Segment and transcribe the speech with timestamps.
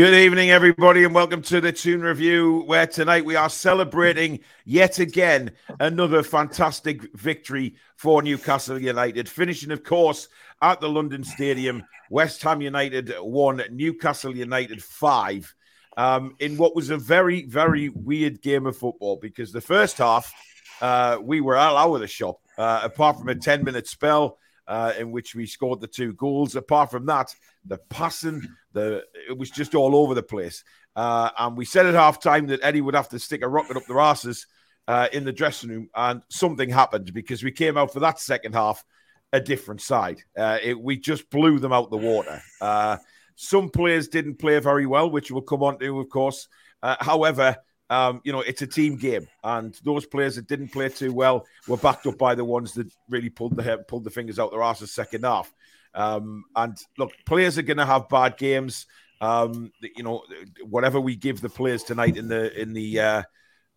[0.00, 4.98] Good evening, everybody, and welcome to the Toon Review, where tonight we are celebrating yet
[4.98, 9.28] again another fantastic victory for Newcastle United.
[9.28, 10.28] Finishing, of course,
[10.62, 15.54] at the London Stadium, West Ham United won, Newcastle United five,
[15.98, 20.32] um, in what was a very, very weird game of football because the first half
[20.80, 24.38] uh, we were all out of the shop, uh, apart from a 10 minute spell
[24.70, 26.54] uh, in which we scored the two goals.
[26.54, 27.34] Apart from that,
[27.66, 28.40] the passing,
[28.72, 30.62] the it was just all over the place.
[30.94, 33.76] Uh, and we said at half time that Eddie would have to stick a rocket
[33.76, 34.46] up their asses
[34.86, 38.54] uh, in the dressing room, and something happened because we came out for that second
[38.54, 38.84] half
[39.32, 40.22] a different side.
[40.38, 42.40] Uh, it, we just blew them out the water.
[42.60, 42.96] Uh,
[43.34, 46.46] some players didn't play very well, which we'll come on to, of course.
[46.80, 47.56] Uh, however,
[47.90, 51.44] um, you know, it's a team game, and those players that didn't play too well
[51.66, 54.62] were backed up by the ones that really pulled the pulled the fingers out their
[54.62, 55.52] asses second half.
[55.92, 58.86] Um, and look, players are going to have bad games.
[59.20, 60.22] Um, you know,
[60.62, 63.22] whatever we give the players tonight in the in the uh,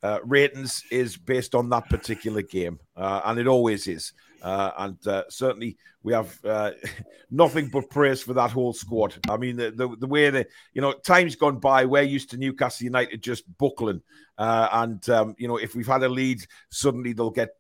[0.04, 4.14] uh, ratings is based on that particular game, uh, and it always is.
[4.44, 6.72] Uh, and uh, certainly, we have uh,
[7.32, 9.16] nothing but praise for that whole squad.
[9.30, 12.38] I mean, the, the, the way that you know time's gone by, we're used to
[12.38, 14.02] Newcastle United just buckling,
[14.38, 17.56] and um, you know if we've had a lead, suddenly they'll get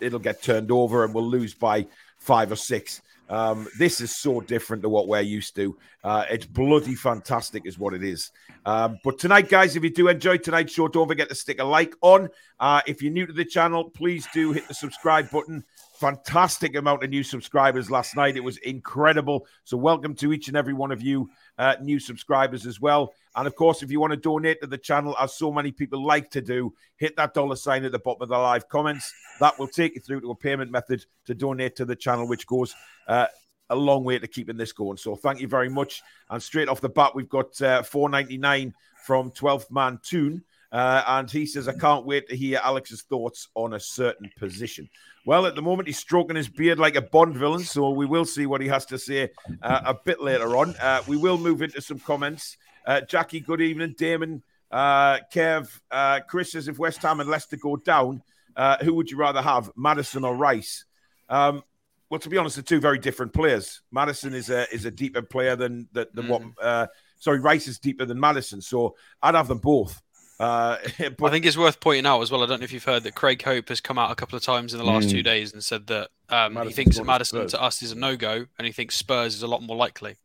[0.00, 1.86] it'll get turned over, and we'll lose by
[2.18, 3.00] five or six.
[3.32, 5.78] Um, this is so different to what we're used to.
[6.04, 8.30] Uh, it's bloody fantastic, is what it is.
[8.66, 11.64] Um, but tonight, guys, if you do enjoy tonight's show, don't forget to stick a
[11.64, 12.28] like on.
[12.60, 15.64] Uh, if you're new to the channel, please do hit the subscribe button.
[16.02, 18.36] Fantastic amount of new subscribers last night.
[18.36, 19.46] It was incredible.
[19.62, 23.14] So, welcome to each and every one of you, uh, new subscribers as well.
[23.36, 26.04] And of course, if you want to donate to the channel, as so many people
[26.04, 29.14] like to do, hit that dollar sign at the bottom of the live comments.
[29.38, 32.48] That will take you through to a payment method to donate to the channel, which
[32.48, 32.74] goes
[33.06, 33.28] uh,
[33.70, 34.96] a long way to keeping this going.
[34.96, 36.02] So thank you very much.
[36.30, 38.74] And straight off the bat, we've got uh, 499
[39.06, 40.42] from 12th Man Toon.
[40.72, 44.88] Uh, and he says, I can't wait to hear Alex's thoughts on a certain position.
[45.26, 48.24] Well, at the moment, he's stroking his beard like a Bond villain, so we will
[48.24, 49.30] see what he has to say
[49.62, 50.74] uh, a bit later on.
[50.80, 52.56] Uh, we will move into some comments.
[52.86, 53.94] Uh, Jackie, good evening.
[53.98, 58.22] Damon, uh, Kev, uh, Chris says if West Ham and Leicester go down,
[58.56, 60.86] uh, who would you rather have, Maddison or Rice?
[61.28, 61.62] Um,
[62.08, 63.82] well, to be honest, they're two very different players.
[63.90, 66.28] Maddison is a is a deeper player than than, than mm.
[66.28, 66.42] what.
[66.60, 66.86] Uh,
[67.18, 70.00] sorry, Rice is deeper than Maddison, so I'd have them both.
[70.42, 71.26] Uh, but...
[71.26, 72.42] I think it's worth pointing out as well.
[72.42, 74.42] I don't know if you've heard that Craig Hope has come out a couple of
[74.42, 75.12] times in the last mm.
[75.12, 78.16] two days and said that um, he thinks that Maddison to us is a no
[78.16, 80.16] go, and he thinks Spurs is a lot more likely.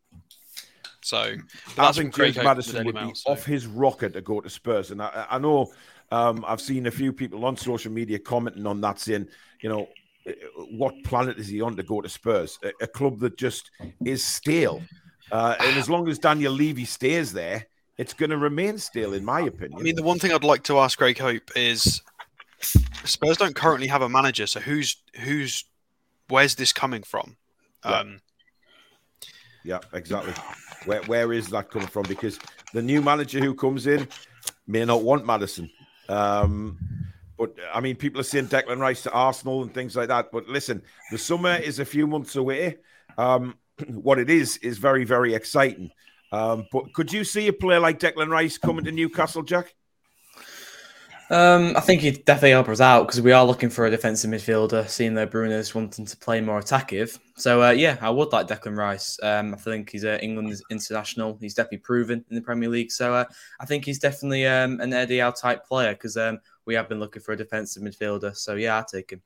[1.04, 1.36] So
[1.78, 3.32] I think James Maddison would Mail, be so.
[3.32, 5.72] off his rocker to go to Spurs, and I, I know
[6.12, 9.28] um, I've seen a few people on social media commenting on that, saying,
[9.62, 9.88] you know,
[10.28, 10.32] uh,
[10.72, 12.58] what planet is he on to go to Spurs?
[12.64, 13.70] A, a club that just
[14.04, 14.82] is stale.
[15.32, 19.26] Uh, and as long as Daniel Levy stays there, it's going to remain stale, in
[19.26, 19.80] my opinion.
[19.80, 22.02] I mean, the one thing I'd like to ask Craig Hope is
[22.60, 25.66] Spurs don't currently have a manager, so who's who's
[26.30, 27.38] where's this coming from?
[27.86, 28.22] Yeah, um,
[29.64, 30.34] yeah exactly.
[30.86, 32.04] Where where is that coming from?
[32.04, 32.40] Because
[32.74, 34.08] the new manager who comes in
[34.68, 35.70] may not want Maddison.
[36.10, 36.78] Um,
[37.38, 40.32] but I mean, people are saying Declan Rice to Arsenal and things like that.
[40.32, 40.82] But listen,
[41.12, 42.78] the summer is a few months away.
[43.18, 43.56] Um,
[43.88, 45.92] what it is is very, very exciting.
[46.32, 49.74] Um, but could you see a player like Declan Rice coming to Newcastle, Jack?
[51.30, 54.32] Um, I think he'd definitely help us out because we are looking for a defensive
[54.32, 57.20] midfielder, seeing that Bruno's wanting to play more attackive.
[57.36, 59.20] So, uh, yeah, I would like Declan Rice.
[59.22, 61.38] Um, I think he's an England international.
[61.42, 62.92] He's definitely proven in the Premier League.
[62.92, 63.26] So, uh,
[63.60, 67.00] I think he's definitely um, an Eddie Howe type player because um, we have been
[67.00, 68.36] looking for a defensive midfielder.
[68.36, 69.22] So, yeah, I'll take him.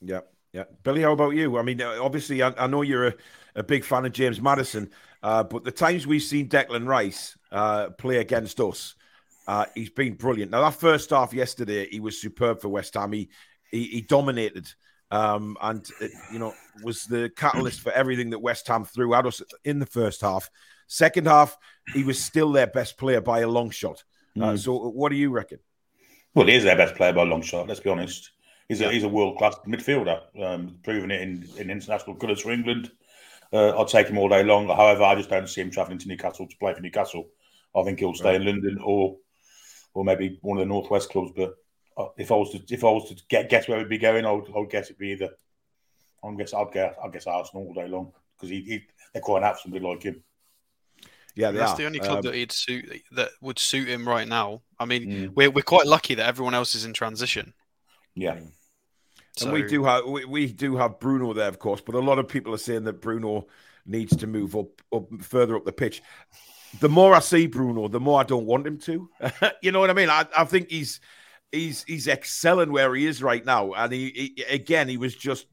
[0.00, 0.20] Yeah,
[0.54, 0.64] yeah.
[0.84, 1.58] Billy, how about you?
[1.58, 3.14] I mean, obviously, I, I know you're a,
[3.56, 4.90] a, big fan of James Maddison,
[5.22, 8.94] uh, but the times we've seen Declan Rice uh, play against us,
[9.46, 10.50] uh, he's been brilliant.
[10.50, 13.12] Now that first half yesterday, he was superb for West Ham.
[13.12, 13.28] He
[13.70, 14.68] he, he dominated,
[15.10, 16.52] um, and it, you know
[16.82, 20.50] was the catalyst for everything that West Ham threw at us in the first half.
[20.86, 21.56] Second half,
[21.94, 24.04] he was still their best player by a long shot.
[24.36, 24.58] Uh, mm.
[24.58, 25.58] So, what do you reckon?
[26.34, 27.68] Well, he is their best player by a long shot.
[27.68, 28.30] Let's be honest.
[28.68, 32.52] He's a he's a world class midfielder, um, proving it in, in international colours for
[32.52, 32.90] England.
[33.52, 34.66] Uh, I'll take him all day long.
[34.66, 37.28] However, I just don't see him travelling to Newcastle to play for Newcastle.
[37.74, 38.40] I think he'll stay right.
[38.40, 39.18] in London or
[39.94, 41.32] or maybe one of the northwest clubs.
[41.36, 41.54] But
[41.96, 44.24] uh, if I was to if I was to get guess where we'd be going,
[44.24, 45.30] I would, I would guess it'd be either.
[46.24, 48.82] I guess I'd guess I guess Arsenal all day long because he, he
[49.12, 50.22] they're quite have somebody like him.
[51.34, 51.76] Yeah, that's are.
[51.76, 54.62] the only club um, that he'd suit that would suit him right now.
[54.78, 55.32] I mean, mm.
[55.34, 57.54] we're we're quite lucky that everyone else is in transition.
[58.14, 58.38] Yeah.
[59.36, 59.46] So...
[59.46, 62.18] And we do have we, we do have Bruno there, of course, but a lot
[62.18, 63.46] of people are saying that Bruno
[63.86, 66.02] needs to move up up further up the pitch.
[66.80, 69.08] The more I see Bruno, the more I don't want him to.
[69.62, 70.08] you know what I mean?
[70.08, 71.00] I, I think he's
[71.50, 75.46] he's he's excelling where he is right now, and he, he again he was just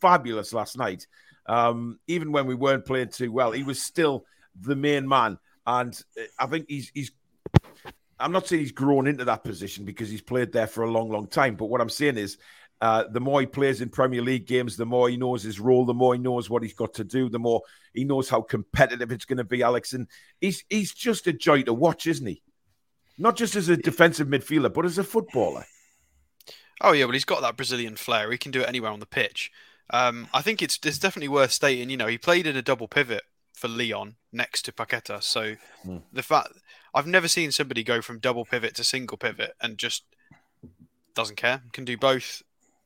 [0.00, 1.06] fabulous last night.
[1.46, 4.24] Um, even when we weren't playing too well, he was still
[4.60, 5.98] the main man, and
[6.38, 7.12] I think he's he's.
[8.18, 11.10] I'm not saying he's grown into that position because he's played there for a long,
[11.10, 11.56] long time.
[11.56, 12.38] But what I'm saying is,
[12.80, 15.84] uh, the more he plays in Premier League games, the more he knows his role,
[15.84, 17.62] the more he knows what he's got to do, the more
[17.94, 19.92] he knows how competitive it's going to be, Alex.
[19.92, 20.08] And
[20.40, 22.42] he's he's just a joy to watch, isn't he?
[23.16, 25.64] Not just as a defensive midfielder, but as a footballer.
[26.80, 28.30] Oh yeah, well he's got that Brazilian flair.
[28.30, 29.52] He can do it anywhere on the pitch.
[29.90, 31.90] Um, I think it's it's definitely worth stating.
[31.90, 33.22] You know, he played in a double pivot
[33.54, 35.22] for Lyon next to Paqueta.
[35.22, 35.54] So
[35.86, 36.02] mm.
[36.12, 36.48] the fact
[36.92, 40.04] I've never seen somebody go from double pivot to single pivot and just
[41.14, 41.62] doesn't care.
[41.72, 42.42] Can do both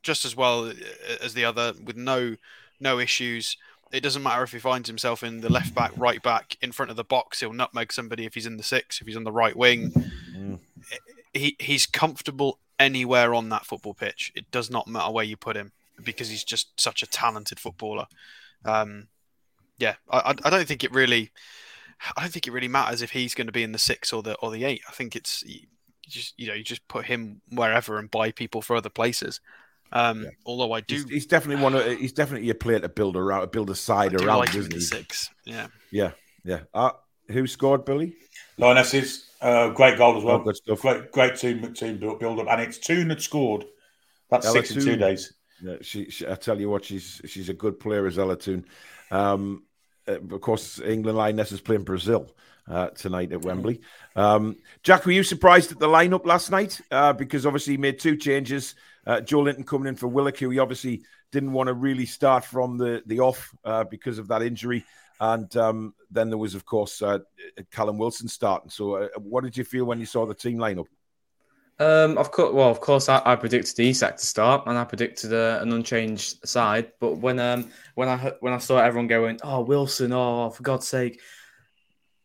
[0.09, 0.73] just as well
[1.21, 2.37] as the other with no
[2.81, 3.59] no issues.
[3.93, 6.91] It doesn't matter if he finds himself in the left back, right back, in front
[6.91, 7.41] of the box.
[7.41, 9.91] He'll nutmeg somebody if he's in the six, if he's on the right wing.
[10.35, 10.61] Mm.
[11.35, 14.33] He he's comfortable anywhere on that football pitch.
[14.35, 15.73] It does not matter where you put him
[16.03, 18.07] because he's just such a talented footballer.
[18.65, 19.09] Um,
[19.77, 21.33] yeah, I, I don't think it really,
[22.17, 24.23] I don't think it really matters if he's going to be in the six or
[24.23, 24.81] the or the eight.
[24.89, 25.67] I think it's you
[26.09, 29.41] just you know you just put him wherever and buy people for other places.
[29.93, 30.31] Um, yeah.
[30.45, 31.75] Although I do, he's, he's, definitely one.
[31.75, 34.39] Of, he's definitely a player to build around, build a side around.
[34.39, 34.81] Like isn't he?
[34.81, 36.13] Six, yeah, yeah,
[36.45, 36.61] yeah.
[36.75, 36.91] Uh,
[37.29, 38.15] who scored, Billy?
[38.59, 39.31] Lionesses.
[39.41, 40.37] Uh, great goal as well.
[40.37, 40.81] Oh, good stuff.
[40.81, 43.65] Great, great team team build, build up, and it's Toone that scored.
[44.31, 45.33] That's Ella six in two days.
[45.63, 48.65] Yeah, she, she, I tell you what, she's she's a good player as Ella Toone.
[49.11, 49.65] Um,
[50.07, 52.31] uh, of course, England Lioness is playing Brazil
[52.69, 53.81] uh, tonight at Wembley.
[54.17, 56.81] Um, Jack, were you surprised at the lineup last night?
[56.91, 58.75] Uh, because obviously he made two changes.
[59.09, 61.03] Uh, Joelinton coming in for Willock, who he obviously
[61.33, 64.85] didn't want to really start from the the off uh, because of that injury.
[65.21, 67.19] And um, then there was, of course, uh,
[67.73, 68.71] Callum Wilson starting.
[68.71, 70.87] So, uh, what did you feel when you saw the team lineup?
[71.81, 75.33] Um, of course, well, of course, I, I predicted Isak to start, and I predicted
[75.33, 76.93] uh, an unchanged side.
[77.01, 80.13] But when um when I when I saw everyone going, "Oh, Wilson!
[80.13, 81.21] Oh, for God's sake!"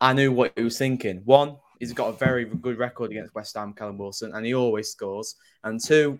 [0.01, 1.21] I knew what he was thinking.
[1.24, 4.89] One, he's got a very good record against West Ham, Callum Wilson, and he always
[4.89, 5.36] scores.
[5.63, 6.19] And two,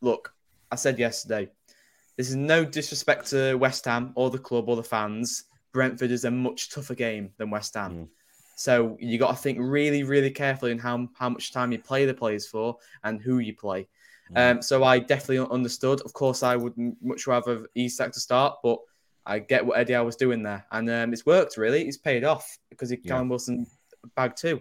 [0.00, 0.34] look,
[0.70, 1.48] I said yesterday,
[2.16, 5.44] this is no disrespect to West Ham or the club or the fans.
[5.72, 7.92] Brentford is a much tougher game than West Ham.
[7.92, 8.08] Mm.
[8.56, 12.06] So you got to think really, really carefully in how how much time you play
[12.06, 13.86] the players for and who you play.
[14.32, 14.56] Mm.
[14.56, 16.00] Um, so I definitely understood.
[16.00, 18.80] Of course, I would much rather Isak to start, but
[19.24, 21.86] I get what Eddie I was doing there, and um, it's worked really.
[21.86, 23.12] It's paid off because he yeah.
[23.12, 23.66] Callum Wilson
[24.16, 24.60] bagged too.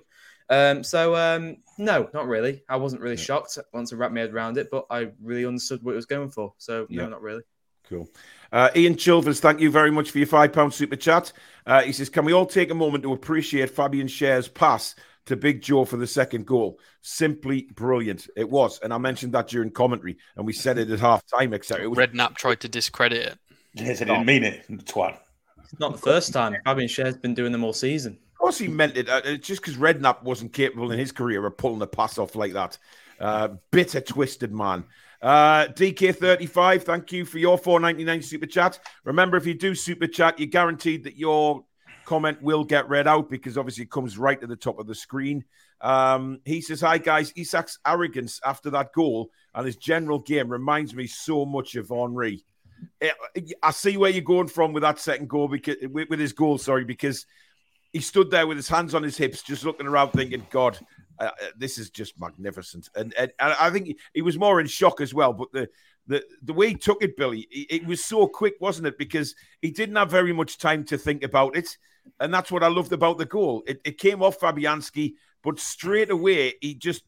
[0.49, 2.63] Um, so um, no, not really.
[2.69, 3.23] I wasn't really yeah.
[3.23, 6.05] shocked once I wrapped my head around it, but I really understood what it was
[6.05, 6.53] going for.
[6.57, 7.09] So no, yeah.
[7.09, 7.43] not really.
[7.89, 8.09] Cool.
[8.51, 11.31] Uh, Ian Chilvers, thank you very much for your five pound super chat.
[11.65, 15.35] Uh, he says, "Can we all take a moment to appreciate Fabian Schär's pass to
[15.35, 16.79] Big Joe for the second goal?
[17.01, 18.27] Simply brilliant.
[18.35, 21.53] It was, and I mentioned that during commentary, and we said it at half time,
[21.53, 21.89] etc.
[21.89, 21.97] Was...
[21.97, 23.39] Redknapp tried to discredit it.
[23.73, 24.65] Yes, I didn't mean it.
[24.85, 25.17] Twat.
[25.63, 26.55] It's not the first time.
[26.65, 28.17] Fabian Schär's been doing them all season.
[28.37, 29.09] Of course, he meant it.
[29.09, 32.53] Uh, just because Redknapp wasn't capable in his career of pulling the pass off like
[32.53, 32.77] that.
[33.19, 34.83] Uh, bitter, twisted man.
[35.23, 38.79] Uh, DK35, thank you for your 499 super chat.
[39.05, 41.65] Remember, if you do super chat, you're guaranteed that your
[42.05, 44.93] comment will get read out because obviously it comes right to the top of the
[44.93, 45.43] screen.
[45.81, 50.93] Um, he says, Hi guys, Isak's arrogance after that goal and his general game reminds
[50.93, 52.43] me so much of Henry.
[53.01, 53.09] Eh,
[53.63, 56.83] I see where you're going from with that second goal because with his goal, sorry,
[56.83, 57.25] because
[57.93, 60.77] he stood there with his hands on his hips, just looking around, thinking, God,
[61.19, 62.89] uh, uh, this is just magnificent.
[62.95, 65.33] And, and, and I think he, he, was more in shock as well.
[65.33, 65.69] But the
[66.07, 68.97] the the way he took it, Billy, it, it, was so quick, wasn't it?
[68.97, 71.77] Because he didn't have very much time to think about it,
[72.19, 73.63] and that's what I loved about the goal.
[73.67, 75.13] It, it came off Fabianski,
[75.43, 77.03] but straight away he just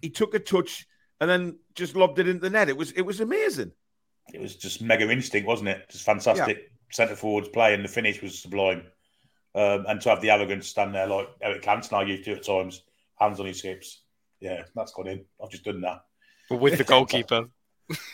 [0.00, 0.86] he took a touch
[1.20, 2.68] and then just lobbed it into the net.
[2.68, 3.72] It was it was amazing.
[4.32, 5.88] It was just mega instinct, wasn't it?
[5.90, 6.68] Just fantastic yeah.
[6.90, 8.84] centre forwards play, and the finish was sublime.
[9.54, 12.42] Um, and to have the arrogance to stand there like Eric Cantona used to at
[12.42, 12.82] times
[13.18, 14.02] hands on his hips.
[14.40, 15.24] Yeah, that's gone in.
[15.42, 16.04] I've just done that.
[16.48, 17.46] But with the goalkeeper.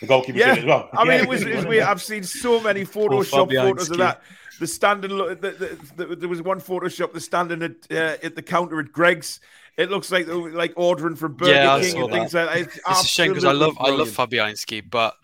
[0.00, 0.56] the goalkeeper yeah.
[0.56, 0.88] as well.
[0.92, 1.22] I mean, yeah.
[1.22, 1.84] it was, it was weird.
[1.84, 4.22] I've seen so many Photoshop photos of that.
[4.58, 8.42] The standing, the, the, the, there was one Photoshop, the standing at, uh, at the
[8.42, 9.40] counter at Greggs.
[9.76, 12.56] It looks like like ordering from Burger yeah, King and things like that.
[12.58, 14.00] It's, it's a shame because I love brilliant.
[14.00, 15.14] I love Fabianski, but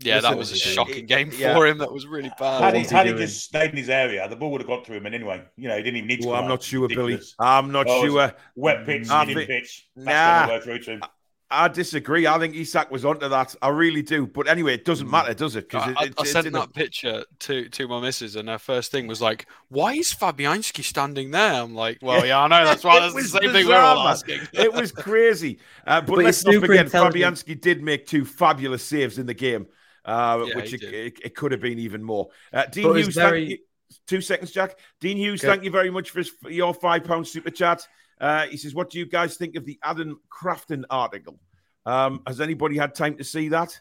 [0.00, 1.54] yeah, Listen, that was a shocking game yeah.
[1.54, 1.78] for him.
[1.78, 2.62] That was really bad.
[2.62, 4.92] Had he, had he just stayed in his area, the ball would have got to
[4.92, 5.06] him.
[5.06, 6.28] And anyway, you know, he didn't even need to.
[6.28, 7.20] Well, I'm not sure, Billy.
[7.38, 8.32] I'm not oh, sure.
[8.54, 9.46] Wet pitch, mm.
[9.46, 9.88] pitch.
[9.96, 10.60] Nah.
[10.60, 11.02] Through to him.
[11.50, 12.26] I disagree.
[12.26, 13.54] I think Isak was onto that.
[13.62, 14.26] I really do.
[14.26, 15.68] But anyway, it doesn't matter, does it?
[15.68, 19.06] Because I, I, I sent that picture to to my missus, and her first thing
[19.06, 23.00] was like, "Why is Fabianski standing there?" I'm like, "Well, yeah, I know that's why.
[23.00, 25.58] That's the same bizarre, thing we're all asking." it was crazy.
[25.86, 29.66] Uh, but, but let's not forget, Fabianski did make two fabulous saves in the game,
[30.08, 32.28] uh, yeah, which it, it, it, could have been even more.
[32.50, 33.60] Uh, Dean Hughes, very...
[34.06, 34.78] two seconds, Jack.
[35.00, 37.86] Dean Hughes, thank you very much for, his, for your five pound super chat.
[38.18, 41.38] Uh, he says, "What do you guys think of the Adam Crafton article?
[41.84, 43.78] Um, has anybody had time to see that?"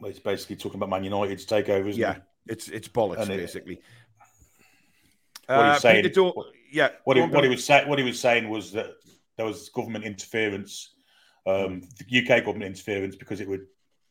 [0.00, 2.22] Well, it's basically talking about Man United's takeover, isn't yeah, it?
[2.48, 3.74] it's it's bollocks and basically.
[3.74, 3.82] It,
[5.46, 6.12] what uh, he's saying,
[6.72, 6.88] yeah.
[7.04, 8.90] What he, what he was saying, what he was saying was that
[9.36, 10.94] there was government interference,
[11.46, 11.82] um,
[12.14, 13.66] UK government interference, because it would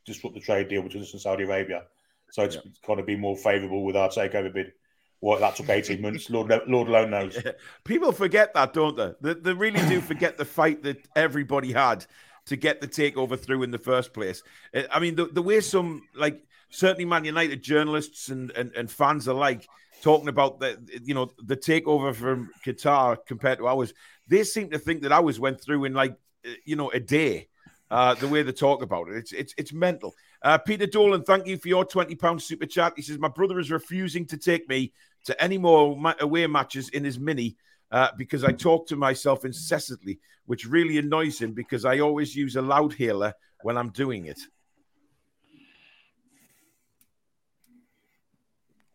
[0.07, 1.83] disrupt the trade deal between us and Saudi Arabia.
[2.31, 2.61] So it's yeah.
[2.85, 4.73] kind of be more favourable with our takeover bid.
[5.19, 6.29] What that took eighteen months.
[6.31, 7.39] Lord, Lord alone knows.
[7.43, 7.53] Yeah.
[7.83, 9.13] People forget that, don't they?
[9.21, 9.33] they?
[9.33, 12.05] They really do forget the fight that everybody had
[12.47, 14.41] to get the takeover through in the first place.
[14.73, 18.89] Uh, I mean, the, the way some like certainly Man United journalists and, and, and
[18.89, 19.67] fans alike
[20.01, 23.93] talking about the you know the takeover from Qatar compared to ours,
[24.27, 27.47] they seem to think that ours went through in like uh, you know a day.
[27.89, 30.13] Uh, the way they talk about it, it's it's it's mental.
[30.41, 32.93] Uh, Peter Dolan, thank you for your twenty pound super chat.
[32.95, 34.91] He says my brother is refusing to take me
[35.23, 37.55] to any more ma- away matches in his mini
[37.91, 42.55] uh, because I talk to myself incessantly, which really annoys him because I always use
[42.55, 44.39] a loud hailer when I'm doing it.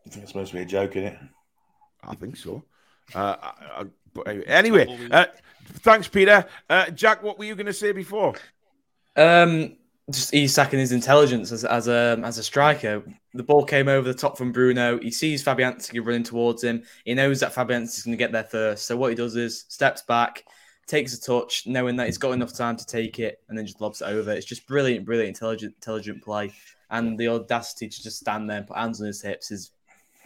[0.04, 1.18] I think it's supposed to be a joke, isn't it?
[2.02, 2.62] I think so.
[3.14, 5.26] Uh, I, I, but anyway, uh,
[5.80, 6.44] thanks, Peter.
[6.68, 8.34] Uh, Jack, what were you going to say before?
[9.16, 9.76] Um,
[10.10, 13.02] just he's sacking his intelligence as, as a as a striker.
[13.34, 14.98] The ball came over the top from Bruno.
[14.98, 16.82] He sees Fabianski running towards him.
[17.04, 18.86] He knows that Fabianski is going to get there first.
[18.86, 20.44] So what he does is steps back,
[20.86, 23.80] takes a touch, knowing that he's got enough time to take it, and then just
[23.80, 24.32] lobs it over.
[24.32, 26.52] It's just brilliant, brilliant, intelligent, intelligent play.
[26.90, 29.70] And the audacity to just stand there and put hands on his hips is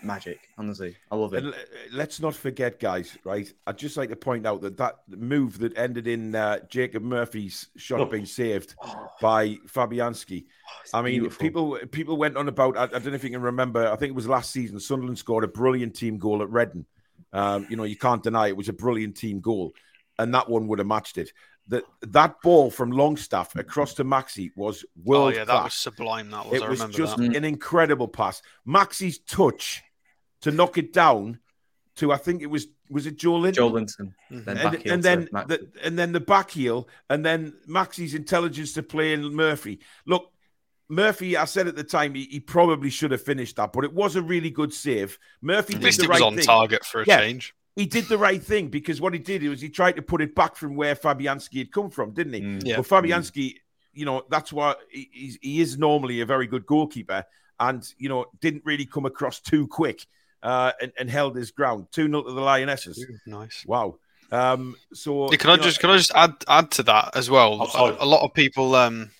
[0.02, 0.48] magic.
[0.58, 1.44] Honestly, I love it.
[1.44, 1.54] And
[1.92, 3.16] let's not forget, guys.
[3.24, 7.02] Right, I'd just like to point out that that move that ended in uh, Jacob
[7.02, 8.06] Murphy's shot oh.
[8.06, 9.08] being saved oh.
[9.20, 10.46] by Fabianski.
[10.92, 11.40] Oh, I mean, beautiful.
[11.40, 12.76] people people went on about.
[12.76, 13.86] I, I, don't know if you can remember.
[13.90, 14.80] I think it was last season.
[14.80, 16.86] Sunderland scored a brilliant team goal at Reading.
[17.32, 19.72] Um, you know, you can't deny it was a brilliant team goal,
[20.18, 21.32] and that one would have matched it.
[21.68, 25.34] That that ball from Longstaff across to Maxi was world.
[25.34, 26.30] Oh yeah, that was sublime.
[26.30, 26.62] That was.
[26.62, 27.36] It was just that.
[27.36, 28.40] an incredible pass.
[28.66, 29.82] Maxi's touch
[30.42, 31.40] to knock it down
[31.96, 33.54] to I think it was was it Joelinton?
[33.54, 34.14] Joe Linton.
[34.30, 34.44] Mm-hmm.
[34.44, 38.82] Then and, and then the, and then the back heel, and then Maxi's intelligence to
[38.82, 39.80] play in Murphy.
[40.06, 40.30] Look,
[40.88, 43.92] Murphy, I said at the time he, he, probably should have finished that, but it
[43.92, 45.18] was a really good save.
[45.42, 46.44] Murphy at least it was right on thing.
[46.44, 47.54] target for a yeah, change.
[47.74, 50.34] He did the right thing because what he did was he tried to put it
[50.34, 52.40] back from where Fabianski had come from, didn't he?
[52.40, 52.76] Mm, yeah.
[52.76, 53.54] But Fabianski, mm.
[53.92, 57.24] you know, that's why he, he is normally a very good goalkeeper,
[57.58, 60.06] and you know, didn't really come across too quick
[60.46, 61.88] uh, and, and, held his ground.
[61.90, 63.04] 2 0 to the Lionesses.
[63.04, 63.64] Ooh, nice.
[63.66, 63.96] Wow.
[64.30, 67.28] Um, so yeah, can I just know, can I just add add to that as
[67.28, 67.62] well?
[67.74, 69.10] A, a, lot of people, um,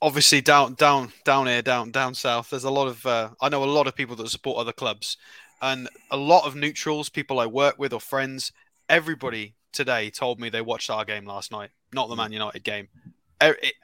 [0.00, 2.48] obviously down down down here, down down south.
[2.48, 5.18] There's a lot of uh, I know a lot of people that support other clubs,
[5.60, 8.52] and a lot of neutrals, people I work with or friends.
[8.88, 12.88] Everybody today told me they watched our game last night, not the Man United game.
[13.40, 13.74] It,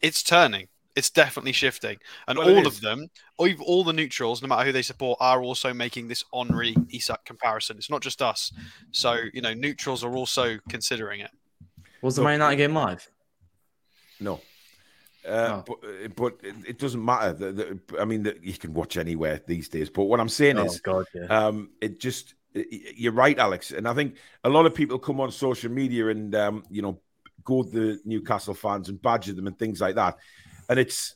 [0.00, 4.64] it's turning it's definitely shifting, and well, all of them, all the neutrals, no matter
[4.64, 7.76] who they support, are also making this Henry Isak comparison.
[7.76, 8.52] It's not just us.
[8.90, 11.30] So you know, neutrals are also considering it.
[12.02, 13.08] Was the Man United game live?
[14.18, 14.40] No.
[15.24, 15.64] Uh, oh.
[15.66, 16.36] but, uh, but
[16.66, 17.32] it doesn't matter.
[17.32, 19.90] The, the, I mean, the, you can watch anywhere these days.
[19.90, 21.26] But what I'm saying oh, is, God, yeah.
[21.26, 23.70] um, it just you're right, Alex.
[23.70, 27.00] And I think a lot of people come on social media and um, you know
[27.44, 30.18] go to the Newcastle fans and badger them and things like that
[30.68, 31.14] and it's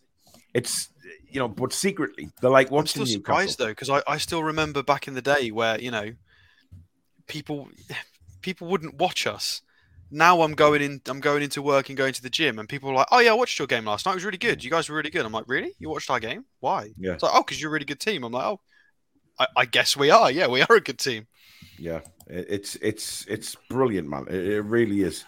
[0.54, 0.88] it's
[1.28, 3.02] you know, but secretly they're like watching.
[3.02, 5.90] I'm still surprised though because I, I still remember back in the day where you
[5.90, 6.12] know
[7.26, 7.68] people
[8.42, 9.62] people wouldn't watch us.
[10.11, 11.00] Now I'm going in.
[11.06, 13.30] I'm going into work and going to the gym, and people are like, "Oh yeah,
[13.30, 14.12] I watched your game last night.
[14.12, 14.62] It was really good.
[14.62, 15.73] You guys were really good." I'm like, "Really?
[15.78, 16.44] You watched our game?
[16.61, 17.14] Why?" Yeah.
[17.14, 18.61] It's like, "Oh, because you're a really good team." I'm like, "Oh,
[19.38, 20.30] I, I, guess we are.
[20.30, 21.26] Yeah, we are a good team."
[21.78, 24.26] Yeah, it's it's it's brilliant, man.
[24.28, 25.25] It, it really is.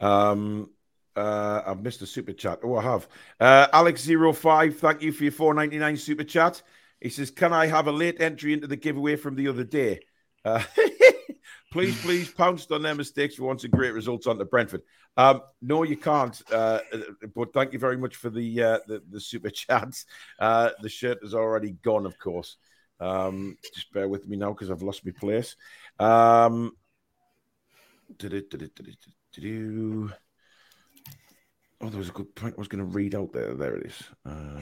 [0.00, 0.70] Um,
[1.16, 2.60] uh, I've missed a super chat.
[2.62, 3.08] Oh, I have.
[3.40, 6.62] Uh, Alex05, thank you for your 499 super chat.
[7.00, 10.00] He says, Can I have a late entry into the giveaway from the other day?
[10.44, 10.62] Uh,
[11.72, 14.82] please, please pounced on their mistakes once a great results on the Brentford.
[15.16, 16.40] Um, no, you can't.
[16.50, 16.80] Uh,
[17.34, 20.06] but thank you very much for the uh, the, the, super chats.
[20.38, 22.56] Uh, the shirt is already gone, of course.
[23.00, 25.56] Um, just bear with me now because I've lost my place.
[25.98, 26.72] Um,
[31.82, 33.54] oh, there was a good point I was going to read out there.
[33.54, 34.02] There it is.
[34.24, 34.60] Uh,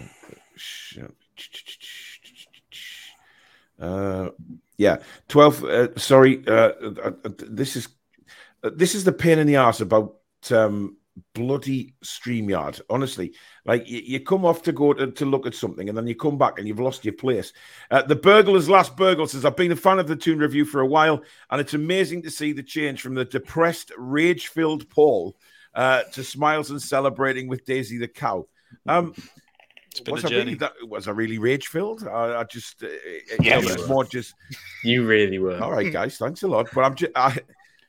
[3.84, 4.30] uh,
[4.76, 4.98] yeah,
[5.28, 5.64] twelve.
[5.64, 7.88] Uh, sorry, uh, uh, uh, this is
[8.62, 10.16] this is the pain in the ass about
[10.50, 10.96] um,
[11.34, 12.80] bloody StreamYard.
[12.88, 13.34] Honestly,
[13.64, 16.14] like you, you, come off to go to, to look at something and then you
[16.14, 17.52] come back and you've lost your place.
[17.90, 20.80] Uh, the Burglar's Last Burgle says, I've been a fan of the Toon Review for
[20.80, 25.36] a while and it's amazing to see the change from the depressed, rage filled Paul
[25.74, 28.46] uh, to smiles and celebrating with Daisy the cow.
[28.86, 29.14] Um,
[30.08, 32.06] was I really that, was I really rage filled?
[32.06, 32.88] I, I, just uh,
[33.40, 34.34] yeah, was more just
[34.84, 35.60] you really were.
[35.60, 36.68] All right, guys, thanks a lot.
[36.72, 37.38] But I'm just I,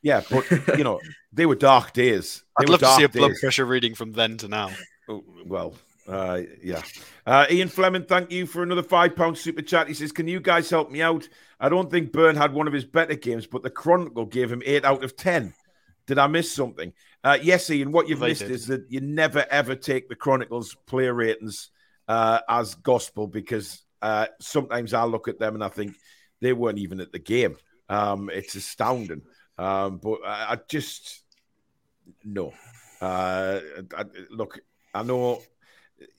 [0.02, 1.00] yeah, but you know,
[1.32, 2.44] they were dark days.
[2.58, 4.72] They I'd love to see a blood pressure reading from then to now.
[5.08, 5.76] Oh, well,
[6.08, 6.82] uh, yeah.
[7.26, 9.88] Uh, Ian Fleming, thank you for another five pound super chat.
[9.88, 11.28] He says, "Can you guys help me out?
[11.60, 14.64] I don't think Burn had one of his better games, but the Chronicle gave him
[14.66, 15.54] eight out of ten.
[16.08, 16.94] Did I miss something?
[17.24, 17.92] Uh, yes, Ian.
[17.92, 18.52] What you've they missed did.
[18.52, 21.70] is that you never ever take the Chronicles player ratings
[22.08, 25.96] uh, as gospel because uh, sometimes I look at them and I think
[26.42, 27.58] they weren't even at the game.
[27.90, 29.22] Um, it's astounding.
[29.58, 31.24] Um, but I, I just
[32.24, 32.54] no.
[33.00, 33.60] Uh,
[33.98, 34.60] I, look,
[34.94, 35.42] I know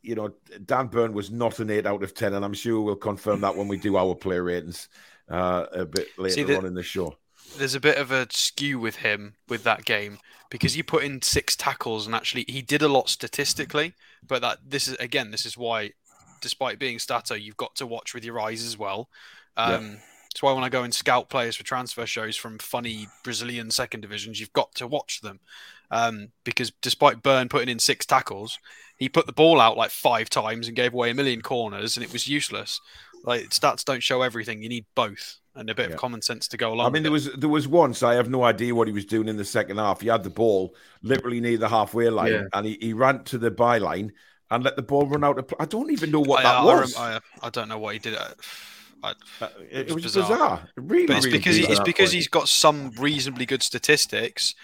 [0.03, 0.33] you know
[0.65, 3.57] Dan Burn was not an eight out of ten, and I'm sure we'll confirm that
[3.57, 4.89] when we do our player ratings
[5.29, 7.17] uh, a bit later See, the, on in the show.
[7.57, 10.19] There's a bit of a skew with him with that game
[10.51, 13.95] because you put in six tackles and actually he did a lot statistically,
[14.27, 15.93] but that this is again this is why,
[16.41, 19.09] despite being stato, you've got to watch with your eyes as well.
[19.57, 19.99] Um, yeah
[20.33, 24.01] that's why when I go and scout players for transfer shows from funny Brazilian second
[24.01, 25.41] divisions, you've got to watch them.
[25.91, 28.59] Um, because despite Burn putting in six tackles,
[28.97, 32.05] he put the ball out like five times and gave away a million corners, and
[32.05, 32.81] it was useless.
[33.25, 35.95] Like stats don't show everything; you need both and a bit yeah.
[35.95, 36.87] of common sense to go along.
[36.87, 39.29] I mean, there was there was once I have no idea what he was doing
[39.29, 40.01] in the second half.
[40.01, 42.45] He had the ball literally near the halfway line, yeah.
[42.53, 44.13] and he, he ran to the byline
[44.51, 45.39] and let the ball run out.
[45.39, 46.97] Of, I don't even know what I, that I, was.
[46.97, 48.17] I, I, don't know what he did.
[48.17, 48.33] I,
[49.41, 50.29] uh, it, it, was bizarre.
[50.29, 50.69] bizarre.
[50.77, 52.13] Really, but it's really because it's because point.
[52.13, 54.55] he's got some reasonably good statistics.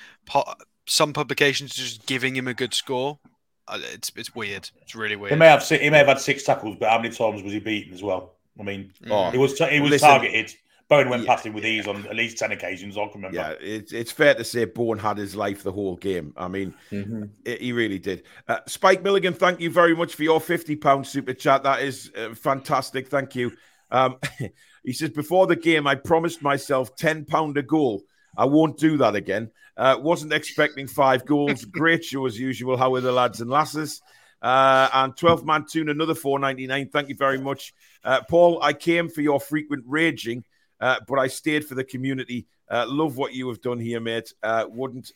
[0.86, 3.18] Some publications are just giving him a good score.
[3.66, 4.70] Uh, it's it's weird.
[4.82, 5.32] It's really weird.
[5.32, 7.58] He may have he may have had six tackles, but how many times was he
[7.58, 8.34] beaten as well?
[8.58, 10.54] I mean, oh, he was he was listen, targeted.
[10.88, 11.34] Bowen went yeah.
[11.34, 13.36] past him with ease on at least 10 occasions, I can remember.
[13.36, 16.32] Yeah, it's, it's fair to say Bowen had his life the whole game.
[16.36, 17.24] I mean, mm-hmm.
[17.44, 18.22] it, he really did.
[18.46, 21.62] Uh, Spike Milligan, thank you very much for your £50 super chat.
[21.62, 23.08] That is uh, fantastic.
[23.08, 23.52] Thank you.
[23.90, 24.16] Um,
[24.84, 28.02] he says, Before the game, I promised myself £10 a goal.
[28.36, 29.50] I won't do that again.
[29.76, 31.64] Uh, wasn't expecting five goals.
[31.66, 32.76] Great show as usual.
[32.76, 34.00] How are the lads and lasses?
[34.40, 36.92] Uh, and 12 man Toon, another 4.99.
[36.92, 37.74] Thank you very much.
[38.04, 40.44] Uh, Paul, I came for your frequent raging,
[40.80, 42.46] uh, but I stayed for the community.
[42.70, 44.32] Uh, love what you have done here, mate.
[44.42, 45.12] Uh, wouldn't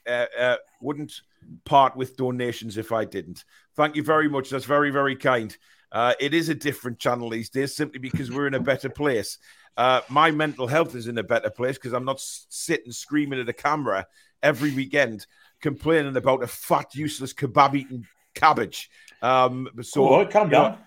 [0.80, 1.20] wouldn't
[1.64, 3.44] part with donations if I didn't.
[3.76, 4.50] Thank you very much.
[4.50, 5.56] That's very, very kind.
[5.90, 9.38] Uh, it is a different channel these days simply because we're in a better place.
[9.76, 13.48] Uh, my mental health is in a better place because I'm not sitting screaming at
[13.48, 14.06] a camera
[14.42, 15.26] every weekend
[15.60, 18.90] complaining about a fat, useless kebab eating cabbage.
[19.20, 20.72] Um, so, oh, calm down.
[20.72, 20.78] it,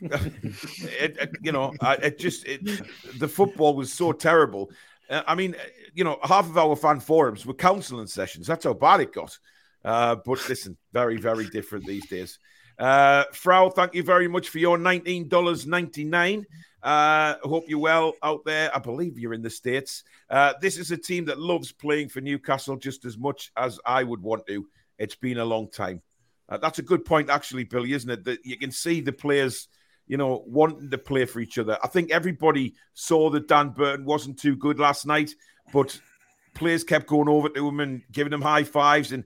[0.00, 2.60] it, you know, it just it,
[3.18, 4.70] the football was so terrible.
[5.08, 5.54] Uh, I mean,
[5.94, 8.46] you know, half of our fan forums were counselling sessions.
[8.46, 9.38] That's how bad it got.
[9.84, 12.38] Uh, but listen, very, very different these days.
[12.78, 16.44] Uh, Frau, thank you very much for your $19.99.
[16.82, 18.74] Uh, hope you're well out there.
[18.74, 20.04] I believe you're in the States.
[20.28, 24.02] Uh, this is a team that loves playing for Newcastle just as much as I
[24.02, 24.66] would want to.
[24.98, 26.02] It's been a long time.
[26.52, 28.24] Uh, that's a good point, actually, Billy, isn't it?
[28.24, 29.68] That you can see the players,
[30.06, 31.78] you know, wanting to play for each other.
[31.82, 35.34] I think everybody saw that Dan Burton wasn't too good last night,
[35.72, 35.98] but
[36.54, 39.12] players kept going over to him and giving him high fives.
[39.12, 39.24] And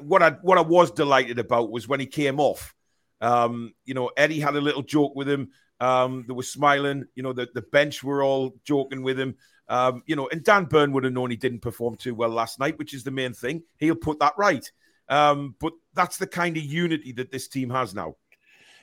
[0.00, 2.74] what I what I was delighted about was when he came off.
[3.20, 5.50] Um, you know, Eddie had a little joke with him.
[5.78, 7.04] Um, they were smiling.
[7.14, 9.36] You know, the, the bench were all joking with him.
[9.68, 12.58] Um, you know, and Dan Burn would have known he didn't perform too well last
[12.58, 13.62] night, which is the main thing.
[13.78, 14.68] He'll put that right.
[15.08, 18.16] Um, but that's the kind of unity that this team has now.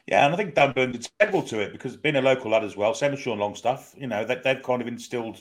[0.08, 2.64] Yeah, and I think Dan Burn is integral to it because being a local lad
[2.64, 5.40] as well, same as Sean Longstaff, you know, they, they've kind of instilled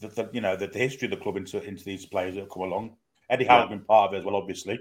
[0.00, 2.40] the, the you know the, the, history of the club into into these players that
[2.40, 2.96] have come along.
[3.28, 4.80] Eddie Howe's been part of it as well, obviously.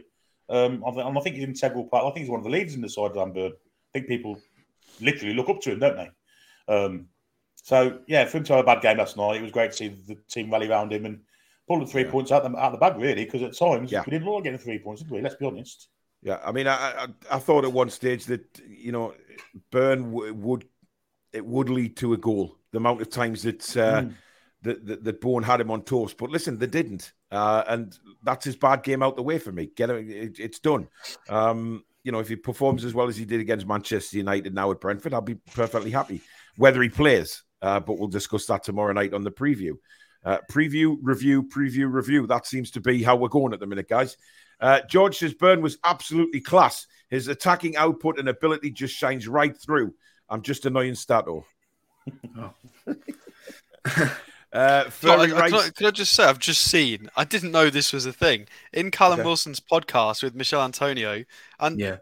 [0.49, 2.05] Um, and I think he's integral part.
[2.05, 3.51] I think he's one of the leaders in the side, Dan Burn.
[3.51, 4.39] I think people
[4.99, 6.73] literally look up to him, don't they?
[6.73, 7.05] Um,
[7.55, 9.77] so yeah, for him to have a bad game last night, it was great to
[9.77, 11.19] see the team rally around him and
[11.69, 12.11] pull the three yeah.
[12.11, 13.23] points out the, out the bag, really.
[13.23, 14.03] Because at times yeah.
[14.05, 15.21] we didn't like getting three points, did we?
[15.21, 15.87] Let's be honest.
[16.21, 19.13] Yeah, I mean, I, I, I thought at one stage that you know
[19.71, 20.65] Burn w- would
[21.31, 22.57] it would lead to a goal.
[22.71, 24.13] The amount of times that uh, mm.
[24.63, 26.17] that that, that Bowen had him on toast.
[26.17, 29.69] But listen, they didn't, uh, and that's his bad game out the way for me.
[29.73, 30.89] Get him, it, it's done.
[31.29, 34.71] Um, you know, if he performs as well as he did against Manchester United now
[34.71, 36.21] at Brentford, I'll be perfectly happy.
[36.57, 39.73] Whether he plays, uh, but we'll discuss that tomorrow night on the preview.
[40.23, 42.27] Uh, preview, review, preview, review.
[42.27, 44.17] That seems to be how we're going at the minute, guys.
[44.59, 46.87] Uh, George says Burn was absolutely class.
[47.09, 49.93] His attacking output and ability just shines right through.
[50.29, 51.45] I'm just annoying Stato.
[52.37, 52.53] Oh.
[54.53, 57.51] uh, so I, I, can, I, can, I, just say, I've just seen, I didn't
[57.51, 58.47] know this was a thing.
[58.73, 59.27] In Callum okay.
[59.27, 61.23] Wilson's podcast with Michail Antonio,
[61.59, 61.97] and yeah.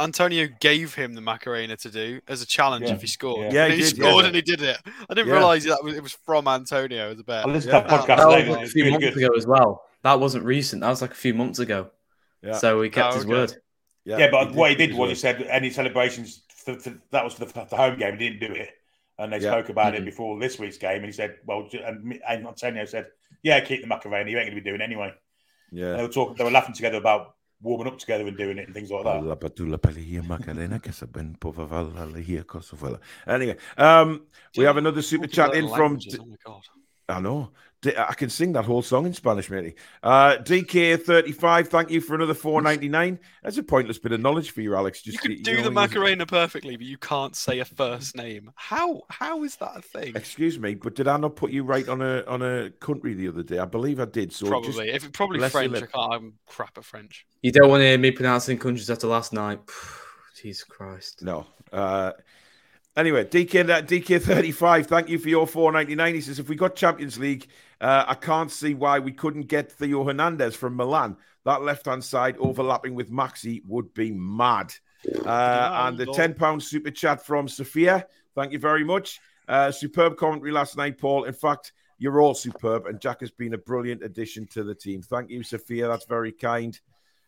[0.00, 2.94] Antonio gave him the Macarena to do as a challenge yeah.
[2.94, 3.52] if he scored.
[3.52, 4.26] Yeah, he, he did, scored yeah.
[4.26, 4.78] and he did it.
[5.08, 7.44] I didn't realize that was, it was from Antonio as a bet.
[7.44, 9.16] I listened to that podcast that was a few months good.
[9.16, 9.84] ago as well.
[10.02, 10.82] That wasn't recent.
[10.82, 11.90] That was like a few months ago.
[12.42, 12.54] Yeah.
[12.54, 13.56] So he kept oh, his word.
[14.04, 17.24] Yeah, yeah but he what he did was he said any celebrations for, for, that
[17.24, 18.16] was for the, the, home game.
[18.16, 18.70] He didn't do it,
[19.18, 20.02] and they spoke about mm-hmm.
[20.02, 20.98] it before this week's game.
[20.98, 23.08] And he said, "Well," and, and Antonio said,
[23.42, 24.30] "Yeah, keep the Macarena.
[24.30, 25.12] You ain't going to be doing it anyway."
[25.72, 26.36] Yeah, and they were talking.
[26.36, 29.24] They were laughing together about warming up together and doing it and things like that.
[33.26, 34.22] Anyway, um,
[34.56, 35.98] we have another super chat in from.
[36.46, 36.60] Oh
[37.08, 37.50] I know.
[37.96, 39.76] I can sing that whole song in Spanish, matey.
[40.02, 43.20] Uh, DK35, thank you for another 4.99.
[43.44, 45.00] That's a pointless bit of knowledge for you, Alex.
[45.00, 48.16] Just you can do you know, the Macarena perfectly, but you can't say a first
[48.16, 48.50] name.
[48.56, 50.16] How how is that a thing?
[50.16, 53.28] Excuse me, but did I not put you right on a on a country the
[53.28, 53.60] other day?
[53.60, 54.32] I believe I did.
[54.32, 55.76] So probably, if it, probably French.
[55.76, 56.12] I can't.
[56.12, 57.26] I'm crap at French.
[57.42, 59.60] You don't want to hear me pronouncing countries after last night.
[60.42, 61.22] Jesus Christ.
[61.22, 61.46] No.
[61.72, 62.12] Uh,
[62.98, 64.88] Anyway, DK DK thirty five.
[64.88, 66.16] Thank you for your four ninety nine.
[66.16, 67.46] He says if we got Champions League,
[67.80, 71.16] uh, I can't see why we couldn't get Theo Hernandez from Milan.
[71.44, 74.74] That left hand side overlapping with Maxi would be mad.
[75.24, 78.04] Uh, and the ten pound super chat from Sophia.
[78.34, 79.20] Thank you very much.
[79.46, 81.22] Uh, superb commentary last night, Paul.
[81.22, 85.02] In fact, you're all superb, and Jack has been a brilliant addition to the team.
[85.02, 85.86] Thank you, Sophia.
[85.86, 86.76] That's very kind.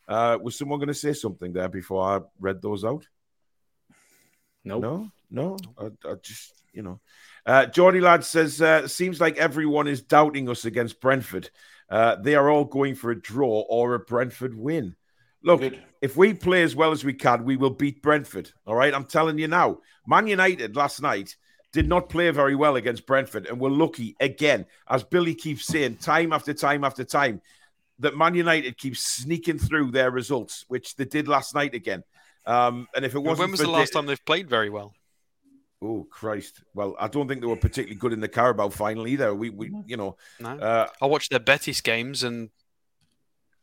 [0.08, 3.06] Uh, was someone going to say something there before I read those out?
[4.64, 4.82] Nope.
[4.82, 5.10] No.
[5.30, 7.00] No, I, I just you know.
[7.46, 11.50] Uh, Geordie lad says uh, seems like everyone is doubting us against Brentford.
[11.88, 14.94] Uh, they are all going for a draw or a Brentford win.
[15.42, 15.82] Look, Good.
[16.02, 18.50] if we play as well as we can, we will beat Brentford.
[18.66, 19.78] All right, I'm telling you now.
[20.06, 21.36] Man United last night
[21.72, 25.96] did not play very well against Brentford, and we're lucky again, as Billy keeps saying,
[25.96, 27.40] time after time after time,
[28.00, 32.02] that Man United keeps sneaking through their results, which they did last night again.
[32.46, 34.94] Um, and if it wasn't, when was the last time they've played very well?
[35.82, 36.62] Oh Christ!
[36.74, 39.34] Well, I don't think they were particularly good in the Carabao final either.
[39.34, 40.50] We, we you know, no.
[40.50, 42.50] uh, I watched their Betis games and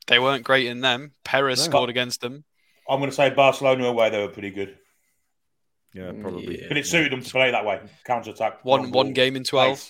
[0.08, 1.12] they weren't great in them.
[1.23, 1.65] Perez no.
[1.65, 2.43] scored against them.
[2.89, 4.77] I'm going to say Barcelona away; they were pretty good.
[5.93, 6.62] Yeah, probably.
[6.62, 6.67] Yeah.
[6.69, 8.65] But it suited them to play that way, counter attack.
[8.65, 9.88] One one game in twelve.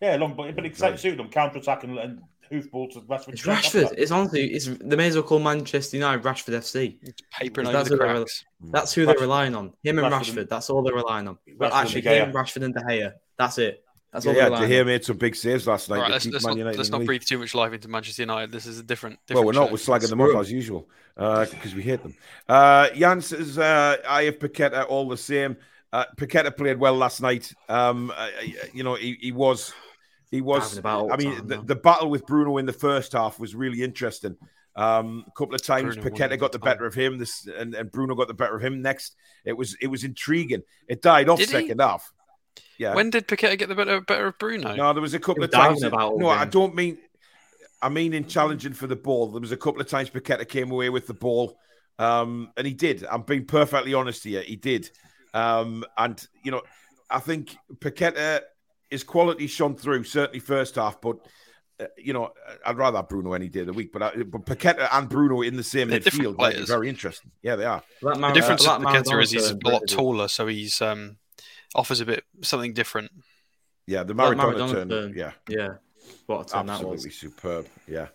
[0.00, 0.98] Yeah, long, but it right.
[0.98, 3.28] suited them counter attack and, and hoofball to Rashford.
[3.28, 3.94] It's Rashford.
[3.96, 6.98] It's honestly, it's they may as well call Manchester United Rashford FC.
[7.02, 8.44] It's papering over the cracks.
[8.60, 9.06] That's who Rashford.
[9.06, 9.72] they're relying on.
[9.82, 10.34] Him and Rashford.
[10.34, 11.38] Rashford that's all they're relying on.
[11.58, 13.12] Well, actually, him, Rashford, and De Gea.
[13.38, 13.84] That's it.
[14.12, 16.00] That's yeah, all yeah, De Gea made some big saves last night.
[16.00, 18.50] Right, let's, let's not, let's not breathe too much life into Manchester United.
[18.50, 19.18] This is a different.
[19.26, 19.70] different well, we're not.
[19.70, 22.14] We're slagging them off as usual because uh, we hate them.
[22.48, 25.56] Uh, Jan says, uh, I have Paqueta all the same.
[25.92, 27.52] Uh, Paqueta played well last night.
[27.68, 28.28] Um, uh,
[28.72, 29.72] you know, he, he was
[30.30, 30.80] he was.
[30.84, 34.36] I mean, the, the, battle with Bruno in the first half was really interesting.
[34.76, 36.72] Um, a couple of times, Bruno Paqueta got the time.
[36.72, 37.18] better of him.
[37.18, 39.16] This and, and Bruno got the better of him next.
[39.44, 40.62] It was it was intriguing.
[40.88, 41.84] It died off did second he?
[41.84, 42.12] half.
[42.78, 42.94] Yeah.
[42.94, 44.74] When did Paqueta get the better better of Bruno?
[44.74, 45.80] No, there was a couple of times.
[45.80, 46.98] That, no, I don't mean.
[47.82, 50.70] I mean, in challenging for the ball, there was a couple of times Paqueta came
[50.70, 51.58] away with the ball,
[51.98, 53.04] um, and he did.
[53.04, 54.42] I'm being perfectly honest here.
[54.42, 54.90] He did,
[55.34, 56.62] um, and you know,
[57.10, 58.42] I think Paqueta
[58.90, 61.18] his quality shone through certainly first half, but.
[61.78, 62.30] Uh, you know,
[62.66, 65.40] I'd rather have Bruno any day of the week, but, I, but Paqueta and Bruno
[65.40, 67.30] in the same They're midfield, like, very interesting.
[67.40, 67.82] Yeah, they are.
[68.02, 71.16] the difference uh, with Paqueta is he's a lot taller, so he's um,
[71.74, 73.10] offers a bit something different.
[73.86, 75.68] Yeah, the Maradona, Maradona turn, turn, Yeah, yeah,
[76.26, 77.66] what a turn absolutely superb.
[77.88, 78.08] Yeah.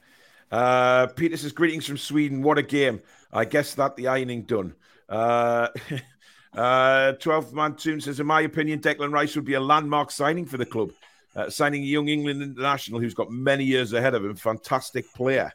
[0.51, 2.43] Uh, Peter says greetings from Sweden.
[2.43, 3.01] What a game!
[3.33, 4.75] I guess that the ironing done.
[5.09, 5.69] Uh,
[6.55, 10.45] Uh, 12th man Toon says, in my opinion, Declan Rice would be a landmark signing
[10.45, 10.91] for the club.
[11.35, 14.35] Uh, signing a young England international who's got many years ahead of him.
[14.35, 15.51] Fantastic player.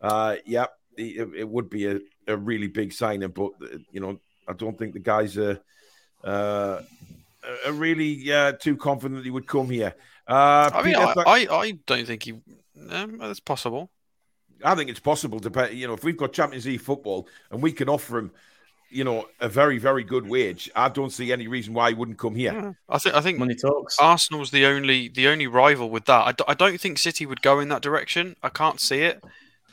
[0.00, 4.20] Uh, yeah, it, it would be a, a, really big signing, but uh, you know,
[4.46, 5.58] I don't think the guys are,
[6.22, 6.82] uh,
[7.66, 9.94] are really uh, too confident he would come here.
[10.28, 12.32] Uh, I mean, I, I, I, don't think he.
[12.90, 13.90] Um, it's possible.
[14.64, 17.72] I think it's possible to, you know, if we've got Champions League football and we
[17.72, 18.30] can offer him
[18.92, 20.70] you know, a very, very good wage.
[20.76, 22.52] I don't see any reason why he wouldn't come here.
[22.52, 22.72] Yeah.
[22.88, 23.96] I think I think Money talks.
[23.98, 26.26] Arsenal's the only the only rival with that.
[26.26, 28.36] I, d- I don't think City would go in that direction.
[28.42, 29.22] I can't see it.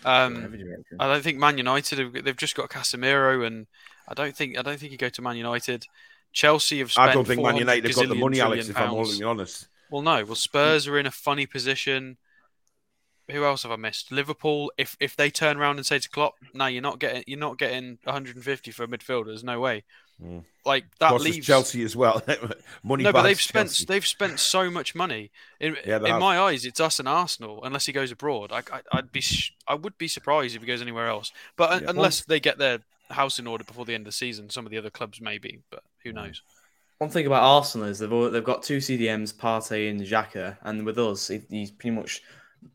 [0.06, 0.56] Um,
[1.00, 3.68] I don't think Man United have, they've just got Casemiro, and
[4.08, 5.86] I don't think I don't think you go to Man United.
[6.32, 6.92] Chelsea have.
[6.92, 8.96] Spent I don't think Man 400 United have got the money, Alex, trillion if I'm
[8.96, 9.14] pounds.
[9.14, 9.68] only honest.
[9.92, 10.24] Well, no.
[10.24, 12.18] Well, Spurs are in a funny position.
[13.32, 14.12] Who else have I missed?
[14.12, 14.72] Liverpool.
[14.78, 17.58] If if they turn around and say to Klopp, "No, you're not getting you're not
[17.58, 19.26] getting 150 for a midfielder.
[19.28, 19.84] There's no way."
[20.22, 20.44] Mm.
[20.66, 22.22] Like that course, leaves Chelsea as well.
[22.84, 23.86] money No, but they've spent Chelsea.
[23.86, 25.32] they've spent so much money.
[25.62, 26.20] In Yeah, in have.
[26.20, 27.64] my eyes, it's us and Arsenal.
[27.64, 30.68] Unless he goes abroad, I, I, I'd be sh- I would be surprised if he
[30.68, 31.32] goes anywhere else.
[31.56, 31.90] But Yeah.
[31.92, 32.80] unless they get their
[33.12, 35.62] house in order before the end of the season, some of the other clubs maybe.
[35.70, 36.04] But Mm.
[36.04, 36.42] who knows?
[36.98, 40.86] One thing about Arsenal is they've all, they've got two CDMs, Partey and Xhaka, and
[40.86, 42.22] with us, he- he's pretty much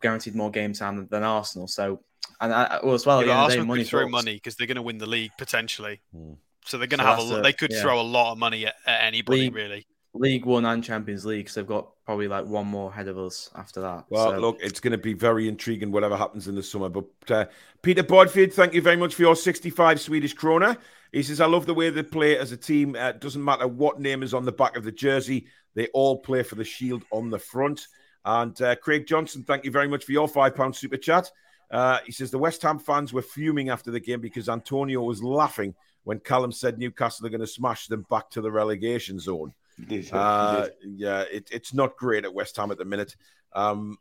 [0.01, 1.67] guaranteed more game time than, than Arsenal.
[1.69, 2.01] So,
[2.41, 3.83] and I, well, as well, Yeah, at but the end of the day, Arsenal money
[3.83, 4.13] could throw talks.
[4.13, 6.01] money because they're going to win the league potentially.
[6.15, 6.37] Mm.
[6.65, 7.23] So they're going to So have a.
[7.23, 7.83] that's lo- the- They could yeah.
[7.83, 9.87] throw a lot of money at, at anybody League- really.
[10.17, 13.51] League One and Champions League, so they've got probably like one more ahead of us
[13.57, 14.05] after that.
[14.11, 16.89] Well, so, look, it's going to be very intriguing whatever happens in the summer.
[16.89, 17.47] But uh,
[17.83, 20.77] Peter Bodfield, thank you very much for your 65 Swedish krona.
[21.11, 22.95] He says, I love the way they play as a team.
[22.97, 26.45] Uh, doesn't matter what name is on the back of the jersey, they all play
[26.45, 27.89] for the shield on the front.
[28.25, 31.31] And uh, Craig Johnson, thank you very much for your £5 super chat.
[31.71, 35.23] Uh, he says, the West Ham fans were fuming after the game because Antonio was
[35.23, 39.53] laughing when Callum said Newcastle are going to smash them back to the relegation zone.
[39.89, 43.17] Did, Uh, yeah, it, it's not great at West Ham at the minute.
[43.53, 43.99] Um,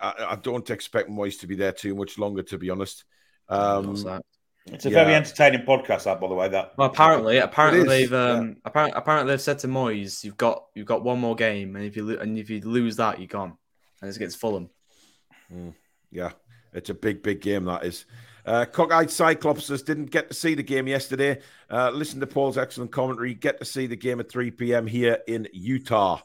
[0.00, 3.04] I, I don't expect Moyes to be there too much longer, to be honest.
[3.48, 4.22] Um, what's that?
[4.66, 5.04] It's a yeah.
[5.04, 6.48] very entertaining podcast, that, by the way.
[6.48, 8.30] That Well, apparently, apparently they've yeah.
[8.32, 11.84] um, apparently, apparently they've said to Moyes, "You've got you've got one more game, and
[11.84, 13.58] if you lo- and if you lose that, you're gone."
[14.00, 14.70] And it's against Fulham.
[16.10, 16.30] yeah,
[16.72, 18.06] it's a big, big game that is.
[18.46, 21.40] Uh, Cockeyed Cyclops says didn't get to see the game yesterday.
[21.70, 23.32] Uh, listen to Paul's excellent commentary.
[23.34, 24.86] Get to see the game at 3 p.m.
[24.86, 26.20] here in Utah.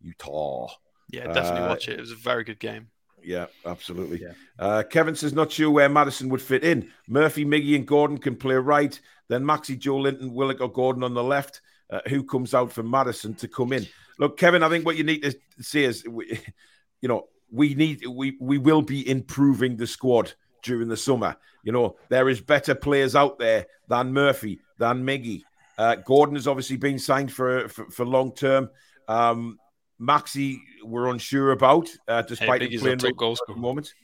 [0.00, 0.68] Utah.
[1.10, 1.98] Yeah, definitely Uh, watch it.
[1.98, 2.88] It was a very good game.
[3.24, 4.20] Yeah, absolutely.
[4.22, 4.32] Yeah.
[4.58, 6.90] Uh, Kevin says not sure where Maddison would fit in.
[7.08, 8.98] Murphy, Miggy, and Gordon can play right.
[9.28, 11.60] Then Maxi, Joelinton, Willock, or Gordon on the left.
[11.90, 13.86] Uh, who comes out for Maddison to come in?
[14.18, 16.40] Look, Kevin, I think what you need to see is, we,
[17.00, 20.32] you know, we need we we will be improving the squad
[20.62, 21.36] during the summer.
[21.62, 25.42] You know, there is better players out there than Murphy, than Miggy.
[25.76, 28.70] Uh, Gordon has obviously been signed for for, for long term.
[29.06, 29.58] Um,
[30.02, 33.60] Maxi, we're unsure about, uh, despite him Biggie's playing our top really goal at the
[33.60, 33.94] moment.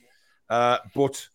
[0.49, 1.27] Uh, but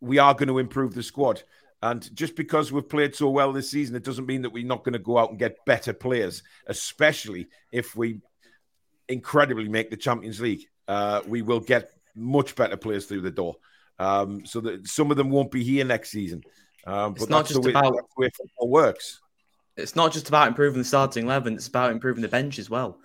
[0.00, 1.42] we are going to improve the squad.
[1.82, 4.82] And just because we've played so well this season, it doesn't mean that we're not
[4.82, 8.20] going to go out and get better players, especially if we
[9.08, 10.66] incredibly make the Champions League.
[10.88, 13.56] Uh, we will get much better players through the door.
[13.98, 16.42] Um, so that some of them won't be here next season.
[16.86, 19.20] Um, It's but not just the way, about- that's the way football works.
[19.76, 22.98] It's not just about improving the starting eleven; it's about improving the bench as well.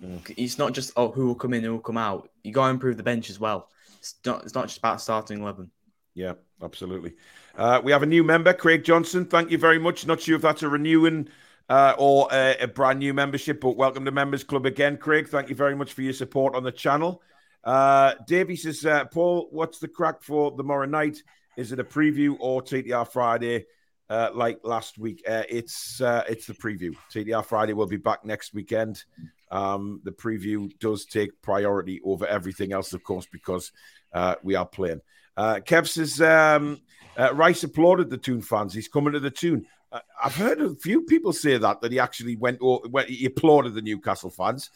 [0.00, 2.28] It's not just oh who will come in, who will come out.
[2.42, 3.68] You got to improve the bench as well.
[3.98, 4.44] It's not.
[4.44, 5.70] It's not just about starting eleven.
[6.14, 7.14] Yeah, absolutely.
[7.56, 9.24] Uh, we have a new member, Craig Johnson.
[9.26, 10.06] Thank you very much.
[10.06, 11.28] Not sure if that's a renewing
[11.68, 15.28] uh, or a, a brand new membership, but welcome to Members Club again, Craig.
[15.28, 17.22] Thank you very much for your support on the channel.
[17.64, 21.22] Uh, Davey says, uh, Paul, what's the crack for tomorrow night?
[21.56, 23.66] Is it a preview or TTR Friday
[24.08, 25.22] uh, like last week?
[25.28, 26.94] Uh, it's uh, it's the preview.
[27.12, 29.04] TTR Friday will be back next weekend.
[29.50, 33.72] Um, the preview does take priority over everything else, of course, because
[34.12, 35.00] uh, we are playing.
[35.36, 36.80] Uh, Kev says um,
[37.18, 38.74] uh, Rice applauded the Toon fans.
[38.74, 39.66] He's coming to the Toon.
[39.92, 43.26] Uh, I've heard a few people say that that he actually went or went, he
[43.26, 44.70] applauded the Newcastle fans.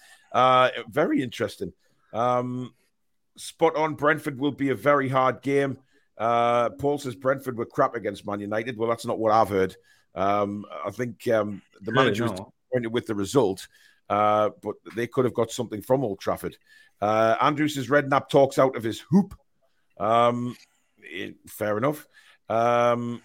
[0.89, 1.73] Very interesting.
[2.13, 2.75] Um,
[3.37, 3.95] spot on.
[3.95, 5.79] Brentford will be a very hard game.
[6.21, 8.77] Uh, Paul says Brentford were crap against Man United.
[8.77, 9.75] Well, that's not what I've heard.
[10.15, 13.67] Um, I think um, the manager was disappointed with the result,
[14.11, 16.59] uh, but they could have got something from Old Trafford.
[17.01, 19.35] Uh, Andrew says Redknapp talks out of his hoop.
[19.99, 20.57] Um,
[21.11, 22.07] eh, fair enough.
[22.51, 23.23] Um,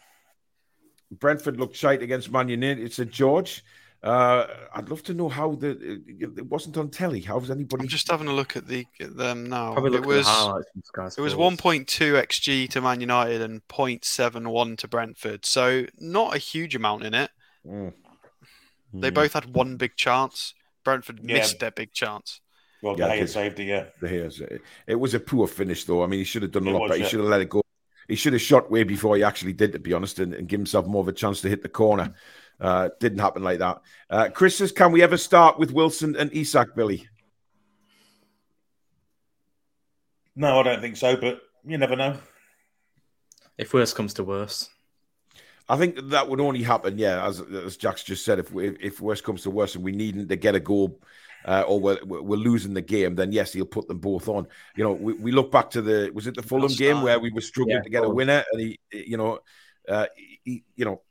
[1.12, 2.82] Brentford looked shite against Man United.
[2.82, 3.62] It's a George.
[4.06, 7.22] Uh, I'd love to know how the it wasn't on telly.
[7.22, 7.82] How was anybody?
[7.84, 9.74] I'm just having a look at the at them now.
[9.74, 14.78] Probably it was highlights from Sky it was 1.2 xg to Man United and 0.71
[14.78, 15.44] to Brentford.
[15.44, 17.32] So not a huge amount in it.
[17.66, 17.94] Mm.
[18.94, 19.16] They Mm.
[19.16, 20.54] both had one big chance.
[20.84, 21.38] Brentford Yeah.
[21.40, 22.42] missed their big chance.
[22.84, 23.86] Well, Yeah, yeah, saved it, yeah.
[24.00, 24.40] the hairs.
[24.40, 26.04] It, it was a poor finish, though.
[26.04, 26.98] I mean, he should have done a It lot was, better.
[26.98, 27.10] He yeah.
[27.10, 27.64] should have let it go.
[28.08, 30.60] He should have shot way before he actually did, to be honest, and, and give
[30.60, 32.14] himself more of a chance to hit the corner.
[32.60, 33.82] Uh, didn't happen like that.
[34.10, 37.08] Uh, Chris says, "Can we ever start with Wilson and Isak, Billy?"
[40.36, 42.18] No, I don't think so, but you never know.
[43.58, 44.70] If worse comes to worse,
[45.68, 49.02] I think that would only happen, yeah, as as Jack's just said, if we, if
[49.02, 51.00] worst comes to worst and we need to get a goal
[51.46, 54.48] uh, or we're, we're losing the game, then yes, he'll put them both on.
[54.76, 57.32] You know, we, we look back to the was it the Fulham game where we
[57.32, 59.40] were struggling Yeah, to get a winner, and he, you know,
[59.88, 60.08] uh,
[60.44, 61.02] he, you know,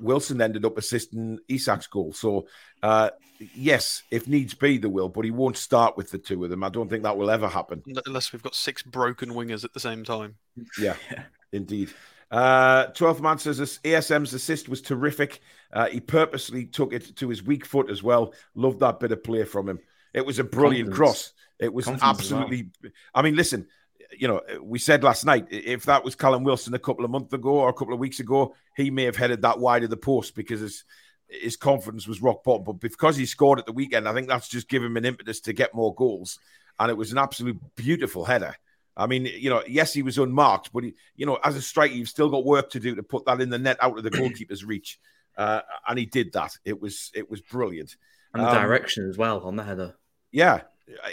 [0.00, 2.12] Wilson ended up assisting Isak's goal.
[2.12, 2.46] So
[2.82, 3.10] uh,
[3.54, 6.64] yes, if needs be, there will, but he won't start with the two of them.
[6.64, 7.82] I don't think that will ever happen.
[8.06, 10.36] Unless we've got six broken wingers at the same time.
[10.80, 10.96] Yeah,
[11.52, 11.90] indeed.
[12.30, 15.40] Uh, 12th man says this ASM's assist was terrific.
[15.72, 18.34] Uh, he purposely took it to his weak foot as well.
[18.54, 19.78] Loved that bit of play from him.
[20.12, 20.96] It was a brilliant Confidence.
[20.96, 21.32] cross.
[21.58, 22.42] It was Confidence as well.
[22.42, 22.70] absolutely.
[23.14, 23.68] I mean, listen,
[24.16, 27.32] you know, we said last night if that was Callum Wilson a couple of months
[27.32, 29.96] ago or a couple of weeks ago, he may have headed that wide of the
[29.96, 30.84] post because his
[31.28, 32.64] his confidence was rock bottom.
[32.64, 35.40] But because he scored at the weekend, I think that's just given him an impetus
[35.40, 36.38] to get more goals.
[36.78, 38.54] And it was an absolute beautiful header.
[38.96, 41.94] I mean, you know, yes, he was unmarked, but he, you know, as a striker,
[41.94, 44.10] you've still got work to do to put that in the net out of the
[44.18, 44.98] goalkeeper's reach.
[45.36, 46.56] Uh, and he did that.
[46.64, 47.96] It was it was brilliant.
[48.32, 49.96] And the Um, direction as well on the header.
[50.32, 50.62] Yeah,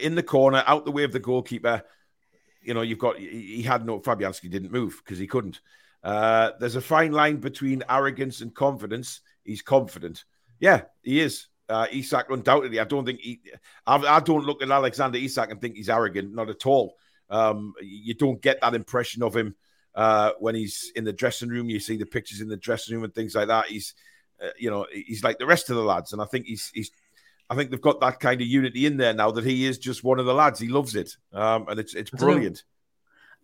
[0.01, 1.83] in the corner, out the way of the goalkeeper.
[2.63, 5.61] You know, you've got he had no Fabianski didn't move because he couldn't.
[6.03, 9.21] Uh, there's a fine line between arrogance and confidence.
[9.43, 10.25] He's confident.
[10.59, 11.47] Yeah, he is.
[11.69, 13.41] Uh, Isak, undoubtedly, I don't think he.
[13.87, 16.33] I, I don't look at Alexander Isak and think he's arrogant.
[16.33, 16.95] Not at all.
[17.29, 19.55] Um, you don't get that impression of him
[19.95, 21.69] uh, when he's in the dressing room.
[21.69, 23.67] You see the pictures in the dressing room and things like that.
[23.67, 23.93] He's,
[24.43, 26.91] uh, you know, he's like the rest of the lads, and I think he's he's
[27.53, 30.03] I think they've got that kind of unity in there now that he is just
[30.03, 30.59] one of the lads.
[30.59, 32.33] He loves it, um, and it's it's I don't know.
[32.33, 32.63] brilliant.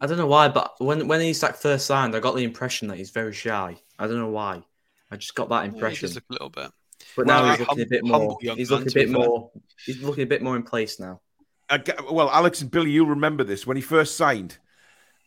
[0.01, 2.97] I don't know why, but when when Isak first signed, I got the impression that
[2.97, 3.77] he's very shy.
[3.99, 4.63] I don't know why.
[5.11, 6.07] I just got that impression.
[6.07, 6.71] does look a little bit.
[7.15, 8.37] but Well, now he's hum- looking a bit more.
[8.41, 9.27] He's looking a to be bit fair.
[9.27, 9.51] more.
[9.85, 11.21] He's looking a bit more in place now.
[11.69, 14.57] I get- well, Alex and Billy, you'll remember this when he first signed.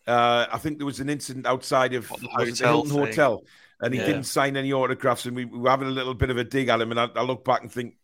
[0.07, 2.99] Uh, I think there was an incident outside of What, the the hotel Hilton thing?
[3.07, 3.43] Hotel,
[3.81, 4.07] and he Yeah.
[4.07, 6.69] didn't sign any autographs, and we, we were having a little bit of a dig
[6.69, 6.91] at him.
[6.91, 7.95] And I, I look back and think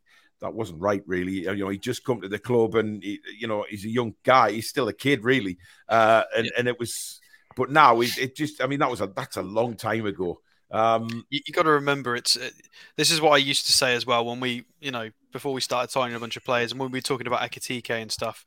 [0.41, 1.45] that wasn't right, really.
[1.45, 4.15] You know, he just come to the club, and he, you know, he's a young
[4.25, 4.53] guy.
[4.53, 5.59] He's still a kid, really.
[5.89, 7.21] Uh, and and it was,
[7.57, 10.41] but now it, it just, I mean, that was a that's a long time ago.
[10.71, 12.51] Um, you, you got to remember it's uh,
[12.97, 15.63] this is what I used to say as well when we you know before we
[15.63, 18.45] started signing a bunch of players and when we were talking about Ekitike and stuff.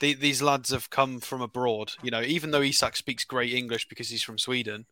[0.00, 1.92] The, these lads have come from abroad.
[2.02, 4.86] You know, even though Isak speaks great English because he's from Sweden,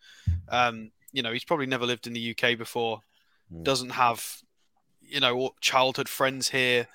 [0.48, 3.00] um, you know, he's probably never lived in the UK before.
[3.52, 3.64] Hmm.
[3.64, 4.24] Doesn't have,
[5.12, 6.86] you know, childhood friends here.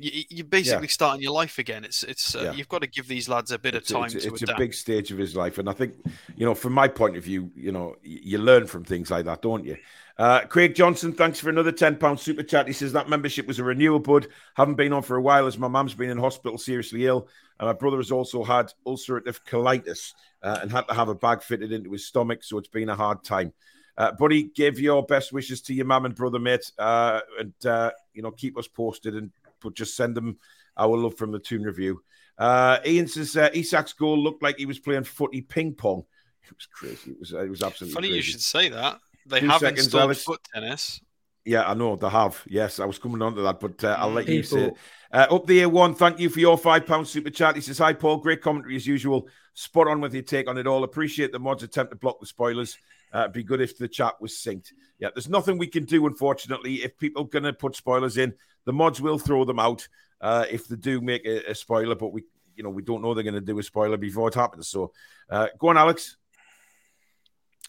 [0.00, 1.84] You, you're basically starting your life again.
[1.84, 2.52] It's it's uh, Yeah.
[2.52, 4.58] you've got to give these lads a bit it's, of time it's, to it's adapt.
[4.58, 5.94] a big stage of his life, and I think
[6.36, 9.42] you know, from my point of view, you know, you learn from things like that,
[9.42, 9.76] don't you?
[10.16, 12.68] Uh, Craig Johnson, thanks for another ten pound super chat.
[12.68, 14.28] He says that membership was a renewal, bud.
[14.54, 17.66] Haven't been on for a while as my mum's been in hospital seriously ill, and
[17.66, 20.12] my brother has also had ulcerative colitis
[20.44, 22.94] uh, and had to have a bag fitted into his stomach, so it's been a
[22.96, 23.52] hard time.
[23.98, 27.90] Uh, buddy, give your best wishes to your mum and brother, mate, uh, and uh,
[28.14, 29.30] you know, keep us posted and
[29.60, 30.38] but just send them
[30.76, 32.00] our love from the Toon Review.
[32.38, 36.04] Uh, Ian says uh, Isak's goal looked like he was playing footy ping pong.
[36.48, 37.10] It was crazy.
[37.10, 38.16] It was it was absolutely Funny crazy.
[38.16, 39.00] you should say that.
[39.26, 40.22] They Two have seconds, installed Alex.
[40.22, 41.00] foot tennis.
[41.44, 42.42] Yeah, I know they have.
[42.46, 44.66] Yes, I was coming on to that, but uh, I'll let you say.
[44.66, 44.74] it.
[45.12, 47.56] Uh, up the air one, thank you for your five pound super chat.
[47.56, 49.28] He says, "Hi Paul, great commentary as usual.
[49.54, 50.84] Spot on with your take on it all.
[50.84, 52.78] Appreciate the mods attempt to block the spoilers.
[53.14, 54.72] Uh, it'd be good if the chat was synced.
[54.98, 56.76] Yeah, there's nothing we can do, unfortunately.
[56.76, 59.86] If people are gonna put spoilers in, the mods will throw them out
[60.20, 61.94] uh, if they do make a, a spoiler.
[61.94, 64.68] But we, you know, we don't know they're gonna do a spoiler before it happens.
[64.68, 64.92] So,
[65.30, 66.16] uh, go on, Alex.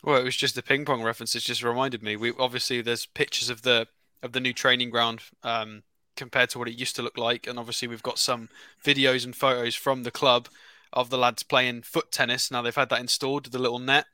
[0.04, 1.36] Well, it was just the ping pong reference.
[1.36, 2.16] It just reminded me.
[2.16, 3.88] We obviously there's pictures of the
[4.24, 5.84] of the new training ground um,
[6.16, 8.50] compared to what it used to look like, and obviously we've got some
[8.84, 10.48] videos and photos from the club
[10.92, 12.50] of the lads playing foot tennis.
[12.50, 14.06] Now they've had that installed, the little net,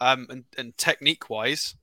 [0.00, 1.74] um, and and technique wise,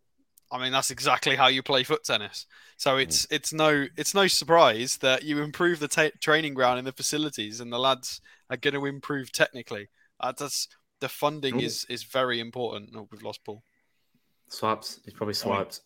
[0.52, 2.46] I mean that's exactly how you play foot tennis.
[2.78, 6.88] So it's it's no it's no surprise that you improve the ta training ground and
[6.88, 9.90] the facilities, and the lads are going to improve technically.
[10.20, 10.68] Uh, that's
[11.00, 11.66] the funding Ooh.
[11.66, 12.90] is is very important.
[12.96, 13.64] Oh, we've lost Paul.
[14.48, 15.00] swipes.
[15.06, 15.82] He's probably swiped.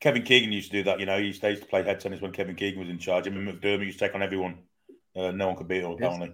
[0.00, 1.00] Kevin Keegan used to do that.
[1.00, 2.98] You know, he used, they used to play head tennis when Kevin Keegan was in
[2.98, 3.26] charge.
[3.26, 4.58] I mean, McDermott used to take on everyone.
[5.16, 6.32] Uh, no one could beat him, apparently.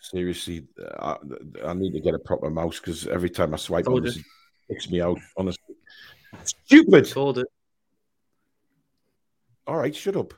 [0.00, 1.16] Seriously, uh,
[1.64, 4.04] I, I need to get a proper mouse because every time I swipe Told on
[4.04, 4.24] this, it
[4.68, 5.18] kicks me out.
[5.36, 5.74] Honestly,
[6.44, 7.12] stupid.
[7.12, 7.48] Called it.
[9.66, 10.34] All right, shut up.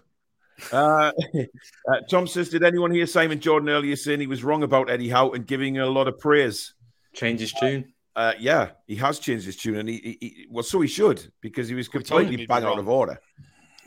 [0.73, 1.13] Uh,
[1.89, 5.09] uh, Tom says, did anyone hear Simon Jordan earlier saying he was wrong about Eddie
[5.09, 6.75] Howe and giving a lot of praise?
[7.13, 7.93] Change his tune.
[8.17, 11.31] Uh, yeah, he has changed his tune, and he, he, he well, so he should
[11.41, 13.19] because he was told completely bang out of order.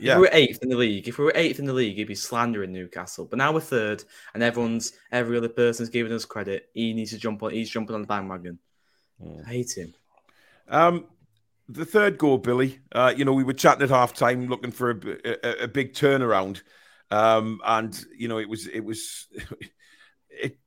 [0.02, 1.94] If Yeah, we were eighth in the league, if we were eighth in the league,
[1.94, 3.24] he'd be slandering Newcastle.
[3.24, 4.02] But now we're third,
[4.34, 6.68] and everyone's every other person's giving us credit.
[6.74, 7.52] He needs to jump on.
[7.52, 8.58] He's jumping on the bandwagon.
[9.22, 9.46] Mm.
[9.46, 9.94] I hate him.
[10.68, 11.06] Um,
[11.68, 12.80] the third goal, Billy.
[12.90, 15.92] Uh, you know, we were chatting at half time, looking for a, a, a big
[15.92, 16.62] turnaround,
[17.12, 19.28] um, and you know, it was it was
[20.30, 20.58] it,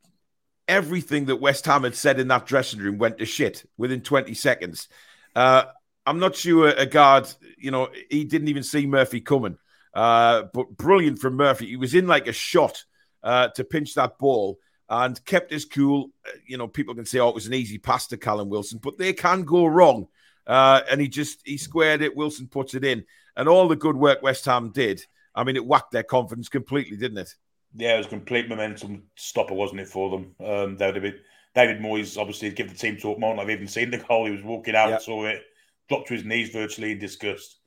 [0.66, 4.34] everything that West Ham had said in that dressing room went to shit within 20
[4.34, 4.88] seconds.
[5.36, 5.66] Uh,
[6.06, 7.28] I'm not sure a guard,
[7.58, 9.58] you know, he didn't even see Murphy coming.
[9.94, 11.68] Uh, but brilliant from Murphy.
[11.68, 12.84] He was in like a shot
[13.24, 16.10] uh, to pinch that ball and kept his cool.
[16.28, 18.80] Uh, you know, people can say, oh, it was an easy pass to Callum Wilson,
[18.82, 20.08] but they can go wrong.
[20.46, 22.16] Uh, and he just he squared it.
[22.16, 23.04] Wilson puts it in,
[23.36, 25.04] and all the good work West Ham did.
[25.34, 27.34] I mean, it whacked their confidence completely, didn't it?
[27.74, 30.36] Yeah, it was complete momentum stopper, wasn't it, for them?
[30.40, 31.20] Um, they would have been,
[31.56, 33.38] David Moyes obviously give the team talk more.
[33.40, 34.26] I've even seen the goal.
[34.26, 35.44] He was walking out, saw it,
[35.88, 37.58] dropped to his knees virtually in disgust.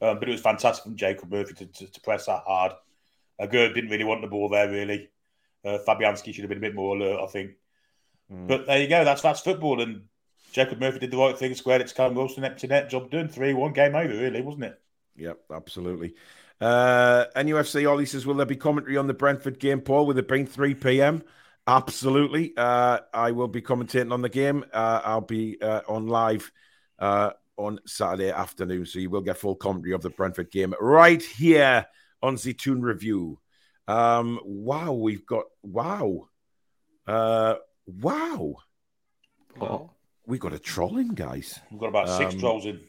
[0.00, 2.72] Um, but it was fantastic from Jacob Murphy to, to, to press that hard.
[3.38, 5.10] Uh, Gerd didn't really want the ball there, really.
[5.64, 7.52] Uh, Fabianski should have been a bit more alert, I think.
[8.32, 8.48] Mm.
[8.48, 9.04] But there you go.
[9.04, 10.02] That's that's football, and
[10.52, 13.10] Jacob Murphy did the right thing, squared it to Callum Wilson, net to net, job
[13.10, 13.28] done.
[13.28, 14.80] Three one game over, really, wasn't it?
[15.16, 16.14] Yep, absolutely.
[16.60, 20.06] Uh, NUFC Ollie says, "Will there be commentary on the Brentford game, Paul?
[20.06, 21.22] With it bring three p.m.?"
[21.66, 22.52] Absolutely.
[22.56, 24.64] Uh, I will be commentating on the game.
[24.72, 26.52] Uh, I'll be uh, on live
[26.98, 31.22] uh, on Saturday afternoon, so you will get full commentary of the Brentford game right
[31.22, 31.86] here
[32.22, 33.38] on the Toon Review.
[33.86, 36.28] Um, wow, we've got wow,
[37.06, 38.54] uh, wow,
[39.56, 39.90] wow.
[40.26, 41.60] We got a trolling, guys.
[41.70, 42.80] We've got about six um, trolls in.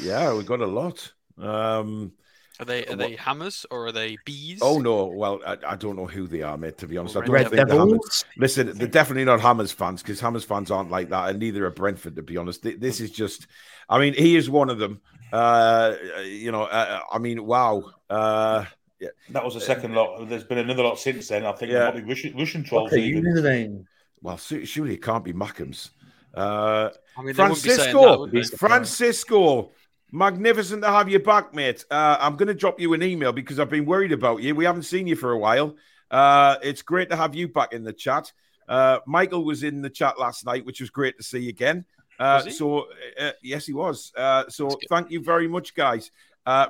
[0.00, 1.12] Yeah, we've got a lot.
[1.36, 2.12] Um,
[2.60, 4.60] are they are they hammers or are they bees?
[4.62, 5.06] Oh no!
[5.06, 6.78] Well, I, I don't know who they are, mate.
[6.78, 8.24] To be honest, I don't Red think Devils.
[8.36, 11.70] Listen, they're definitely not Hammers fans because Hammers fans aren't like that, and neither are
[11.70, 12.16] Brentford.
[12.16, 13.46] To be honest, this is just.
[13.88, 15.00] I mean, he is one of them.
[15.32, 15.94] Uh,
[16.24, 17.90] you know, uh, I mean, wow.
[18.08, 18.66] Uh,
[19.00, 19.08] yeah.
[19.30, 20.28] That was the second lot.
[20.28, 21.44] There's been another lot since then.
[21.44, 21.90] I think yeah.
[21.90, 22.92] probably Russian, Russian trolls.
[22.92, 23.86] Okay, even.
[24.20, 25.90] Well, surely it can't be Mackems.
[26.34, 29.72] Uh, I mean, Francisco, that, Francisco,
[30.12, 31.84] magnificent to have you back, mate.
[31.90, 34.54] Uh, I'm going to drop you an email because I've been worried about you.
[34.54, 35.76] We haven't seen you for a while.
[36.10, 38.30] Uh, it's great to have you back in the chat.
[38.68, 41.86] Uh, Michael was in the chat last night, which was great to see again.
[42.20, 42.86] Uh, so,
[43.18, 44.12] uh, yes, he was.
[44.16, 46.10] Uh, so, thank you very much, guys.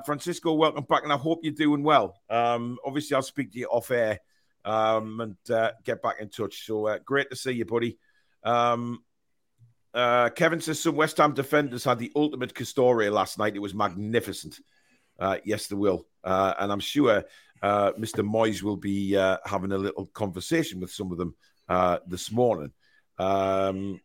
[0.07, 2.17] Francisco, welcome back, and I hope you're doing well.
[2.31, 4.21] Um, obviously, I'll speak to you off air
[4.65, 5.37] um, and
[5.85, 6.65] get back in touch.
[6.65, 7.99] So, great to see you, buddy.
[8.45, 9.03] Um,
[9.95, 13.57] uh, Kevin says some West Ham defenders had the ultimate Castore last night.
[13.57, 14.59] It was magnificent.
[15.19, 16.07] Uh, yes, they will.
[16.25, 17.25] Uh, and I'm sure
[17.63, 18.27] uh, Mr.
[18.27, 21.35] Moyes will be uh, having a little conversation with some of them
[21.69, 22.73] uh, this morning.
[23.19, 24.01] Um,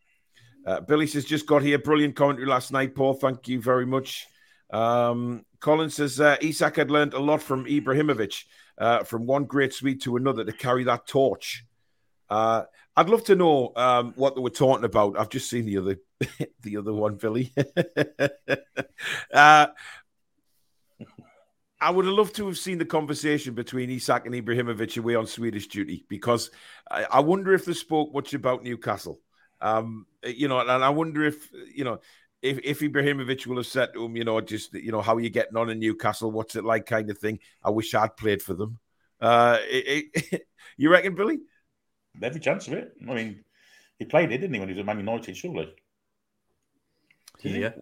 [0.86, 1.78] Billy says, just got here.
[1.78, 3.14] Brilliant commentary last night, Paul.
[3.14, 4.26] Thank you very much.
[4.70, 8.44] Um, Colin says, Isak had learned a lot from Ibrahimovic,
[9.06, 11.64] from one great sweet to another to carry that torch.
[12.28, 12.64] Uh,
[12.98, 15.16] I'd love to know um, what they were talking about.
[15.16, 15.98] I've just seen the other,
[16.62, 17.52] the other one, Billy.
[19.32, 19.68] uh,
[21.80, 25.28] I would have loved to have seen the conversation between Isak and Ibrahimovic away on
[25.28, 26.50] Swedish duty because
[26.90, 29.20] I, I wonder if they spoke much about Newcastle.
[29.60, 32.00] Um, you know, and I wonder if you know
[32.42, 35.20] if, if Ibrahimovic will have said to him, you know, just you know, how are
[35.20, 36.32] you getting on in Newcastle?
[36.32, 37.38] What's it like, kind of thing.
[37.62, 38.80] I wish I'd played for them.
[39.20, 41.38] Uh, it, it, you reckon, Billy?
[42.22, 42.92] Every chance of it.
[43.08, 43.44] I mean,
[43.98, 45.74] he played it, didn't he, when he was at Man United, surely?
[47.42, 47.72] Yeah.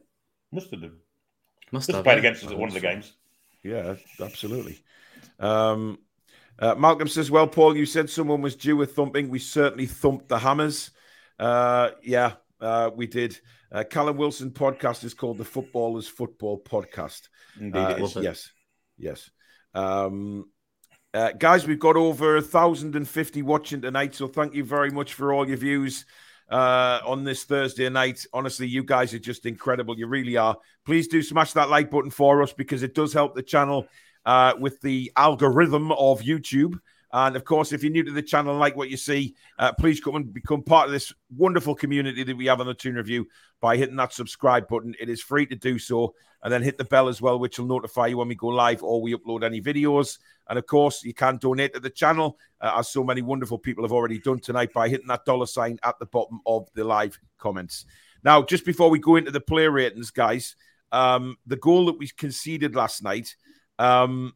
[0.52, 0.96] Must have done.
[1.72, 3.12] Must, have played against us at one of the games.
[3.62, 4.78] Yeah, absolutely.
[5.40, 5.98] Um,
[6.58, 9.28] uh, Malcolm says, Well, Paul, you said someone was due a thumping.
[9.28, 10.90] We certainly thumped the Hammers.
[11.38, 13.38] Uh, yeah, uh, we did.
[13.70, 17.28] Uh, Callum Wilson podcast is called the Footballers Football Podcast.
[17.60, 18.52] Indeed, uh, yes,
[18.96, 19.30] yes.
[19.74, 20.48] Um,
[21.16, 25.48] uh, guys, we've got over 1,050 watching tonight, so thank you very much for all
[25.48, 26.04] your views
[26.50, 28.26] uh, on this Thursday night.
[28.34, 29.98] Honestly, you guys are just incredible.
[29.98, 30.58] You really are.
[30.84, 33.86] Please do smash that like button for us because it does help the channel
[34.26, 36.78] uh, with the algorithm of YouTube.
[37.16, 39.72] And of course, if you're new to the channel and like what you see, uh,
[39.72, 42.96] please come and become part of this wonderful community that we have on the Toon
[42.96, 43.26] Review
[43.58, 44.94] by hitting that subscribe button.
[45.00, 46.14] It is free to do so.
[46.42, 48.82] And then hit the bell as well, which will notify you when we go live
[48.82, 50.18] or we upload any videos.
[50.50, 53.82] And of course, you can donate to the channel, uh, as so many wonderful people
[53.82, 57.18] have already done tonight by hitting that dollar sign at the bottom of the live
[57.38, 57.86] comments.
[58.24, 60.54] Now, just before we go into the player ratings, guys,
[60.92, 63.36] um, the goal that we conceded last night,
[63.78, 64.34] um,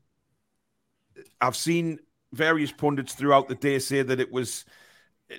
[1.42, 1.98] I've seen
[2.32, 4.64] various pundits throughout the day say that it was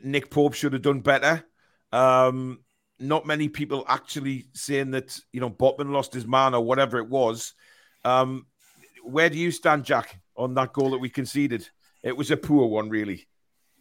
[0.03, 1.43] Nick Pope should have done better.
[1.91, 2.59] Um,
[2.99, 7.09] not many people actually saying that you know Botman lost his man or whatever it
[7.09, 7.53] was.
[8.05, 8.45] Um,
[9.03, 11.67] where do you stand, Jack, on that goal that we conceded?
[12.03, 13.27] It was a poor one, really.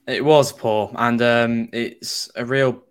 [0.07, 2.83] It was poor, and um, it's a real.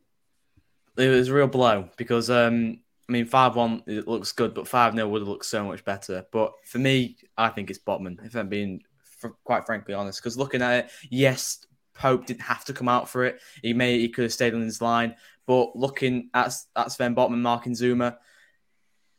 [0.98, 4.68] It was a real blow because um, I mean, five one it looks good, but
[4.68, 6.26] five 0 would have looked so much better.
[6.32, 8.24] But for me, I think it's Botman.
[8.24, 8.82] If I'm being
[9.20, 13.10] fr- quite frankly honest, because looking at it, yes, Pope didn't have to come out
[13.10, 13.42] for it.
[13.62, 15.16] He may he could have stayed on his line,
[15.46, 18.18] but looking at at Sven Botman marking Zouma,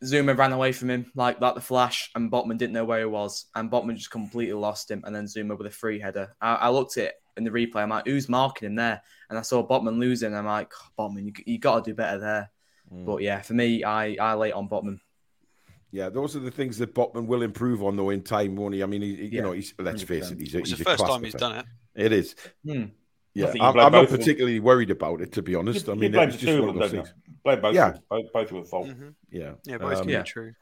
[0.02, 3.04] Zouma ran away from him like like the flash, and Botman didn't know where he
[3.04, 6.34] was, and Botman just completely lost him, and then Zouma with a free header.
[6.40, 7.82] I, I looked at it in the replay.
[7.82, 9.02] I'm like, who's marking him there?
[9.28, 10.34] And I saw Botman losing.
[10.34, 12.50] I'm like, oh, Botman, you, you got to do better there.
[12.92, 13.04] Mm.
[13.04, 15.00] But yeah, for me, I I lay on Botman.
[15.92, 18.82] Yeah, those are the things that Botman will improve on though in time, won't he?
[18.82, 20.06] I mean, he, yeah, you know, he's let's 100%.
[20.06, 21.66] face it, he's, a, it's he's the first time he's done it.
[21.94, 22.36] It is.
[22.64, 22.84] Hmm.
[23.34, 25.86] Yeah, I'm, I'm not particularly worried about it, to be honest.
[25.86, 27.14] You, I mean, it's just one of those things.
[27.44, 27.96] Blame both, yeah.
[28.08, 28.88] both, both with fault.
[28.88, 29.08] Mm-hmm.
[29.30, 30.22] Yeah, yeah, both um, yeah.
[30.22, 30.52] true.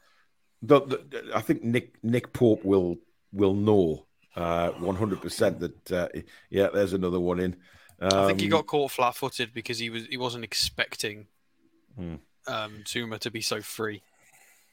[0.61, 2.97] The, the, I think Nick Nick Pope will
[3.31, 4.05] will know
[4.35, 6.09] uh, one hundred percent that uh,
[6.49, 7.55] yeah, there's another one in.
[8.01, 11.27] Um, I think he got caught flat-footed because he was he wasn't expecting
[11.95, 12.15] hmm.
[12.47, 14.03] um, Zouma to be so free.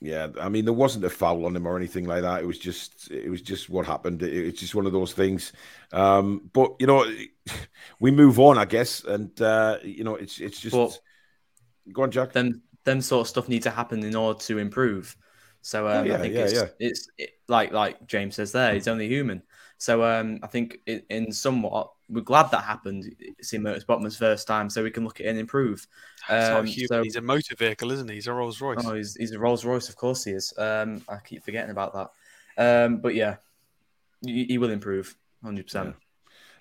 [0.00, 2.42] Yeah, I mean there wasn't a foul on him or anything like that.
[2.42, 4.22] It was just it was just what happened.
[4.22, 5.52] It, it's just one of those things.
[5.92, 7.10] Um, but you know,
[8.00, 10.74] we move on, I guess, and uh, you know, it's it's just.
[10.74, 11.00] But
[11.92, 12.32] go on, Jack.
[12.32, 15.16] Them them sort of stuff need to happen in order to improve.
[15.62, 16.66] So um, oh, yeah, I think yeah, it's, yeah.
[16.78, 19.42] it's it, like like James says there, he's only human.
[19.78, 23.14] So um, I think it, in somewhat we're glad that happened.
[23.42, 25.86] Seeing Mertens Botman's first time, so we can look at it and improve.
[26.28, 28.14] Um, so, he's a motor vehicle, isn't he?
[28.14, 28.84] He's a Rolls Royce.
[28.84, 30.52] Oh, he's, he's a Rolls Royce, of course he is.
[30.56, 32.84] Um, I keep forgetting about that.
[32.84, 33.36] Um, but yeah,
[34.24, 35.80] he, he will improve, hundred yeah.
[35.80, 35.96] percent.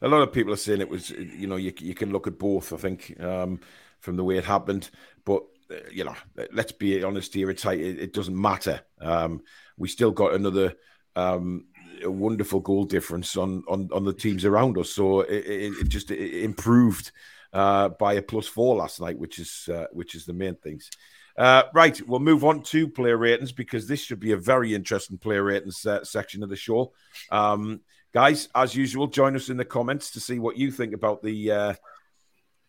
[0.02, 2.38] A lot of people are saying it was, you know, you you can look at
[2.38, 2.74] both.
[2.74, 3.60] I think um,
[4.00, 4.90] from the way it happened,
[5.24, 6.16] but uh, you know,
[6.52, 7.50] let's be honest here.
[7.50, 8.82] It's like it, it doesn't matter.
[9.00, 9.42] Um,
[9.78, 10.76] we still got another
[11.16, 11.66] um,
[12.04, 14.90] a wonderful goal difference on on on the teams around us.
[14.92, 17.12] So it, it, just it improved
[17.54, 20.90] uh, by a plus four last night, which is uh, which is the main things.
[21.38, 25.18] Uh, right, we'll move on to player ratings because this should be a very interesting
[25.18, 26.94] player ratings uh, section of the show.
[27.30, 27.82] Um,
[28.14, 31.52] guys, as usual, join us in the comments to see what you think about the
[31.52, 31.74] uh,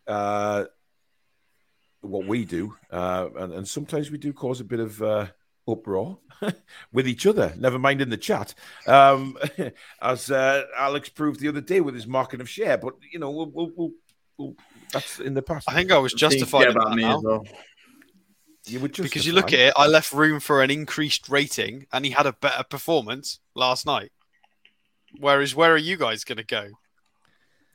[0.07, 0.65] uh,
[2.01, 5.03] what we do, and, and, sometimes we do cause a bit of
[5.69, 6.19] uproar
[6.93, 7.55] with each other.
[7.57, 8.55] Never mind in the chat,
[8.87, 9.37] um,
[10.03, 12.81] as uh, Alex proved the other day with his marking of Schär.
[12.81, 13.93] But you know, we'll, we'll, we'll,
[14.39, 14.55] we'll
[14.93, 15.69] that's in the past.
[15.69, 17.19] I think I was justified about me now.
[17.19, 17.45] as well.
[18.67, 22.05] You would because you look at it, I left room for an increased rating, and
[22.05, 24.11] he had a better performance last night.
[25.19, 26.71] Whereas, where are you guys going to go?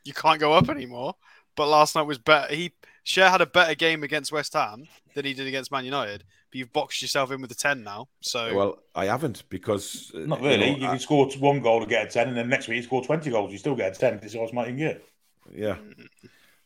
[0.04, 1.14] You can't go up anymore.
[1.56, 2.54] But last night was better.
[2.54, 2.72] He
[3.04, 6.24] Schär had a better game against West Ham than he did against Man United.
[6.52, 8.08] But you've boxed yourself in with a ten now.
[8.20, 10.72] So well, I haven't because uh, not really.
[10.72, 12.76] You, know, you can score one goal to get a ten, and then next week
[12.76, 14.20] you score twenty goals, you still get a ten.
[14.20, 15.02] This is what might get.
[15.50, 15.78] Yeah,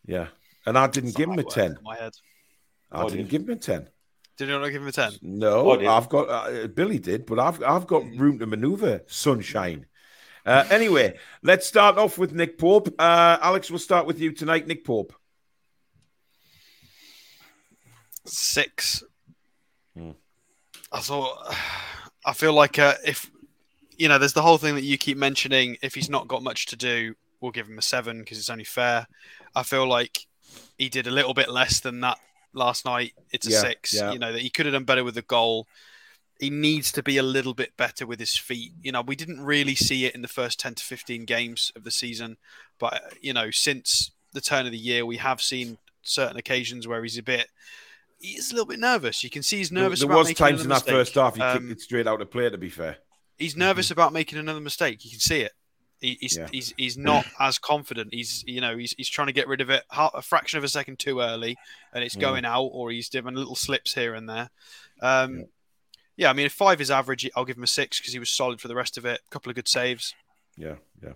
[0.04, 0.26] yeah.
[0.66, 1.78] And I didn't give him a ten.
[1.84, 2.14] my head.
[2.90, 3.88] I oh, didn't give him a ten.
[4.36, 5.12] Did you not give him a ten?
[5.22, 9.02] No, oh, I've got uh, Billy did, but I've I've got room to manoeuvre.
[9.06, 9.86] Sunshine.
[10.44, 12.88] Uh, anyway, let's start off with Nick Pope.
[12.98, 14.66] Uh, Alex, we'll start with you tonight.
[14.66, 15.14] Nick Pope.
[18.24, 19.04] Six.
[19.96, 20.10] Hmm.
[20.92, 21.54] I thought.
[22.24, 23.30] I feel like uh, if
[23.96, 25.76] you know, there's the whole thing that you keep mentioning.
[25.82, 28.64] If he's not got much to do, we'll give him a seven because it's only
[28.64, 29.06] fair.
[29.54, 30.26] I feel like
[30.78, 32.18] he did a little bit less than that
[32.52, 33.14] last night.
[33.30, 33.94] It's a yeah, six.
[33.94, 34.12] Yeah.
[34.12, 35.66] You know that he could have done better with the goal.
[36.38, 38.72] He needs to be a little bit better with his feet.
[38.82, 41.84] You know, we didn't really see it in the first ten to fifteen games of
[41.84, 42.36] the season,
[42.78, 47.02] but you know, since the turn of the year, we have seen certain occasions where
[47.02, 47.48] he's a bit.
[48.18, 49.22] He's a little bit nervous.
[49.22, 50.00] You can see he's nervous.
[50.00, 50.94] There, there was times in that mistake.
[50.94, 52.48] first half he um, kicked it straight out of play.
[52.48, 52.96] To be fair,
[53.38, 55.04] he's nervous about making another mistake.
[55.04, 55.52] You can see it.
[56.00, 56.48] He, he's, Yeah.
[56.50, 58.12] he's he's not as confident.
[58.12, 60.68] He's you know he's he's trying to get rid of it a fraction of a
[60.68, 61.56] second too early,
[61.92, 64.50] and it's going out, or he's doing little slips here and there.
[65.02, 65.44] Um, Yeah.
[66.16, 66.30] yeah.
[66.30, 68.60] I mean, if five is average, I'll give him a six because he was solid
[68.60, 69.20] for the rest of it.
[69.26, 70.14] A couple of good saves.
[70.56, 71.12] Yeah, yeah.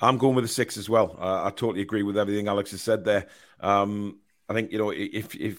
[0.00, 1.16] I'm going with a six as well.
[1.20, 3.26] Uh, I totally agree with everything Alex has said there.
[3.60, 4.18] Um,
[4.48, 5.58] I think you know if if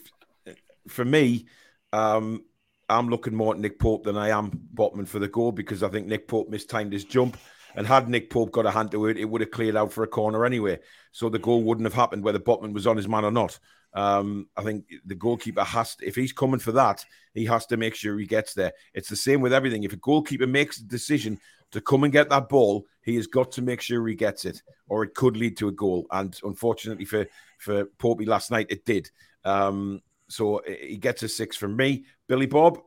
[0.87, 1.45] for me,
[1.91, 2.43] um,
[2.89, 5.89] I'm looking more at Nick Pope than I am Botman for the goal because I
[5.89, 7.37] think Nick Pope mistimed his jump.
[7.75, 10.03] And had Nick Pope got a hand to it, it would have cleared out for
[10.03, 10.77] a corner anyway.
[11.11, 13.57] So the goal wouldn't have happened whether Botman was on his man or not.
[13.95, 17.03] Um, I think the goalkeeper has, to, if he's coming for that,
[17.33, 18.73] he has to make sure he gets there.
[18.93, 19.83] It's the same with everything.
[19.83, 21.39] If a goalkeeper makes a decision
[21.71, 24.61] to come and get that ball, he has got to make sure he gets it,
[24.87, 26.05] or it could lead to a goal.
[26.11, 27.25] And unfortunately for
[27.57, 29.09] for Popey last night, it did.
[29.43, 30.01] Um,
[30.33, 32.05] so he gets a six from me.
[32.27, 32.79] Billy Bob,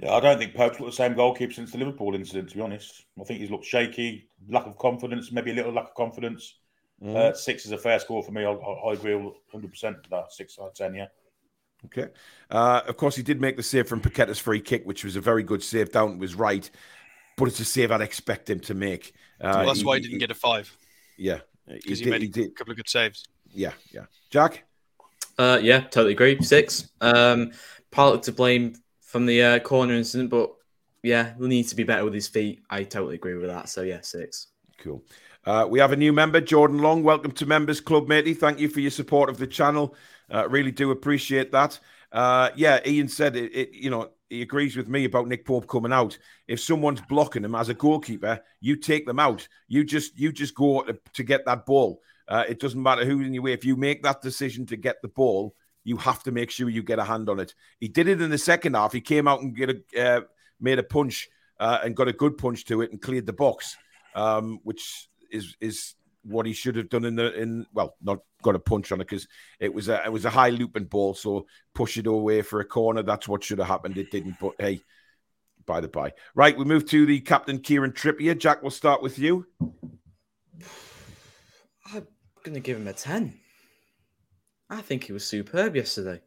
[0.00, 2.48] Yeah, I don't think pope looked the same goalkeeper since the Liverpool incident.
[2.50, 5.88] To be honest, I think he's looked shaky, lack of confidence, maybe a little lack
[5.88, 6.54] of confidence.
[7.02, 7.14] Mm.
[7.14, 8.44] Uh, six is a fair score for me.
[8.44, 10.32] I, I, I agree 100 percent with that.
[10.32, 11.06] Six out of ten, yeah.
[11.84, 12.08] Okay.
[12.50, 15.20] Uh, of course, he did make the save from Paqueta's free kick, which was a
[15.20, 15.92] very good save.
[15.92, 16.68] Down was right,
[17.36, 19.12] but it's a save I'd expect him to make.
[19.40, 20.74] Uh, well, that's he, why he didn't he, get a five.
[21.18, 22.56] Yeah, because he, he, made a did.
[22.56, 23.24] couple of good saves.
[23.52, 24.06] Yeah, yeah.
[24.30, 24.65] Jack.
[25.38, 26.40] Uh, yeah, totally agree.
[26.42, 26.88] Six.
[27.00, 27.52] Um,
[27.90, 30.50] partly to blame from the uh, corner incident, but
[31.02, 32.62] yeah, we need to be better with his feet.
[32.70, 33.68] I totally agree with that.
[33.68, 34.48] So yeah, six.
[34.78, 35.02] Cool.
[35.44, 37.02] Uh, we have a new member, Jordan Long.
[37.02, 38.34] Welcome to Members Club, matey.
[38.34, 39.94] Thank you for your support of the channel.
[40.32, 41.78] Uh, really do appreciate that.
[42.10, 45.68] Uh, yeah, Ian said it, it, You know, he agrees with me about Nick Pope
[45.68, 46.18] coming out.
[46.48, 49.46] If someone's blocking him as a goalkeeper, you take them out.
[49.68, 52.00] You just you just go to, to get that ball.
[52.28, 53.52] Uh, it doesn't matter who's in your way.
[53.52, 55.54] If you make that decision to get the ball,
[55.84, 57.54] you have to make sure you get a hand on it.
[57.78, 58.92] He did it in the second half.
[58.92, 59.56] He came out and
[59.94, 60.20] a, uh,
[60.60, 61.28] made a punch
[61.60, 63.76] uh, and got a good punch to it and cleared the box,
[64.14, 65.94] um, which is is
[66.26, 69.04] what he should have done in the in well not got a punch on it
[69.04, 69.28] because
[69.60, 72.64] it was a it was a high looping ball so push it away for a
[72.64, 74.80] corner that's what should have happened it didn't but hey
[75.66, 79.18] by the by right we move to the captain Kieran Trippier Jack we'll start with
[79.18, 79.46] you
[82.46, 83.38] I'm gonna give him a 10
[84.70, 86.20] I think he was superb yesterday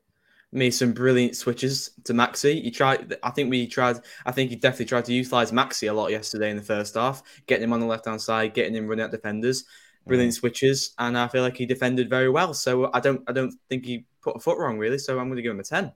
[0.52, 2.62] made some brilliant switches to Maxi.
[2.62, 3.16] He tried.
[3.24, 4.00] I think we tried.
[4.26, 7.22] I think he definitely tried to utilize Maxi a lot yesterday in the first half,
[7.46, 9.66] getting him on the left hand side, getting him running at defenders.
[10.08, 10.38] Brilliant mm.
[10.38, 12.54] switches, and I feel like he defended very well.
[12.54, 13.22] So I don't.
[13.28, 14.98] I don't think he put a foot wrong really.
[14.98, 15.92] So I'm going to give him a ten.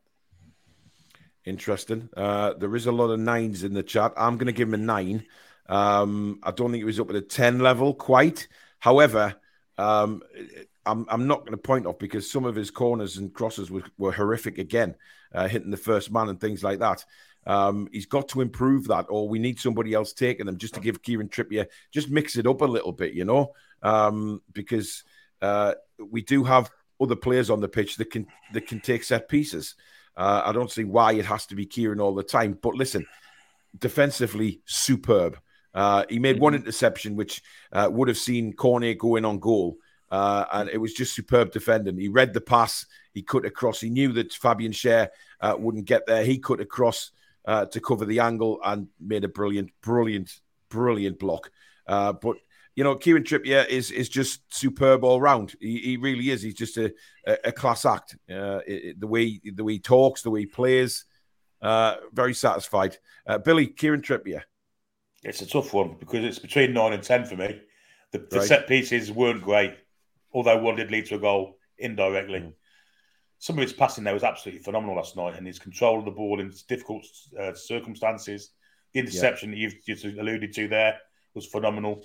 [1.45, 2.09] Interesting.
[2.15, 4.13] Uh, there is a lot of nines in the chat.
[4.15, 5.25] I'm going to give him a nine.
[5.67, 8.47] Um, I don't think he was up at a ten level quite.
[8.79, 9.35] However,
[9.77, 10.21] um,
[10.85, 13.83] I'm, I'm not going to point off because some of his corners and crosses were,
[13.97, 14.95] were horrific again,
[15.33, 17.03] uh, hitting the first man and things like that.
[17.45, 20.79] Um, he's got to improve that, or we need somebody else taking them just to
[20.79, 25.03] give Kieran Trippier just mix it up a little bit, you know, um, because
[25.41, 26.71] uh, we do have
[27.01, 29.75] other players on the pitch that can that can take set pieces.
[30.15, 32.57] Uh, I don't see why it has to be Kieran all the time.
[32.61, 33.05] But listen,
[33.77, 35.37] defensively superb.
[35.73, 36.63] Uh, he made one mm-hmm.
[36.63, 39.77] interception, which uh, would have seen Cornet going on goal.
[40.11, 41.97] Uh, and it was just superb defending.
[41.97, 43.81] He read the pass, he cut across.
[43.81, 45.09] He knew that Fabian Schär
[45.41, 46.23] uh, wouldn't get there.
[46.23, 47.09] He cut across
[47.45, 51.49] uh, to cover the angle and made a brilliant, brilliant, brilliant block.
[51.87, 52.37] Uh, but
[52.75, 55.55] you know, Kieran Trippier is is just superb all round.
[55.59, 56.43] He, he really is.
[56.43, 56.93] He's just a,
[57.25, 58.15] a, class act.
[58.29, 61.05] Uh, it, the way the way he talks, the way he plays,
[61.61, 62.97] uh, very satisfied.
[63.43, 64.43] Billy Kieran Trippier.
[65.23, 67.61] It's a tough one because it's between nine and ten for me.
[68.11, 68.47] The, the right.
[68.47, 69.75] set pieces weren't great
[70.33, 72.39] although one did lead to a goal indirectly.
[72.39, 72.53] Mm.
[73.39, 76.11] Some of his passing there was absolutely phenomenal last night, and his control of the
[76.11, 77.05] ball in difficult
[77.39, 78.51] uh, circumstances.
[78.93, 79.55] The interception yeah.
[79.55, 80.97] that you've just alluded to there
[81.33, 82.03] was phenomenal.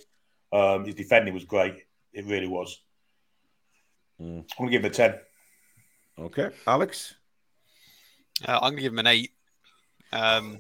[0.53, 1.77] Um, his defending was great.
[2.13, 2.81] It really was.
[4.21, 4.45] Mm.
[4.59, 5.15] I'm going to give him a 10.
[6.19, 6.51] Okay.
[6.67, 7.15] Alex?
[8.47, 9.31] Uh, I'm going to give him an 8.
[10.13, 10.59] Um,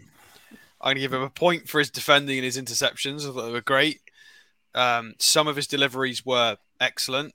[0.80, 3.22] I'm going to give him a point for his defending and his interceptions.
[3.28, 4.00] I thought they were great.
[4.74, 7.34] Um, some of his deliveries were excellent.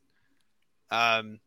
[0.92, 1.40] Um,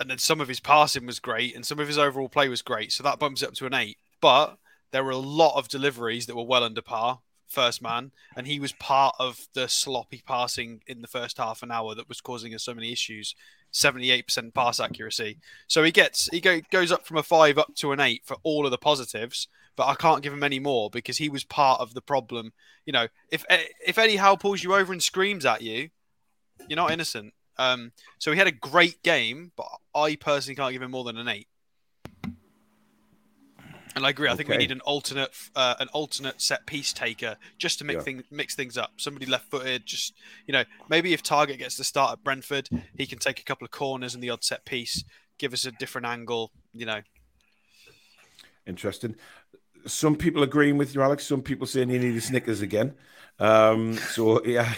[0.00, 2.62] and then some of his passing was great, and some of his overall play was
[2.62, 2.92] great.
[2.92, 3.98] So that bumps it up to an eight.
[4.20, 4.56] But
[4.90, 8.58] there were a lot of deliveries that were well under par, first man, and he
[8.58, 12.54] was part of the sloppy passing in the first half an hour that was causing
[12.54, 13.34] us so many issues.
[13.74, 15.38] 78% pass accuracy.
[15.66, 18.36] So he gets he go, goes up from a five up to an eight for
[18.44, 21.80] all of the positives, but I can't give him any more because he was part
[21.80, 22.52] of the problem.
[22.86, 25.90] You know, if if Eddie Howe pulls you over and screams at you,
[26.68, 27.34] you're not innocent.
[27.58, 31.18] Um, so he had a great game, but I personally can't give him more than
[31.18, 31.48] an eight.
[33.96, 34.28] And I agree.
[34.28, 34.38] I okay.
[34.38, 38.02] think we need an alternate, uh, an alternate set piece taker just to mix yeah.
[38.02, 38.92] things mix things up.
[38.96, 40.14] Somebody left footed, just
[40.46, 43.64] you know, maybe if Targett gets the start at Brentford, he can take a couple
[43.64, 45.04] of corners and the odd set piece,
[45.38, 46.50] give us a different angle.
[46.72, 47.00] You know,
[48.66, 49.14] interesting.
[49.86, 51.26] Some people agreeing with you, Alex.
[51.26, 52.94] Some people saying you need a Snickers again.
[53.38, 54.72] Um, so yeah.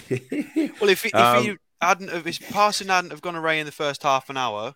[0.81, 3.67] well, if he, if um, he hadn't if his passing hadn't have gone away in
[3.67, 4.75] the first half an hour,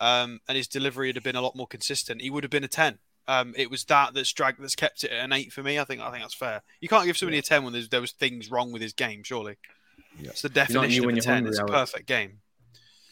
[0.00, 2.68] um, and his delivery had been a lot more consistent, he would have been a
[2.68, 2.98] ten.
[3.30, 5.78] Um, it was that that's dragged that's kept it at an eight for me.
[5.78, 6.62] I think I think that's fair.
[6.80, 7.40] You can't give somebody yeah.
[7.40, 9.22] a ten when there was things wrong with his game.
[9.22, 9.56] Surely,
[10.18, 10.30] yeah.
[10.30, 11.34] it's the definition of a ten.
[11.34, 12.40] Hungry, it's a perfect game.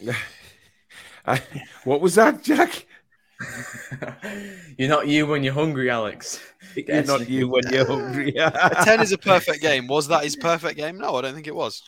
[1.84, 2.84] what was that, Jack?
[4.76, 6.40] you're not you when you're hungry, Alex.
[6.74, 8.34] You're not you when you're hungry.
[8.36, 9.86] a ten is a perfect game.
[9.86, 10.98] Was that his perfect game?
[10.98, 11.82] No, I don't think it was.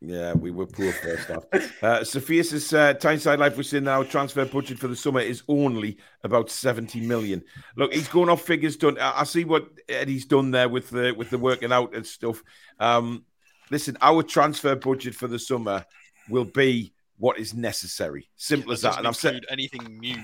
[0.00, 1.44] Yeah, we were poor first half.
[1.82, 5.42] Uh, Sophia says uh, Tyneside Life was saying now transfer budget for the summer is
[5.48, 7.42] only about 70 million.
[7.76, 8.98] Look, he's going off figures done.
[9.00, 12.42] I, see what Eddie's done there with the with the working out and stuff.
[12.78, 13.24] Um,
[13.70, 15.84] listen, our transfer budget for the summer
[16.28, 18.28] will be what is necessary.
[18.36, 18.98] Simple yeah, as that.
[18.98, 20.22] And I've said anything new.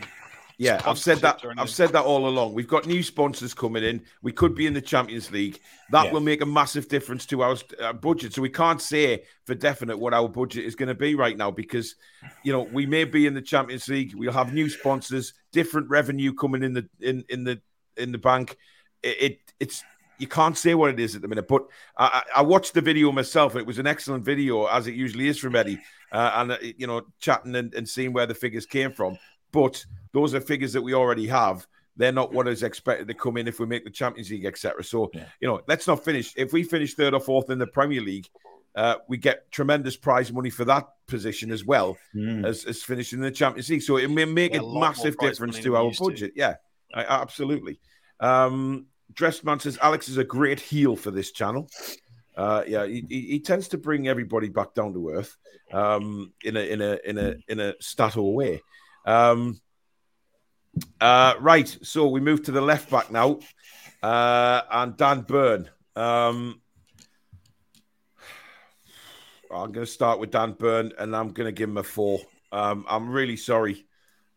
[0.63, 1.43] Yeah, I've said that.
[1.59, 2.55] I've said that all along.
[2.55, 4.01] We've got new sponsors coming in.
[4.23, 5.61] We could be in the Champions League.
[5.91, 6.13] That yeah.
[6.13, 7.57] will make a massive difference to our,
[7.95, 8.35] budget.
[8.35, 11.51] So we can't say for definite what our budget is going to be right now
[11.51, 11.97] because,
[12.45, 14.15] you know, we may be in the Champions League.
[14.15, 17.61] We'll have new sponsors, different revenue coming in the in in the
[17.97, 18.57] in the bank.
[19.03, 19.83] It, it it's
[20.19, 21.49] you can't say what it is at the minute.
[21.49, 21.67] But
[21.99, 23.57] I, I, watched the video myself.
[23.57, 25.81] It was an excellent video, as it usually is from Eddie,
[26.13, 29.19] uh, and uh, you know, chatting and, and seeing where the figures came from.
[29.51, 31.67] But those are figures that we already have.
[31.97, 34.83] They're not what is expected to come in if we make the Champions League, etc.
[34.83, 35.27] So, yeah.
[35.41, 36.33] you know, let's not finish.
[36.37, 38.29] If we finish third or fourth in the Premier League,
[38.75, 42.47] uh, we get tremendous prize money for that position as well mm.
[42.47, 43.83] as, as finishing in the Champions League.
[43.83, 46.35] So it may make yeah, a, a massive difference to our budget.
[46.35, 46.41] To.
[46.41, 46.55] Yeah,
[46.95, 47.79] I, absolutely.
[48.21, 51.69] Um, Dressman says Alex is a great heel for this channel.
[52.35, 55.37] Uh, yeah, he, he, tends to bring everybody back down to earth
[55.71, 58.63] um, in a in a in a in a stato way.
[59.05, 59.61] Um,
[61.01, 63.39] uh, right, so we move to the left back now,
[64.03, 65.69] uh, and Dan Burn.
[65.97, 66.61] Um,
[69.51, 72.21] I'm going to start with Dan Burn, and I'm going to give him a four.
[72.53, 73.87] Um, I'm really sorry,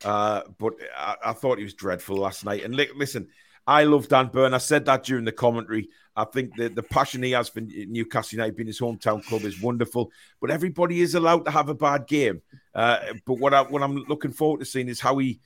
[0.03, 2.63] uh, but I, I, thought he was dreadful last night.
[2.63, 3.27] And li- listen,
[3.67, 4.53] I love Dan Burn.
[4.53, 5.89] I said that during the commentary.
[6.15, 9.61] I think the, the passion he has for Newcastle United being his hometown club is
[9.61, 10.11] wonderful.
[10.39, 12.41] But everybody is allowed to have a bad game.
[12.73, 15.39] Uh, but what I what I'm looking forward to seeing is how he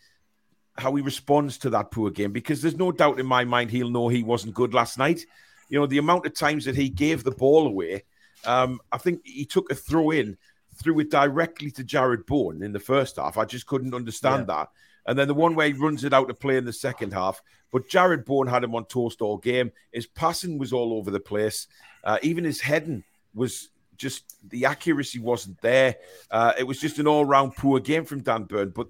[0.78, 3.90] how he responds to that poor game because there's no doubt in my mind he'll
[3.90, 5.26] know he wasn't good last night.
[5.70, 8.04] You know, the amount of times that he gave the ball away,
[8.46, 10.38] um, I think he took a throw in,
[10.76, 13.38] threw it directly to Jarrod Bowen in the first half.
[13.38, 14.56] I just couldn't understand yeah.
[14.56, 14.70] that.
[15.06, 17.42] And then the one way he runs it out to play in the second half.
[17.72, 19.72] But Jarrod Bowen had him on toast all game.
[19.92, 21.68] His passing was all over the place.
[22.04, 23.04] Uh, even his heading
[23.34, 25.96] was just the accuracy wasn't there.
[26.32, 28.70] Uh, it was just an all round poor game from Dan Burn.
[28.70, 28.88] But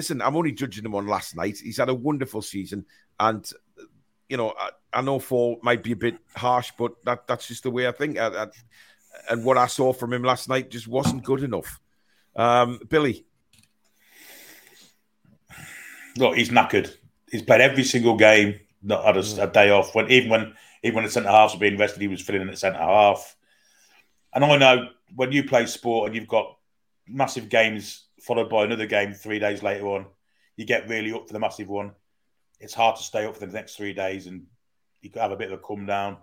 [0.00, 1.58] listen, I'm only judging him on last night.
[1.62, 2.86] He's had a wonderful season,
[3.18, 3.46] and
[4.30, 7.64] you know, I, I know four might be a bit harsh, but that that's just
[7.64, 8.18] the way I think.
[8.18, 8.46] I, I,
[9.28, 11.80] and what I saw from him last night just wasn't good enough.
[12.34, 13.26] Um, Billy,
[16.16, 16.94] look, he's knackered.
[17.30, 19.94] He's played every single game, not had a, a day off.
[19.94, 22.48] When even when even when the centre halves were being rested, he was filling in
[22.48, 23.36] at centre half.
[24.32, 26.56] And I know when you play sport and you've got
[27.06, 30.06] massive games followed by another game three days later on,
[30.56, 31.92] you get really up for the massive one.
[32.60, 34.46] It's hard to stay up for the next three days, and
[35.00, 36.18] you could have a bit of a come down.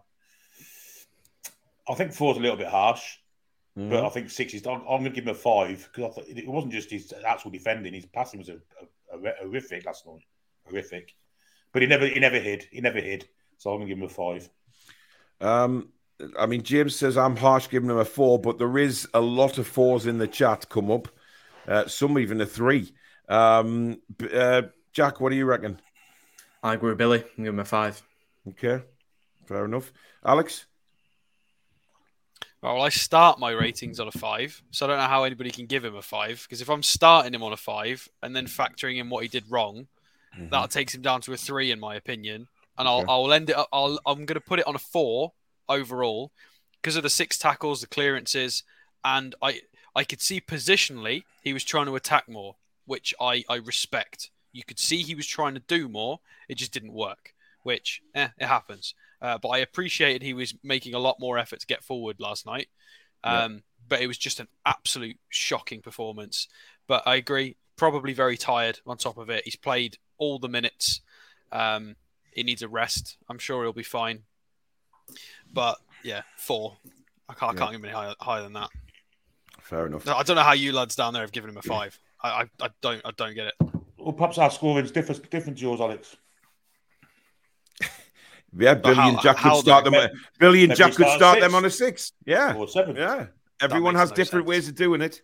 [1.89, 3.17] I think four's a little bit harsh,
[3.77, 3.89] mm-hmm.
[3.89, 4.67] but I think six is.
[4.67, 7.13] I'm, I'm going to give him a five because I thought it wasn't just his
[7.25, 8.59] actual defending; his passing was a,
[9.11, 10.23] a, a horrific last night,
[10.65, 11.15] horrific.
[11.71, 12.67] But he never, he never hid.
[12.71, 13.27] He never hid.
[13.57, 14.49] So I'm going to give him a five.
[15.41, 15.89] Um,
[16.37, 19.57] I mean, James says I'm harsh giving him a four, but there is a lot
[19.57, 21.07] of fours in the chat come up
[21.67, 22.93] uh, some even a three.
[23.27, 24.01] Um,
[24.33, 24.63] uh,
[24.93, 25.79] Jack, what do you reckon?
[26.63, 27.23] I agree with Billy.
[27.37, 28.01] I'm give him a five.
[28.49, 28.83] Okay,
[29.45, 29.91] fair enough.
[30.25, 30.65] Alex?
[32.61, 35.67] Well, I start my ratings on a five, so I don't know how anybody can
[35.67, 36.43] give him a five.
[36.43, 39.43] Because if I'm starting him on a five and then factoring in what he did
[39.49, 39.87] wrong,
[40.35, 40.49] mm-hmm.
[40.49, 42.47] that takes him down to a three, in my opinion.
[42.77, 43.05] And I'll.
[43.07, 43.57] I'll end it.
[43.71, 45.33] I'll, I'm going to put it on a four
[45.69, 46.31] overall
[46.81, 48.63] because of the six tackles, the clearances,
[49.03, 49.61] and I
[49.97, 54.29] I could see positionally he was trying to attack more, which I, I respect.
[54.53, 57.33] You could see he was trying to do more, it just didn't work,
[57.63, 58.93] which, eh, it happens.
[59.23, 62.45] Uh, but I appreciated he was making a lot more effort to get forward last
[62.45, 62.67] night.
[63.23, 63.59] Um, yeah.
[63.89, 66.47] But it was just an absolute shocking performance.
[66.85, 69.45] But I agree, probably very tired on top of it.
[69.45, 71.01] He's played all the minutes.
[71.51, 71.95] Um,
[72.31, 73.17] he needs a rest.
[73.27, 74.25] I'm sure he'll be fine.
[75.51, 76.77] But yeah, four.
[77.27, 77.63] I can't, yeah.
[77.63, 78.69] I can't give him any higher, higher than that
[79.67, 80.07] fair enough.
[80.07, 81.99] I don't know how you lads down there have given him a five.
[82.23, 83.53] I, I, I don't I don't get it.
[83.97, 86.15] Well, perhaps our scoring is different different to yours, Alex.
[88.57, 90.09] yeah, Billy how, and Jack could start them.
[90.39, 92.13] Billy and Jack could start them on a six.
[92.25, 92.95] Yeah, or seven.
[92.95, 93.27] Yeah,
[93.61, 94.49] everyone has no different sense.
[94.49, 95.21] ways of doing it.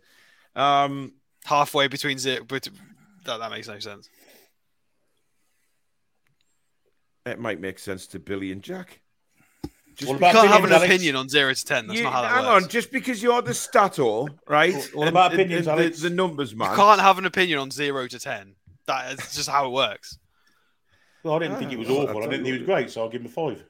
[0.56, 1.14] Um,
[1.46, 2.68] Halfway between zero, but
[3.26, 4.10] that, that makes no sense.
[7.26, 9.03] It might make sense to Billy and Jack.
[9.96, 10.86] Just you can't have an Alex?
[10.86, 11.88] opinion on zero to ten.
[11.88, 12.64] That's you, not how that hang works.
[12.64, 14.90] on, just because you're the stato, right?
[14.94, 16.00] What about opinions, and, Alex?
[16.00, 16.72] The, the, numbers, man.
[16.72, 18.56] You can't have an opinion on zero to ten.
[18.88, 20.18] That is just how it works.
[21.24, 22.18] Well, I didn't think it was ah, awful.
[22.18, 23.64] I, I didn't think it was great, so I'll give him a five.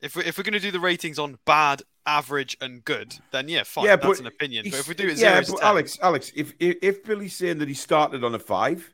[0.00, 3.48] If we're, if we're going to do the ratings on bad, average, and good, then
[3.48, 3.86] yeah, fine.
[3.86, 4.66] Yeah, that's an opinion.
[4.70, 7.34] But if we do it zero yeah, to 10, Alex, Alex, if, if if Billy's
[7.34, 8.92] saying that he started on a five,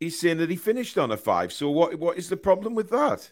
[0.00, 1.52] he's saying that he finished on a five.
[1.52, 3.30] So what what is the problem with that?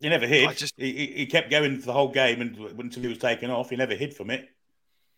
[0.00, 0.56] He never hid.
[0.56, 0.74] Just...
[0.76, 3.70] He, he kept going for the whole game and until he was taken off.
[3.70, 4.48] He never hid from it.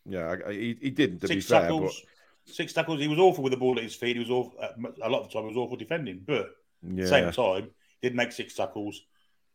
[0.05, 1.21] Yeah, he, he didn't.
[1.21, 2.03] To Six be fair, tackles.
[2.45, 3.01] Six tackles.
[3.01, 4.17] He was awful with the ball at his feet.
[4.17, 4.69] He was awful, uh,
[5.03, 5.43] a lot of the time.
[5.43, 6.51] He was awful defending, but
[6.83, 7.07] Yeah.
[7.07, 7.71] same time,
[8.03, 9.01] did make six tackles,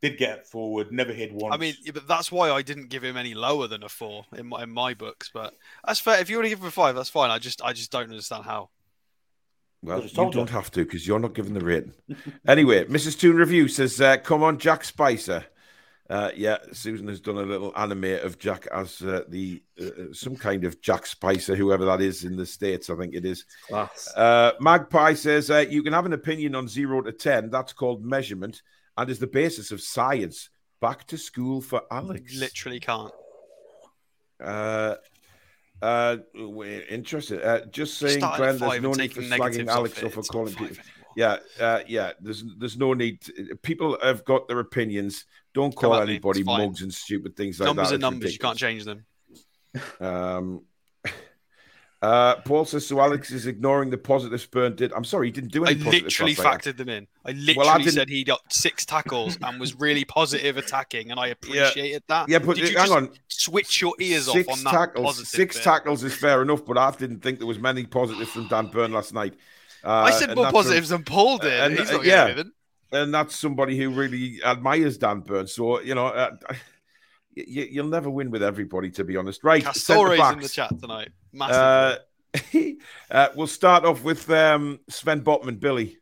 [0.00, 1.54] did get forward, never hit once.
[1.54, 4.24] I mean, yeah, but that's why I didn't give him any lower than a four
[4.34, 5.30] in my, in my books.
[5.32, 5.54] But
[5.86, 6.18] that's fair.
[6.18, 7.30] If you want to give him a five, that's fine.
[7.30, 8.70] I just I just don't understand how.
[9.82, 11.94] Well, you don't have to because you're not giving the rating.
[12.46, 13.18] anyway, Mrs.
[13.18, 15.44] Toon Review says, uh, "Come on, Jack Spicer."
[16.10, 20.36] Uh, yeah, Susan has done a little anime of Jack as uh, the uh, some
[20.36, 22.88] kind of Jack Spicer, whoever that is in the states.
[22.88, 23.44] I think it is.
[23.68, 24.12] Class.
[24.16, 27.50] Uh, Magpie says uh, you can have an opinion on zero to ten.
[27.50, 28.62] That's called measurement
[28.96, 30.48] and is the basis of science.
[30.80, 32.36] Back to school for Alex.
[32.36, 33.12] Literally can't.
[35.80, 37.42] Uh, we're interested.
[37.42, 40.66] Uh, just saying, Glenn, there's no need for slagging Alex off off for calling people.
[40.66, 40.84] anymore.
[41.16, 42.12] Yeah, uh, yeah.
[42.20, 43.20] There's there's no need.
[43.22, 45.24] To, people have got their opinions.
[45.54, 47.98] Don't call anybody mugs and stupid things like numbers that.
[47.98, 48.32] Numbers are numbers.
[48.34, 49.04] You can't change them.
[50.00, 50.62] Um,
[52.00, 53.00] uh, Paul says so.
[53.00, 54.92] Alex is ignoring the positives Burn did.
[54.92, 55.82] I'm sorry, he didn't do I any.
[55.82, 57.06] positives literally factored them in.
[57.24, 61.28] I literally didn't- said he got six tackles and was really positive attacking, and I
[61.28, 62.28] appreciated that.
[62.28, 63.10] Yeah, but Did you hang on.
[63.28, 65.06] switch your ears Six off on that tackles.
[65.06, 65.64] positive Six bit?
[65.64, 68.92] tackles is fair enough, but I didn't think there was many positives from Dan Burn
[68.92, 69.34] last night.
[69.84, 71.52] Uh, I said more that's from- positives than Paul did.
[71.52, 72.42] and, He's uh, yeah.
[72.92, 75.46] and that's somebody who really admires Dan Burn.
[75.48, 76.30] So you know, uh,
[77.46, 79.44] you, you'll never win with everybody, to be honest.
[79.44, 81.10] Right, centre Castores in the chat tonight.
[81.32, 82.02] Massive.
[82.54, 82.70] Uh,
[83.10, 85.96] uh, we'll start off with um, Sven Botman, Billy.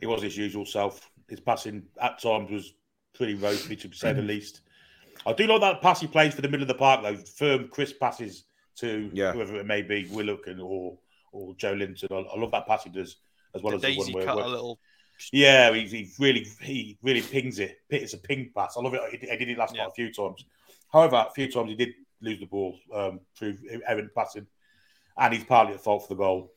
[0.00, 1.10] he was his usual self.
[1.28, 2.72] His passing at times was
[3.14, 4.62] pretty ropey, to say the least.
[5.26, 7.16] I do like that pass he plays for the middle of the park, though.
[7.16, 8.44] Firm, crisp passes
[8.76, 9.32] to Yeah.
[9.32, 10.98] whoever it may be, Willock and or
[11.32, 12.10] or Joelinton.
[12.10, 13.16] I, I love that pass he does,
[13.54, 14.80] as well the as the one where, cut where- a little.
[15.32, 17.78] Yeah, he, he really he really pings it.
[17.88, 18.76] It's a ping pass.
[18.76, 19.00] I love it.
[19.10, 19.82] He, he did it last Yeah.
[19.82, 20.44] night a few times.
[20.92, 24.46] However, a few times he did lose the ball um, through errant passing,
[25.16, 26.52] and he's partly at fault for the goal.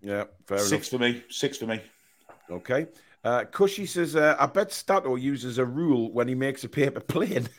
[0.00, 1.24] Yeah, fair Six for me.
[1.30, 1.80] Six for me.
[2.50, 2.86] Okay.
[3.24, 7.00] Uh, Cushy says, uh, I bet Stato uses a rule when he makes a paper
[7.00, 7.48] plane.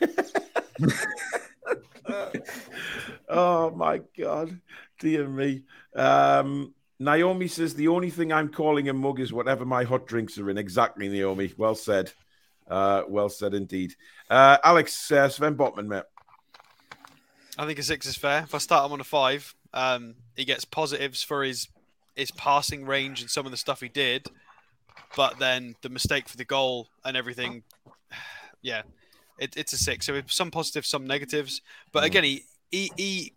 [3.28, 4.60] oh my God.
[5.00, 5.64] Dear me.
[5.94, 10.38] Um, Naomi says, the only thing I'm calling a mug is whatever my hot drinks
[10.38, 10.56] are in.
[10.56, 11.52] Exactly, Naomi.
[11.56, 12.12] Well said.
[12.68, 13.94] Uh, well said indeed.
[14.30, 16.04] Uh, Alex, uh, Sven Botman, mate.
[17.58, 18.42] I think a six is fair.
[18.42, 21.68] If I start him on a five, um, he gets positives for his
[22.14, 24.26] his passing range and some of the stuff he did,
[25.16, 27.62] but then the mistake for the goal and everything,
[28.62, 28.82] yeah,
[29.38, 30.06] it, it's a six.
[30.06, 31.60] So some positives, some negatives.
[31.92, 33.32] But again, he he he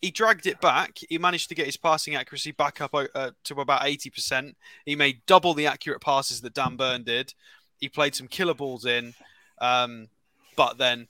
[0.00, 0.98] he dragged it back.
[1.08, 4.56] He managed to get his passing accuracy back up uh, to about eighty percent.
[4.84, 7.34] He made double the accurate passes that Dan Burn did.
[7.78, 9.14] He played some killer balls in,
[9.60, 10.08] um,
[10.56, 11.08] but then,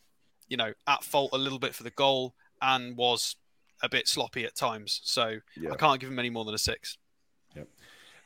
[0.49, 3.37] you know, at fault a little bit for the goal and was
[3.83, 5.01] a bit sloppy at times.
[5.03, 5.73] So Yeah.
[5.73, 6.97] I can't give him any more than a six.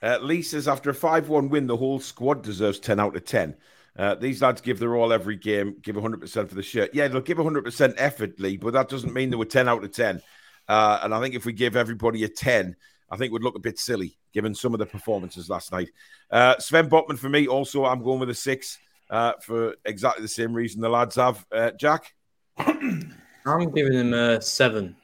[0.03, 3.25] Uh, Lee says after a 5 1 win, the whole squad deserves 10 out of
[3.25, 3.57] 10.
[3.97, 6.91] Uh, these lads give their all every game, give 100% for the shirt.
[6.93, 9.93] Yeah, they'll give 100% effort, Lee, but that doesn't mean they were 10 out of
[9.93, 10.21] 10.
[10.69, 12.75] Uh, and I think if we give everybody a 10,
[13.11, 15.91] I think would look a bit silly given some of the performances last night.
[16.31, 18.79] Uh, Sven Botman for me, also, I'm going with a six
[19.11, 21.47] uh, for exactly the same reason the lads have.
[21.53, 22.13] Uh, Jack?
[22.59, 24.97] I'm giving him a seven.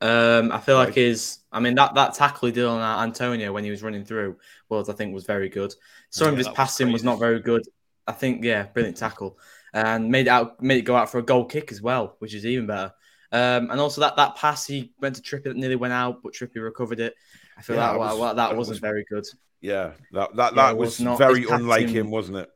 [0.00, 0.84] Um, I feel Right.
[0.86, 3.82] like his, I mean, that, that tackle he did on uh, Antonio when he was
[3.82, 4.36] running through
[4.68, 5.74] was, I think, was very good.
[6.10, 7.62] Some Yeah, of his that was passing was not very good.
[8.06, 9.38] I think, yeah, brilliant tackle,
[9.74, 12.34] and made it out, made it go out for a goal kick as well, which
[12.34, 12.92] is even better.
[13.32, 16.32] Um, and also that that pass he went to Trippy that nearly went out, but
[16.32, 17.14] Trippy recovered it.
[17.58, 19.24] I feel Yeah, that was- that, that wasn't was- very good.
[19.60, 22.50] Yeah, that that, that it was, was not- very unlike him, wasn't it?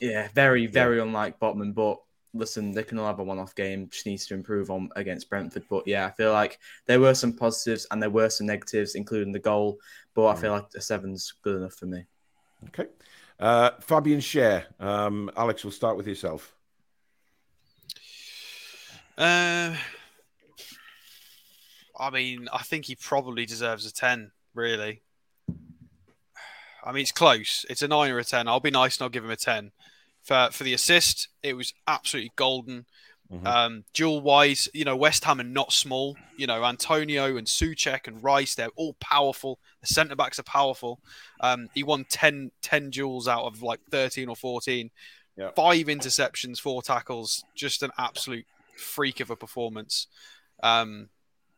[0.00, 1.74] Yeah, very, very unlike Botman.
[1.74, 1.98] But
[2.32, 3.88] listen, they can all have a one-off game.
[3.90, 5.64] Just needs to improve on against Brentford.
[5.68, 9.32] But yeah, I feel like there were some positives and there were some negatives, including
[9.32, 9.78] the goal.
[10.14, 12.04] But I feel like a seven's good enough for me.
[12.68, 12.86] Okay.
[13.38, 14.64] Uh, Fabian Schär.
[14.80, 16.54] Um, Alex, we'll start with yourself.
[19.16, 19.74] Uh,
[21.98, 25.02] I mean, I think he probably deserves a 10, really.
[26.84, 27.64] I mean, it's close.
[27.70, 28.48] It's a 9 or a 10.
[28.48, 29.72] I'll be nice and I'll give him a 10.
[30.22, 32.86] For, for the assist, it was absolutely golden.
[33.32, 33.46] Mhm.
[33.46, 36.16] Um, dual wise, you know, West Ham are not small.
[36.36, 39.58] You know, Antonio and Souček and Rice, they're all powerful.
[39.80, 41.00] The centre backs are powerful.
[41.40, 44.90] Um, he won 10, 10 duels out of like 13 or 14.
[45.36, 45.50] Yeah.
[45.56, 47.44] Five interceptions, four tackles.
[47.54, 48.46] Just an absolute
[48.76, 50.06] freak of a performance.
[50.62, 51.08] Um,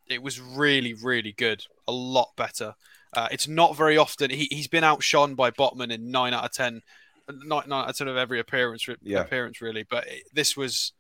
[0.09, 1.65] it was really, really good.
[1.89, 2.75] A lot better.
[3.13, 4.31] Uh, it's not very often.
[4.31, 6.83] He, he's been outshone by Botman in nine out of 10.
[7.29, 9.21] Nine, nine out of 10 of every appearance, Yeah.
[9.21, 9.83] appearance really.
[9.83, 10.93] But it- this was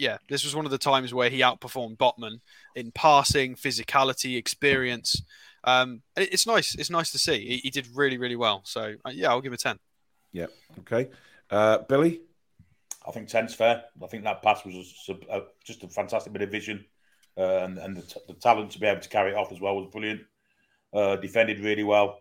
[0.00, 2.40] yeah, this was one of the times where he outperformed Botman
[2.74, 5.22] in passing, physicality, experience.
[5.64, 6.74] Um, it's nice.
[6.74, 7.46] It's nice to see.
[7.46, 8.62] He, he did really, really well.
[8.64, 9.78] So uh, yeah, I'll give him a ten.
[10.32, 10.46] Yeah.
[10.80, 11.10] Okay.
[11.50, 12.22] Uh, Billy.
[13.06, 13.84] I think 10's fair.
[14.02, 16.84] I think that pass was a, a, just a fantastic bit of vision,
[17.38, 19.60] uh, and, and the, t- the, talent to be able to carry it off as
[19.60, 20.20] well was brilliant.
[20.92, 22.20] Uh, defended really well.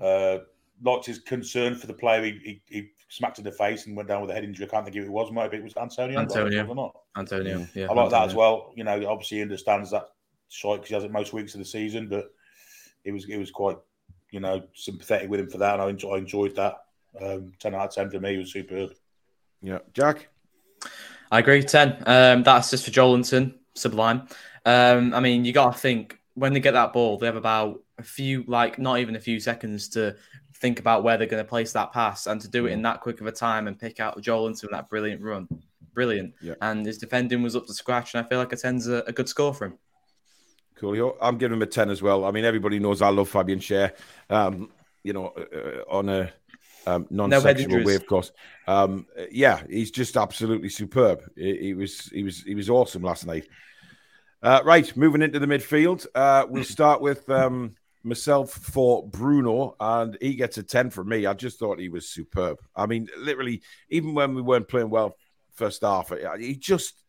[0.00, 0.38] Uh,
[0.82, 4.08] liked his concern for the player he, he, he, smacked in the face and went
[4.08, 4.66] down with a head injury.
[4.66, 5.32] I can't think who it was.
[5.32, 6.20] Maybe it was Antonio.
[6.20, 6.66] Antonio.
[6.66, 6.96] Or not.
[7.16, 7.66] Antonio.
[7.74, 7.84] Yeah.
[7.84, 8.10] I like Antonio.
[8.10, 8.72] that as well.
[8.76, 10.08] You know, obviously he understands that
[10.48, 12.30] shite because he has it most weeks of the season, but
[13.04, 13.78] it was it was quite,
[14.30, 16.76] you know, sympathetic with him for that, and I, enjoy, I enjoyed that.
[17.20, 18.92] Um, ten out of ten for me was superb.
[19.62, 20.28] Yeah, Jack.
[21.30, 21.62] I agree.
[21.62, 22.02] Ten.
[22.06, 23.54] Um, that's just for Joelinton.
[23.74, 24.28] Sublime.
[24.64, 27.82] Um, I mean, you got to think when they get that ball, they have about
[27.98, 30.16] a few, like not even a few seconds to
[30.60, 33.00] think about where they're going to place that pass, and to do it in that
[33.00, 35.48] quick of a time and pick out Joelinton with that brilliant run,
[35.94, 36.34] brilliant.
[36.40, 36.54] Yeah.
[36.60, 39.12] And his defending was up to scratch, and I feel like a ten's a, a
[39.12, 39.78] good score for him.
[40.76, 41.16] Cool.
[41.20, 42.24] I'm giving him a 10 as well.
[42.24, 43.92] I mean, everybody knows I love Fabian Schär,
[44.30, 44.70] um,
[45.02, 46.32] you know, uh, on a
[46.86, 48.30] um, non-sexual No way, of course.
[48.66, 51.22] Um, yeah, he's just absolutely superb.
[51.36, 53.48] He, he, was he was he was awesome last night.
[54.40, 60.16] Uh, right, moving into the midfield, uh, we'll start with um, myself for Bruno, and
[60.20, 61.26] he gets a 10 from me.
[61.26, 62.58] I just thought he was superb.
[62.74, 65.16] I mean, literally, even when we weren't playing well
[65.54, 67.02] first half, he just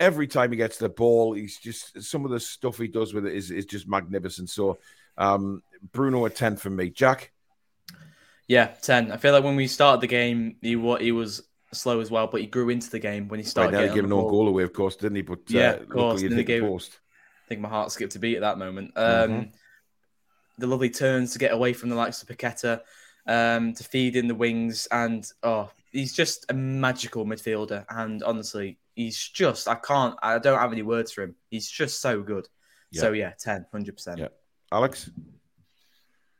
[0.00, 3.26] every time he gets the ball, he's just some of the stuff he does with
[3.26, 4.50] it is, is just magnificent.
[4.50, 4.78] So,
[5.16, 5.62] um,
[5.92, 6.90] Bruno a 10 for me.
[6.90, 7.32] Jack?
[8.48, 9.10] Yeah, 10.
[9.10, 10.70] I feel like when we started the game, he,
[11.00, 13.94] he was slow as well, but he grew into the game when he started right,
[13.94, 15.22] giving no goal away, of course, didn't he?
[15.22, 16.20] But yeah, uh, of course.
[16.20, 16.98] He Then he gave, post.
[17.46, 18.92] I think my heart skipped a beat at that moment.
[18.96, 19.52] Um, Mhm.
[20.58, 22.80] The lovely turns to get away from the likes of Paqueta,
[23.26, 27.84] um, to feed in the wings, and oh, he's just a magical midfielder.
[27.88, 31.34] And honestly, he's just I can't I don't have any words for him.
[31.50, 32.48] He's just so good.
[32.92, 33.00] Yeah.
[33.00, 34.18] So yeah, 10, 100 percent.
[34.18, 34.28] Yeah.
[34.70, 35.10] Alex?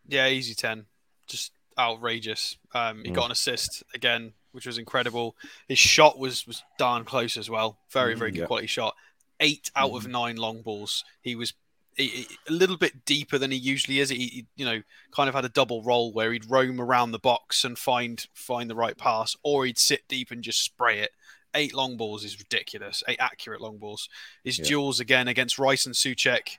[0.06, 0.86] Yeah, easy ten.
[1.26, 2.56] Just outrageous.
[2.72, 3.14] Um, he Mm.
[3.14, 5.36] got an assist again, which was incredible.
[5.68, 7.78] His shot was was darn close as well.
[7.90, 8.46] Very very good yeah.
[8.46, 8.94] quality shot.
[9.40, 11.04] Eight out of nine long balls.
[11.22, 11.63] He was he, he-
[11.98, 14.08] a little bit deeper than he usually is.
[14.10, 14.82] He, you know,
[15.12, 18.68] kind of had a double role where he'd roam around the box and find find
[18.68, 21.10] the right pass, or he'd sit deep and just spray it.
[21.54, 23.02] Eight long balls is ridiculous.
[23.06, 24.08] Eight accurate long balls.
[24.42, 24.64] His Yeah.
[24.64, 26.58] duels again against Rice and Souček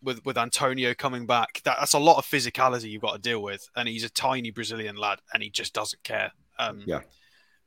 [0.00, 1.60] with with Antonio coming back.
[1.64, 4.50] That, that's a lot of physicality you've got to deal with, and he's a tiny
[4.50, 6.32] Brazilian lad, and he just doesn't care.
[6.58, 7.00] Um, Yeah.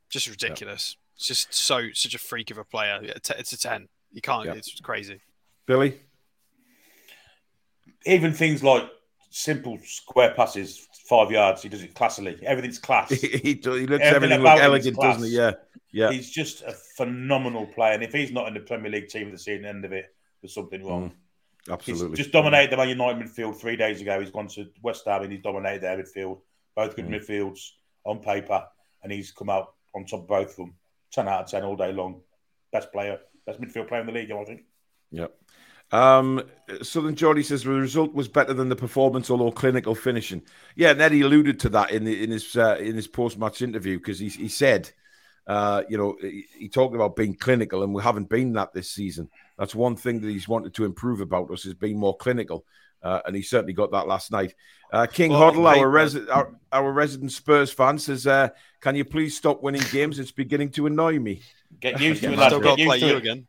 [0.08, 0.96] just ridiculous.
[1.16, 3.00] It's just so such a freak of a player.
[3.02, 3.88] It's a ten.
[4.12, 4.46] You can't.
[4.46, 4.54] Yeah.
[4.54, 5.20] It's crazy.
[5.66, 6.00] Billy?
[8.06, 8.88] Even things like
[9.30, 12.42] simple square passes, five yards, he does it classily.
[12.42, 13.10] Everything's class.
[13.20, 15.36] he, he, lets Everything everything look elegant, doesn't he?
[15.36, 15.52] Yeah.
[15.92, 16.10] Yeah.
[16.10, 17.92] He's just a phenomenal player.
[17.92, 20.14] And if he's not in the Premier League team at the season end of it,
[20.42, 21.12] there's something wrong.
[21.64, 22.16] He's Absolutely.
[22.16, 24.20] just dominated the Man United midfield three days ago.
[24.20, 26.40] He's gone to West Ham and he's dominated their midfield.
[26.74, 27.20] Both good Mm.
[27.20, 27.70] midfields
[28.04, 28.64] on paper,
[29.02, 30.74] and he's come out on top of both of them.
[31.12, 32.20] 10 out of 10 all day long.
[32.70, 34.64] Best player, best midfield player in the league, I think.
[35.10, 35.28] Yeah.
[35.92, 36.42] Um,
[36.82, 40.42] Southern Geordie says the result was better than the performance, although clinical finishing.
[40.74, 43.62] Yeah, and Eddie alluded to that in the, in his uh, in his post match
[43.62, 44.90] interview because he he said,
[45.46, 48.90] uh, you know, he, he talked about being clinical, and we haven't been that this
[48.90, 49.30] season.
[49.58, 52.64] That's one thing that he's wanted to improve about us is being more clinical,
[53.02, 54.54] uh, and he certainly got that last night.
[54.92, 58.48] Uh, King Well, Hoddle, our, resi- our our resident Spurs fan, says, uh,
[58.80, 60.18] "Can you please stop winning games?
[60.18, 61.42] It's beginning to annoy me."
[61.78, 62.38] Get used to it, man.
[62.40, 62.54] lads.
[62.54, 63.16] Still got to play you it.
[63.18, 63.46] again.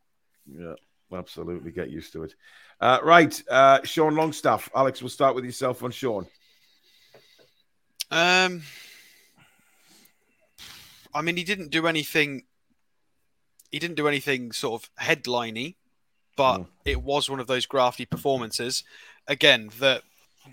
[0.49, 0.73] Yeah,
[1.13, 1.71] absolutely.
[1.71, 2.33] Get used to it.
[2.79, 4.69] Uh, right, uh, Sean Longstaff.
[4.75, 6.27] Alex, we'll start with yourself on Sean.
[8.11, 8.61] Um,
[11.13, 12.43] I mean, he didn't do anything.
[13.71, 15.75] He didn't do anything sort of headliney,
[16.35, 16.67] but Mm.
[16.85, 18.83] it was one of those grafty performances.
[19.27, 20.03] Again, the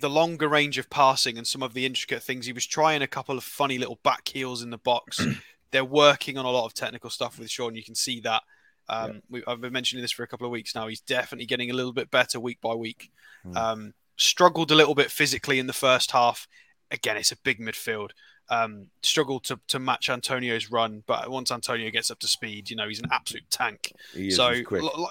[0.01, 2.47] the longer range of passing and some of the intricate things.
[2.47, 5.25] He was trying a couple of funny little back heels in the box.
[5.71, 7.77] They're working on a lot of technical stuff with Sean.
[7.77, 8.43] You can see that.
[8.89, 10.87] Um, we, I've been mentioning this for a couple of weeks now.
[10.87, 13.11] He's definitely getting a little bit better week by week.
[13.47, 13.57] Mm.
[13.57, 16.47] Um, struggled a little bit physically in the first half.
[16.91, 18.11] Again, it's a big midfield.
[18.51, 22.77] Um, struggled to, to match Antonio's run, but once Antonio gets up to speed, you
[22.77, 23.93] know he's an absolute tank.
[24.15, 24.51] Is so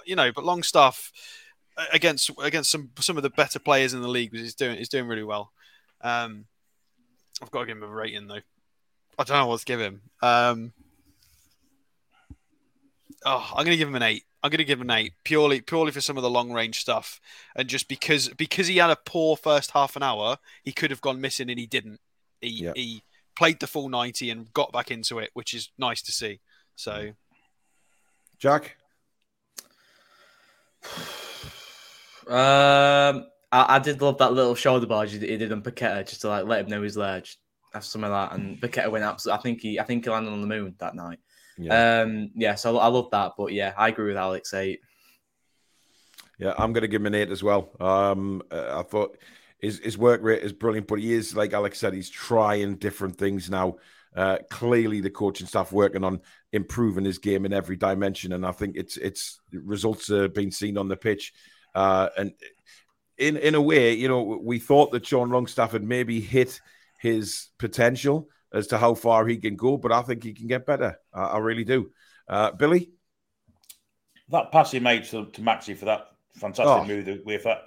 [0.05, 1.11] you know, but Longstaff
[1.75, 4.87] uh, against against some some of the better players in the league is doing is
[4.87, 5.51] doing really well.
[6.01, 6.45] Um,
[7.41, 8.41] I've got to give him a rating though.
[9.17, 10.01] I don't know what to give him.
[10.21, 10.73] Um,
[13.25, 14.23] oh, I'm going to give him an eight.
[14.41, 16.79] I'm going to give him an eight purely purely for some of the long range
[16.79, 17.21] stuff,
[17.55, 21.01] and just because because he had a poor first half an hour, he could have
[21.01, 21.99] gone missing and he didn't.
[22.41, 22.73] He yeah.
[22.75, 23.03] he
[23.35, 26.41] played the full ninety and got back into it, which is nice to see.
[26.75, 27.11] So,
[28.39, 28.75] Jack,
[32.27, 36.21] um, I, I, did love that little shoulder barge he, he did on Paqueta just
[36.21, 37.21] to like let him know he's there.
[37.21, 37.37] Just
[37.73, 39.39] have some of that, and Paqueta went absolutely.
[39.39, 41.19] I think he I think he landed on the moon that night.
[41.57, 42.01] Yeah.
[42.01, 42.55] Um, yeah.
[42.55, 44.81] So I love that, but yeah, I agree with Alex eight.
[46.39, 47.71] Yeah, I'm going to give him an eight as well.
[47.79, 49.17] Um, uh, I thought
[49.59, 53.17] his his work rate is brilliant, but he is like Alex said, he's trying different
[53.17, 53.77] things now.
[54.15, 58.51] Uh, clearly, the coaching staff working on improving his game in every dimension, and I
[58.51, 61.33] think it's it's results are being seen on the pitch.
[61.73, 62.33] Uh, and
[63.17, 66.59] in in a way, you know, we thought that Sean Longstaff had maybe hit
[66.99, 70.65] his potential as to how far he can go, but I think he can get
[70.65, 70.99] better.
[71.13, 71.91] I, I really do.
[72.27, 72.91] Uh, Billy,
[74.29, 76.85] that pass he made to, to Maxi for that fantastic oh.
[76.85, 77.63] move with that.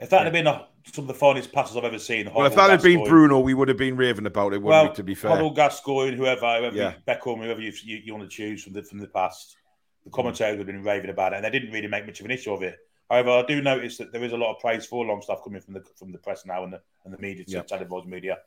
[0.00, 0.24] If that yeah.
[0.24, 2.82] had been a, some of the finest passes I've ever seen, well, if that had
[2.82, 4.94] been Bruno, we would have been raving about it, wouldn't well, we?
[4.94, 6.94] To be fair, Hoddle, Gascoigne, whoever, whoever yeah.
[7.06, 9.56] Beckham, whoever you, you, you, want to choose from the from the past,
[10.04, 12.32] the commentators have been raving about it, and they didn't really make much of an
[12.32, 12.76] issue of it.
[13.08, 15.74] However, I do notice that there is a lot of praise for Longstaff coming from
[15.74, 17.66] the from the press now and the and the media, yep.
[17.66, 18.38] televised media.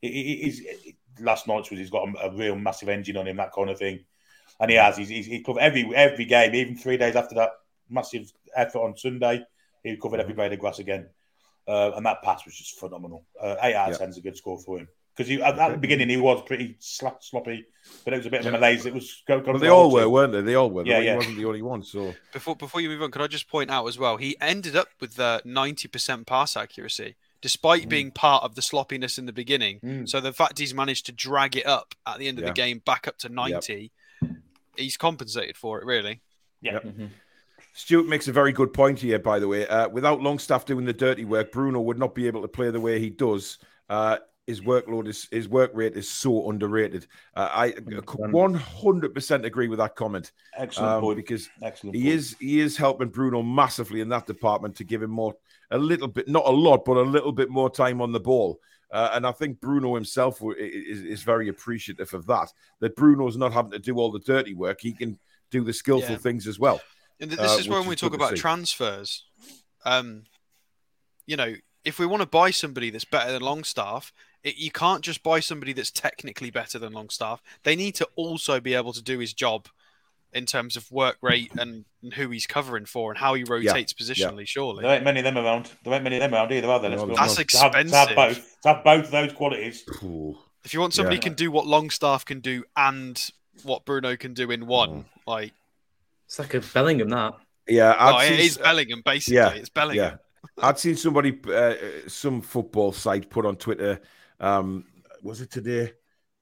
[0.00, 3.52] He, he, last night was he's got a, a, real massive engine on him, that
[3.52, 4.04] kind of thing,
[4.58, 4.96] and he has.
[4.96, 7.50] He's, he's he covered every every game, even three days after that
[7.88, 9.44] massive effort on Sunday.
[9.82, 11.08] He covered every blade of grass again,
[11.68, 13.24] uh, and that pass was just phenomenal.
[13.40, 15.78] Uh, eight out of ten is a good score for him because at, at, the
[15.78, 17.66] beginning he was pretty slap, sloppy,
[18.04, 18.86] but it was a bit of a malaise.
[18.86, 20.40] It was go, go well, they all were, weren't they?
[20.40, 20.84] They all were.
[20.84, 21.12] Yeah, yeah.
[21.12, 21.82] He wasn't the only one.
[21.82, 24.16] So before before you move on, could I just point out as well?
[24.16, 27.88] He ended up with uh, ninety percent pass accuracy, despite mm.
[27.88, 29.80] being part of the sloppiness in the beginning.
[29.80, 30.08] Mm.
[30.08, 32.50] So the fact he's managed to drag it up at the end of yeah.
[32.50, 34.30] the game back up to ninety, yep.
[34.76, 36.20] he's compensated for it really.
[36.60, 36.74] Yeah.
[36.74, 36.84] Yep.
[36.84, 37.06] Mm-hmm.
[37.72, 39.66] Stuart makes a very good point here, by the way.
[39.66, 42.80] Uh, without Longstaff doing the dirty work, Bruno would not be able to play the
[42.80, 43.58] way he does.
[43.88, 47.06] Uh, his workload is his work rate is so underrated.
[47.34, 50.32] Uh, I 100% agree with that comment.
[50.56, 51.16] Excellent um, point.
[51.16, 52.14] Because Excellent he point.
[52.14, 55.36] is he is helping Bruno massively in that department to give him more
[55.70, 58.60] a little bit, not a lot, but a little bit more time on the ball.
[58.90, 62.52] Uh, and I think Bruno himself is, is very appreciative of that.
[62.80, 65.18] That Bruno's not having to do all the dirty work; he can
[65.50, 66.16] do the skillful yeah.
[66.16, 66.80] things as well.
[67.20, 69.24] And this uh, is when we talk about transfers.
[69.84, 70.24] Um,
[71.26, 71.54] you know,
[71.84, 74.12] if we want to buy somebody that's better than Longstaff,
[74.42, 77.42] it, you can't just buy somebody that's technically better than Longstaff.
[77.62, 79.68] They need to also be able to do his job
[80.32, 83.94] in terms of work rate and, and who he's covering for and how he rotates
[83.96, 84.04] yeah.
[84.04, 84.40] positionally.
[84.40, 84.44] Yeah.
[84.46, 85.70] Surely there ain't many of them around.
[85.84, 86.90] There ain't many of them around either, are there?
[86.90, 87.90] No, That's expensive.
[87.90, 89.84] To have, to have, both, to have both of those qualities.
[90.64, 91.22] If you want somebody yeah.
[91.22, 93.30] can do what Longstaff can do and
[93.62, 95.04] what Bruno can do in one, mm.
[95.26, 95.52] like
[96.26, 97.34] it's like a Bellingham that.
[97.66, 99.36] Yeah, oh, it is Bellingham basically.
[99.36, 100.18] Yeah, it's Bellingham.
[100.58, 100.62] Yeah.
[100.62, 101.74] I'd seen somebody, uh,
[102.06, 104.00] some football site put on Twitter
[104.40, 104.84] um,
[105.22, 105.92] was it today?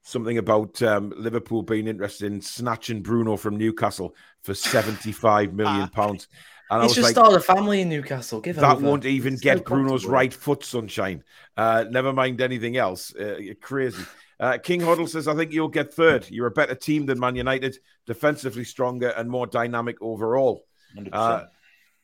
[0.09, 6.27] Something about um, Liverpool being interested in snatching Bruno from Newcastle for seventy-five million pounds.
[6.71, 8.41] And He's just like, started a family in Newcastle.
[8.41, 8.85] Give that over.
[8.85, 11.23] won't even it's get so Bruno's right foot sunshine.
[11.55, 13.13] Uh, never mind anything else.
[13.15, 14.03] Uh, crazy.
[14.39, 16.25] Uh, King Hoddle says, I think you'll get third.
[16.29, 20.65] You're a better team than Man United, defensively stronger and more dynamic overall.
[21.11, 21.43] Uh,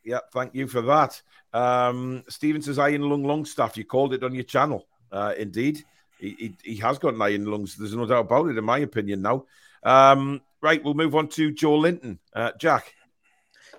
[0.04, 1.22] yeah, thank you for that.
[1.54, 3.78] Um, Steven says, Iron Lung Longstaff.
[3.78, 4.86] You called it on your channel.
[5.12, 5.84] Uh, indeed,
[6.26, 7.76] he, he, he, has got an iron lungs.
[7.76, 9.22] There's no doubt about it, in my opinion.
[9.22, 9.46] Now,
[9.84, 12.18] um, right, we'll move on to Joelinton.
[12.34, 12.94] Uh, Jack,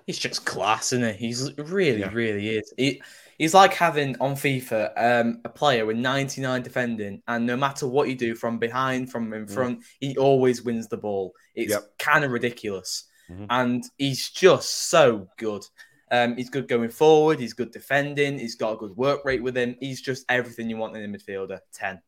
[0.05, 1.27] he's just class, isn't he?
[1.27, 2.11] He's really, yeah.
[2.11, 2.73] really is.
[2.77, 3.01] He,
[3.37, 8.07] he's like having on FIFA um, a player with 99 defending, and no matter what
[8.07, 11.33] you do from behind, from in front, he always wins the ball.
[11.55, 11.83] It's yep.
[11.99, 13.45] kind of ridiculous, mm-hmm.
[13.49, 15.63] and he's just so good.
[16.09, 17.39] Um, he's good going forward.
[17.39, 18.39] He's good defending.
[18.39, 19.75] He's got a good work rate with him.
[19.79, 21.59] He's just everything you want in a midfielder.
[21.73, 22.01] 10.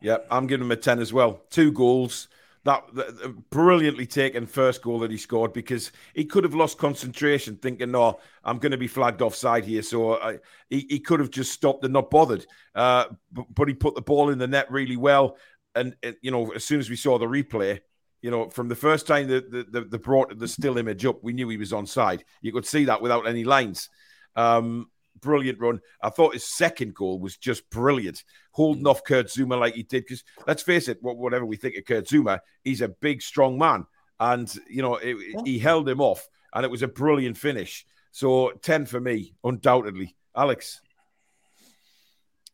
[0.00, 1.42] Yeah, I'm giving him a 10 as well.
[1.50, 2.28] Two goals.
[2.64, 7.56] That, that, brilliantly taken first goal that he scored because he could have lost concentration
[7.56, 9.80] thinking, no, I'm going to be flagged offside here.
[9.80, 12.44] So I, he, he could have just stopped and not bothered.
[12.74, 15.38] Uh, but, but he put the ball in the net really well.
[15.74, 17.80] And, you know, as soon as we saw the replay,
[18.20, 21.22] you know, from the first time that the, the, the, brought the still image up,
[21.22, 22.24] we knew he was on side.
[22.42, 23.88] You could see that without any lines.
[24.36, 24.90] Um,
[25.20, 25.80] brilliant run.
[26.02, 30.04] I thought his second goal was just brilliant, holding off Kurt Zouma like he did.
[30.04, 33.86] Because let's face it, whatever we think of Kurt Zouma, he's a big, strong man,
[34.18, 37.86] and you know it, he held him off, and it was a brilliant finish.
[38.12, 40.16] So ten for me, undoubtedly.
[40.36, 40.80] Alex.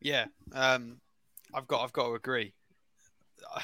[0.00, 1.00] Yeah, um,
[1.54, 2.54] I've got I've got to agree.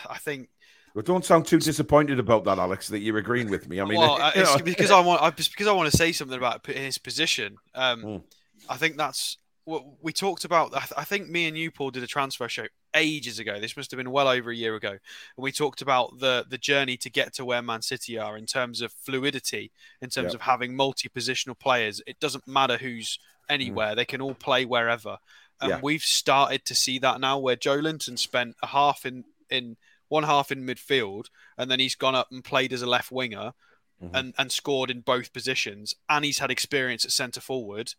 [0.09, 0.49] I think
[0.95, 2.89] well, don't sound too disappointed about that, Alex.
[2.89, 3.81] That you're agreeing with me.
[3.81, 6.67] I mean, well, it's because I want, it's because I want to say something about
[6.67, 7.57] his position.
[7.75, 8.23] Um, mm.
[8.69, 10.75] I think that's what we talked about.
[10.97, 13.61] I think me and you, Paul, did a transfer show ages ago.
[13.61, 14.91] This must have been well over a year ago.
[14.91, 15.01] And
[15.37, 18.81] we talked about the the journey to get to where Man City are in terms
[18.81, 19.71] of fluidity,
[20.01, 20.37] in terms Yeah.
[20.37, 22.03] of having multi-positional players.
[22.07, 23.19] It doesn't matter who's
[23.49, 25.19] anywhere; they can all play wherever.
[25.61, 25.81] And Yeah.
[25.81, 29.77] we've started to see that now, where Joelinton spent a half in in
[30.09, 31.27] one half in midfield,
[31.57, 33.55] and then he's gone up and played as a left winger,
[34.03, 34.11] Mhm.
[34.13, 37.95] and and scored in both positions, and he's had experience at centre forward.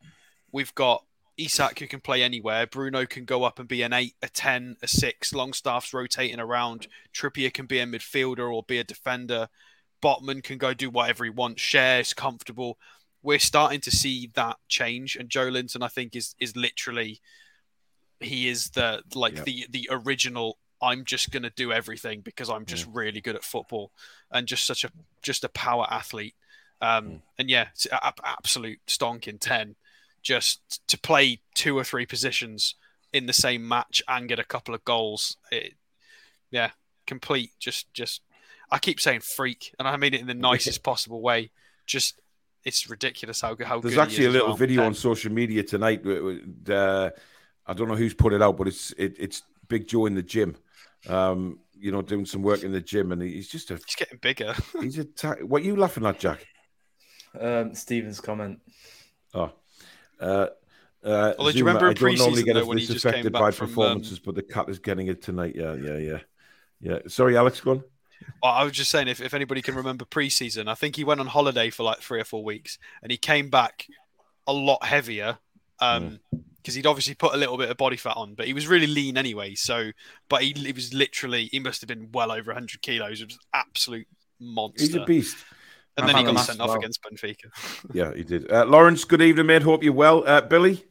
[0.53, 1.03] We've got
[1.35, 2.65] Isak who can play anywhere.
[2.67, 5.33] Bruno can go up and be an eight, a ten, a six.
[5.33, 6.87] Longstaff's rotating around.
[7.13, 9.49] Trippier can be a midfielder or be a defender.
[10.01, 11.61] Botman can go do whatever he wants.
[11.61, 12.77] Schär's comfortable.
[13.23, 17.19] We're starting to see that change, and Joelinton, I think, is is literally
[18.19, 19.43] he is the like Yeah.
[19.43, 20.57] the the original.
[20.81, 23.91] I'm just going to do everything because I'm just really good at football
[24.29, 26.35] and just such a just a power athlete.
[26.81, 29.77] Um, And yeah, it's a- a- absolute stonk in ten.
[30.23, 32.75] Just to play two or three positions
[33.11, 35.37] in the same match and get a couple of goals.
[35.51, 35.73] It,
[36.49, 36.71] yeah,
[37.05, 37.51] complete.
[37.59, 38.21] Just just
[38.71, 41.51] I keep saying freak, and I mean it in the nicest possible way.
[41.85, 42.19] Just
[42.63, 44.57] it's ridiculous how how There's good actually a is as little well.
[44.57, 46.03] video Um, on social media tonight.
[46.03, 47.09] w- w- Uh,
[47.67, 50.23] I don't know who's put it out, but it's it, it's Big Joe in the
[50.23, 50.55] gym.
[51.07, 54.19] Um, you know, doing some work in the gym, and he's just a He's getting
[54.19, 54.53] bigger.
[54.81, 55.03] he's a.
[55.03, 56.45] Ta- what are you laughing at, Jack?
[57.37, 58.59] Um, Stephen's comment.
[59.33, 59.51] Oh,
[60.23, 60.47] uh,
[61.03, 63.69] uh, Although, do you remember I don't normally get though, this affected by from, um,
[63.69, 65.53] performances, but the cat is getting it tonight.
[65.55, 66.19] Yeah, yeah, yeah,
[66.79, 66.99] yeah.
[67.07, 67.83] Sorry, Alex, go on.
[68.41, 71.19] Well, I was just saying, if, if anybody can remember preseason, I think he went
[71.19, 73.85] on holiday for like three or four weeks, and he came back
[74.47, 75.39] a lot heavier
[75.77, 78.87] because he'd obviously put a little bit of body fat on, but he was really
[78.87, 79.55] lean anyway.
[79.55, 79.91] So,
[80.29, 83.21] but he, he was literally he must have been well over 100 kilos.
[83.21, 84.07] It was absolute
[84.39, 84.85] monster.
[84.85, 85.35] He's a beast.
[85.97, 86.77] And then he got sent off well.
[86.77, 87.45] against Benfica.
[87.93, 88.51] Yeah, he did.
[88.51, 89.63] Uh, Lawrence, good evening, mate.
[89.63, 90.23] Hope you're well.
[90.27, 90.83] Uh, Billy,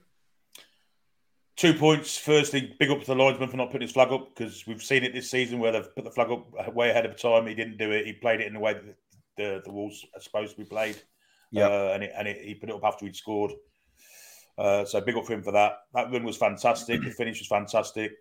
[1.56, 2.16] Two points.
[2.16, 5.04] Firstly, big up to the linesman for not putting his flag up because we've seen
[5.04, 7.46] it this season where they've put the flag up way ahead of time.
[7.46, 8.06] He didn't do it.
[8.06, 8.96] He played it in the way that
[9.36, 11.00] the, the Wolves are supposed to be played.
[11.50, 11.66] Yeah.
[11.66, 13.52] Uh, and it, and it, he put it up after he'd scored.
[14.56, 15.74] Uh, so big up for him for that.
[15.94, 17.02] That run was fantastic.
[17.02, 18.12] The finish was fantastic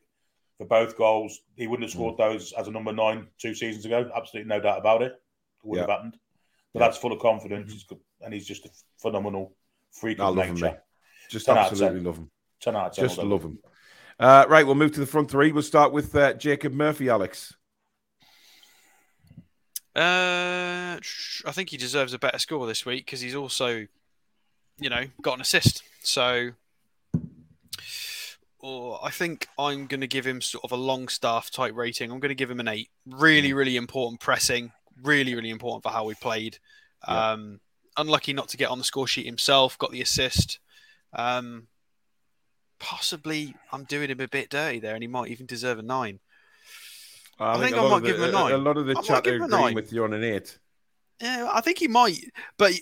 [0.57, 1.39] for both goals.
[1.55, 4.09] He wouldn't have scored those as a number nine two seasons ago.
[4.15, 5.13] Absolutely no doubt about it.
[5.13, 6.17] It wouldn't have happened.
[6.73, 6.87] But Yeah.
[6.87, 7.71] that's full of confidence.
[7.73, 8.69] He's good, and he's just a
[9.01, 9.55] phenomenal
[9.91, 10.65] freak I of love nature.
[10.65, 10.75] mate.
[11.29, 12.05] Just 10 absolutely 10.
[12.05, 12.31] love him.
[12.61, 13.05] 10 out of 10.
[13.05, 13.59] Just although- love him.
[14.19, 15.51] Uh, right, we'll move to the front three.
[15.51, 17.53] We'll start with uh, Jacob Murphy, Alex.
[19.95, 20.99] Uh,
[21.45, 23.87] I think he deserves a better score this week because he's also,
[24.79, 25.83] you know, got an assist.
[26.01, 26.51] So,
[28.59, 32.11] or I think I'm going to give him sort of a Longstaff type rating.
[32.11, 32.89] I'm going to give him an eight.
[33.05, 34.71] Really, really important pressing.
[35.01, 36.57] Really, really important for how we played.
[37.07, 37.31] Yeah.
[37.31, 37.59] Um,
[37.97, 39.77] unlucky not to get on the score sheet himself.
[39.77, 40.59] Got the assist.
[41.13, 41.67] Um,
[42.79, 46.19] possibly I'm doing him a bit dirty there, and he might even deserve a nine.
[47.39, 48.51] I think a I might the- give him a nine.
[48.53, 50.57] A lot of the I chat are agreeing with you on an eight.
[51.21, 52.73] Yeah, I think he might, but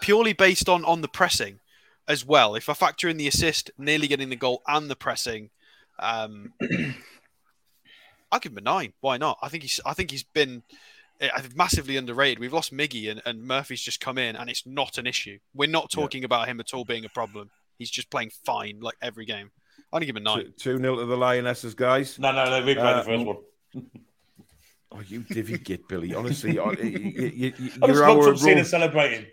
[0.00, 1.60] purely based on on the pressing
[2.08, 2.54] as well.
[2.54, 5.50] If I factor in the assist, nearly getting the goal, and the pressing,
[5.98, 6.52] um,
[8.32, 8.92] I'll give him a nine.
[9.00, 9.38] Why not?
[9.42, 9.80] I think he's.
[9.86, 10.62] I think he's been
[11.54, 12.38] massively underrated.
[12.38, 15.38] We've lost Miggy, and, and Murphy's just come in, and it's not an issue.
[15.54, 16.02] We're not Yeah.
[16.02, 17.50] talking about him at all being a problem.
[17.78, 19.50] He's just playing fine, like every game.
[19.92, 20.52] I'm gonna give him a nine.
[20.58, 22.18] 2 0 to the Lionesses, guys.
[22.18, 22.62] No, no, no.
[22.66, 23.36] Replay Uh, the first one.
[24.92, 26.14] Oh, you divvy git, Billy.
[26.14, 29.26] Honestly, you, you, you, I was you're, our, up, seen Ro- and celebrating.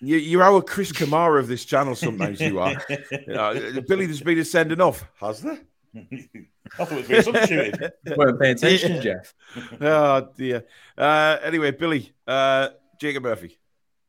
[0.00, 2.74] you, you're our Chris Kamara of this channel sometimes, you are.
[3.34, 5.04] Uh, Billy, there's been a sending off.
[5.20, 5.58] Has there?
[5.96, 7.92] I thought it was being substituted.
[8.16, 9.34] weren't paying attention, Jeff.
[9.80, 10.64] Oh, dear.
[10.96, 12.68] Uh, anyway, Billy, uh,
[13.00, 13.56] Jacob Murphy.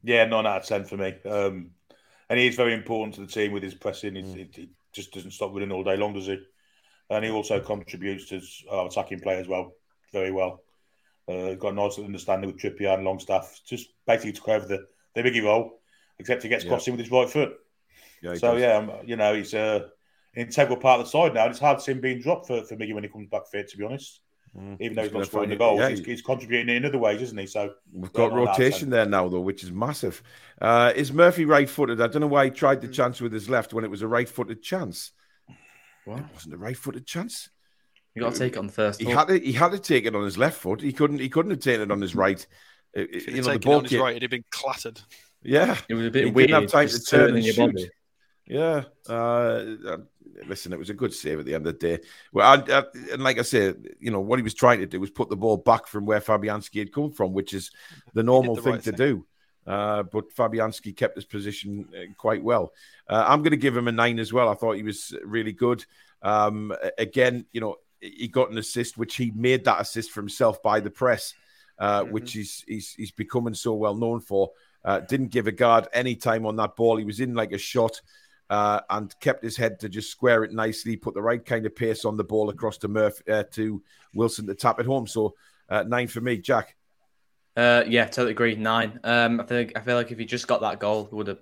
[0.04, 1.16] Yeah, nine out of ten for me.
[1.26, 1.72] Um,
[2.30, 4.16] and he is very important to the team with his pressing.
[4.16, 4.36] He, Mm.
[4.36, 6.40] he, he just doesn't stop running all day long, does he?
[7.10, 9.74] And he also contributes to our attacking play as well,
[10.14, 10.62] very well.
[11.28, 13.62] Uh, got a nice understanding with Trippier and Longstaff.
[13.66, 14.86] Just basically took over the,
[15.16, 15.80] the Miggy role,
[16.18, 16.70] except he gets Yeah.
[16.70, 17.54] crossed in with his right foot.
[18.22, 18.62] Yeah, So does.
[18.62, 19.90] yeah, um, you know he's uh, an
[20.36, 21.44] integral part of the side now.
[21.44, 23.48] And it's hard to see him being dropped for, for Miggy when he comes back
[23.52, 23.70] fit.
[23.70, 24.22] To be honest,
[24.58, 24.78] Mm.
[24.82, 27.22] even though He's he's, not scoring the goals, yeah, he's, he's contributing in other ways,
[27.22, 27.46] isn't he?
[27.46, 30.24] So We've got Yeah, no, that's rotation there now, though, which is massive.
[30.60, 32.02] Uh, is Murphy right footed?
[32.02, 32.94] I don't know why he tried the Mm.
[32.94, 35.12] chance with his left when it was a right footed chance.
[36.06, 36.18] What?
[36.18, 37.50] It wasn't a right footed chance.
[38.16, 39.00] You got to take it on the first.
[39.00, 39.16] He hook.
[39.20, 40.82] had to he had to take it on his left foot.
[40.82, 42.44] He couldn't he couldn't have taken it on his right.
[42.98, 44.46] Uh, If you know the taken it ball on his came- right, it'd have been
[44.50, 45.00] clattered.
[45.44, 46.26] Yeah, It was a bit.
[46.26, 47.76] He bit didn't have time to turn turning and your shoot.
[47.76, 47.90] body.
[48.48, 48.84] yeah.
[49.08, 49.98] Uh,
[50.48, 52.04] listen, it was a good save at the end of the day.
[52.32, 52.84] Well, I, I,
[53.14, 55.38] and like I said, you know what he was trying to do was put the
[55.38, 57.72] ball back from where Fabianski had come from, which is
[58.14, 58.98] the normal the thing right to thing.
[58.98, 59.26] do.
[59.68, 62.74] Uh, but Fabianski kept his position uh, quite well.
[63.08, 64.50] Uh, I'm going to give him a nine as well.
[64.50, 65.86] I thought he was really good.
[66.24, 70.64] Um, again, you know, he got an assist, which he made that assist for himself
[70.64, 71.34] by the press,
[71.78, 72.12] uh, Mhm.
[72.12, 74.52] which he's, he's he's becoming so well known for.
[74.84, 76.96] Uh, didn't give Aguerd any time on that ball.
[76.98, 78.02] He was in like a shot
[78.50, 81.76] uh, and kept his head to just square it nicely, put the right kind of
[81.76, 83.82] pace on the ball across to Murph uh, to
[84.14, 85.08] Wilson to tap it home.
[85.08, 85.36] So
[85.70, 86.76] uh, nine for me, Jack.
[87.56, 88.56] Uh, yeah, totally agree.
[88.56, 89.00] Nine.
[89.04, 91.40] Um, I think I feel like if he just got that goal, he would have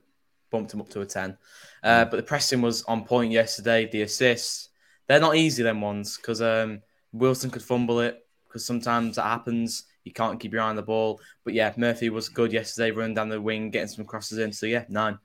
[0.51, 1.37] bumped him up to a ten.
[1.83, 3.87] Uh, but the pressing was on point yesterday.
[3.89, 4.69] The assists,
[5.07, 5.63] they're not easy.
[5.63, 6.81] Them ones because um,
[7.13, 9.83] Wilson could fumble it because sometimes that happens.
[10.03, 11.21] You can't keep your eye on the ball.
[11.43, 14.51] But yeah, Murphy was good yesterday, running down the wing, getting some crosses in.
[14.51, 15.19] So yeah, nine.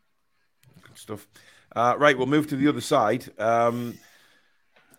[0.83, 1.27] Good stuff.
[1.75, 3.29] Uh, right, we'll move to the other side.
[3.39, 3.99] Um,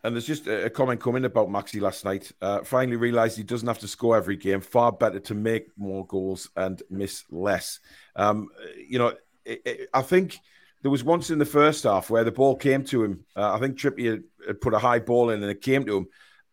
[0.03, 2.31] and there's just a, comment coming about Maxi last night.
[2.41, 4.59] Uh, finally realised he doesn't have to score every game.
[4.59, 7.79] Far better to make more goals and miss less.
[8.15, 9.13] Um, you know,
[9.45, 10.39] it, it, I think
[10.81, 13.25] there was once in the first half where the ball came to him.
[13.35, 16.07] Uh, I think Trippier had put a high ball in and it came to him.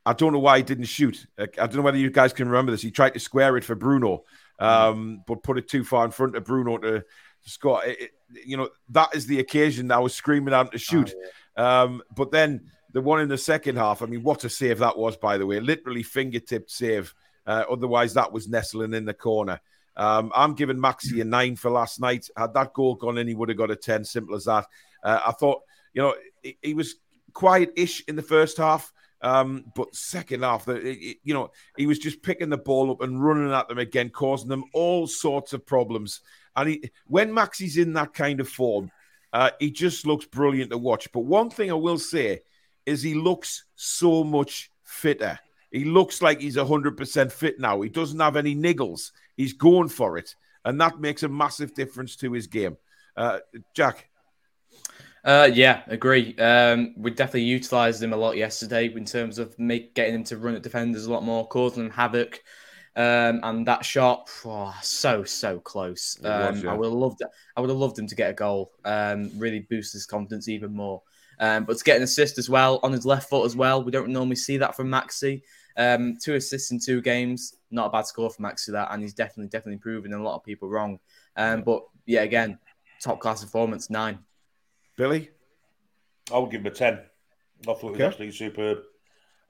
[0.07, 1.27] I don't know why he didn't shoot.
[1.37, 2.83] I don't know whether you guys can remember this.
[2.83, 4.25] He tried to square it for Bruno,
[4.59, 7.05] um, but put it too far in front of Bruno to,
[7.43, 7.85] score.
[7.85, 8.11] It, it,
[8.45, 11.13] you know, that is the occasion that I was screaming out to shoot.
[11.15, 11.23] Oh,
[11.57, 11.83] yeah.
[11.83, 14.97] um, but then the one in the second half, I mean, what a save that
[14.97, 15.61] was, by the way.
[15.61, 17.15] Literally fingertip save.
[17.47, 19.61] Uh, otherwise, that was nestling in the corner.
[19.97, 22.29] Um, I'm giving Maxi a nine for last night.
[22.37, 24.05] Had that goal gone in, he would have got a 10.
[24.05, 24.67] Simple as that.
[25.03, 25.63] Uh, I thought,
[25.93, 26.97] you know, he, he was
[27.33, 28.93] quiet ish in the first half.
[29.23, 33.03] Um, but second half, the, it, you know, he was just picking the ball up
[33.03, 36.21] and running at them again, causing them all sorts of problems.
[36.57, 38.91] And he, when Maxi's in that kind of form,
[39.33, 41.11] uh, he just looks brilliant to watch.
[41.13, 42.41] But one thing I will say
[42.87, 45.39] is he looks so much fitter.
[45.71, 47.81] He looks like he's 100% fit now.
[47.81, 49.13] He doesn't have any niggles.
[49.37, 50.35] He's going for it.
[50.65, 52.77] And that makes a massive difference to his game.
[53.17, 53.39] Uh,
[53.75, 54.09] Jack.
[55.23, 56.35] Uh, yeah, agree.
[56.39, 60.39] Um, we definitely utilised him a lot yesterday in terms of make, getting him to
[60.39, 62.43] run at defenders a lot more, causing them havoc.
[62.97, 66.19] Um, and that shot, oh, so so close.
[66.25, 66.73] Um, was, yeah.
[66.73, 67.23] I would have loved.
[67.57, 68.73] I would have loved him to get a goal.
[68.85, 71.03] Um, really boost his confidence even more.
[71.39, 73.91] Um, but to get an assist as well on his left foot as well, we
[73.91, 75.43] don't normally see that from Maxi.
[75.77, 79.15] Um, two assists in two games, not a bad score for Maxi that, and he's
[79.15, 80.99] definitely definitely proving a lot of people wrong.
[81.37, 82.59] Um, but yeah, again,
[83.01, 84.19] top class performance nine.
[84.97, 85.31] Billy,
[86.33, 87.01] I would give him a ten.
[87.63, 88.79] I thought he was absolutely superb.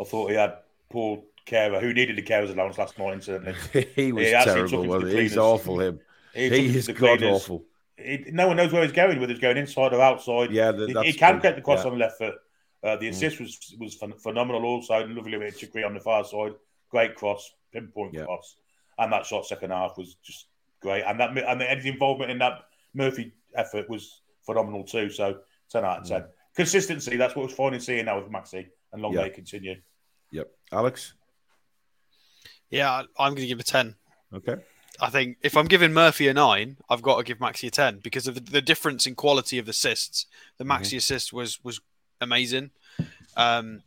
[0.00, 0.58] I thought he had
[0.90, 3.20] Paul Carer, who needed the carer's allowance last morning.
[3.20, 3.54] Certainly,
[3.94, 4.86] he was he terrible.
[4.86, 5.80] Well, he's awful.
[5.80, 6.00] Him,
[6.34, 7.64] he, he is god awful.
[7.96, 10.52] He, no one knows where he's going, whether he's going inside or outside.
[10.52, 11.90] Yeah, he, he can get the cross yeah.
[11.90, 12.34] on the left foot.
[12.82, 13.40] Uh, the assist mm.
[13.40, 14.64] was was phenomenal.
[14.64, 16.52] Also, lovely bit of trickery on the far side.
[16.90, 18.24] Great cross, pinpoint yeah.
[18.24, 18.56] cross,
[18.98, 20.46] and that shot second half was just
[20.80, 21.02] great.
[21.02, 22.60] And that and his involvement in that
[22.94, 25.10] Murphy effort was phenomenal too.
[25.10, 25.40] So
[25.70, 26.22] ten out of ten.
[26.22, 26.28] Mm.
[26.56, 27.16] Consistency.
[27.16, 29.24] That's what we're finally seeing now with Maxi, and long yep.
[29.24, 29.76] may continue.
[30.32, 31.14] Yep, Alex.
[32.70, 33.96] Yeah, I'm going to give a ten.
[34.32, 34.56] Okay.
[35.00, 37.98] I think if I'm giving Murphy a nine, I've got to give Maxi a ten
[37.98, 40.26] because of the, the difference in quality of the assists.
[40.58, 40.96] The Maxi mm-hmm.
[40.98, 41.80] assist was was
[42.20, 42.70] amazing.
[43.36, 43.82] Um,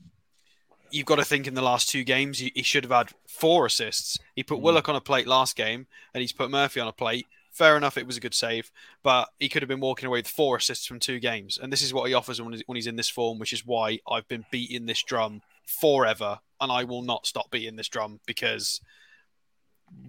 [0.90, 3.66] you've got to think in the last two games he, he should have had four
[3.66, 4.18] assists.
[4.36, 4.62] He put mm.
[4.62, 7.28] Willock on a plate last game, and he's put Murphy on a plate.
[7.52, 8.72] Fair enough, it was a good save,
[9.04, 11.84] but he could have been walking away with four assists from two games, and this
[11.84, 14.28] is what he offers when he's, when he's in this form, which is why I've
[14.28, 18.82] been beating this drum forever, and I will not stop beating this drum because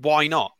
[0.00, 0.52] why not?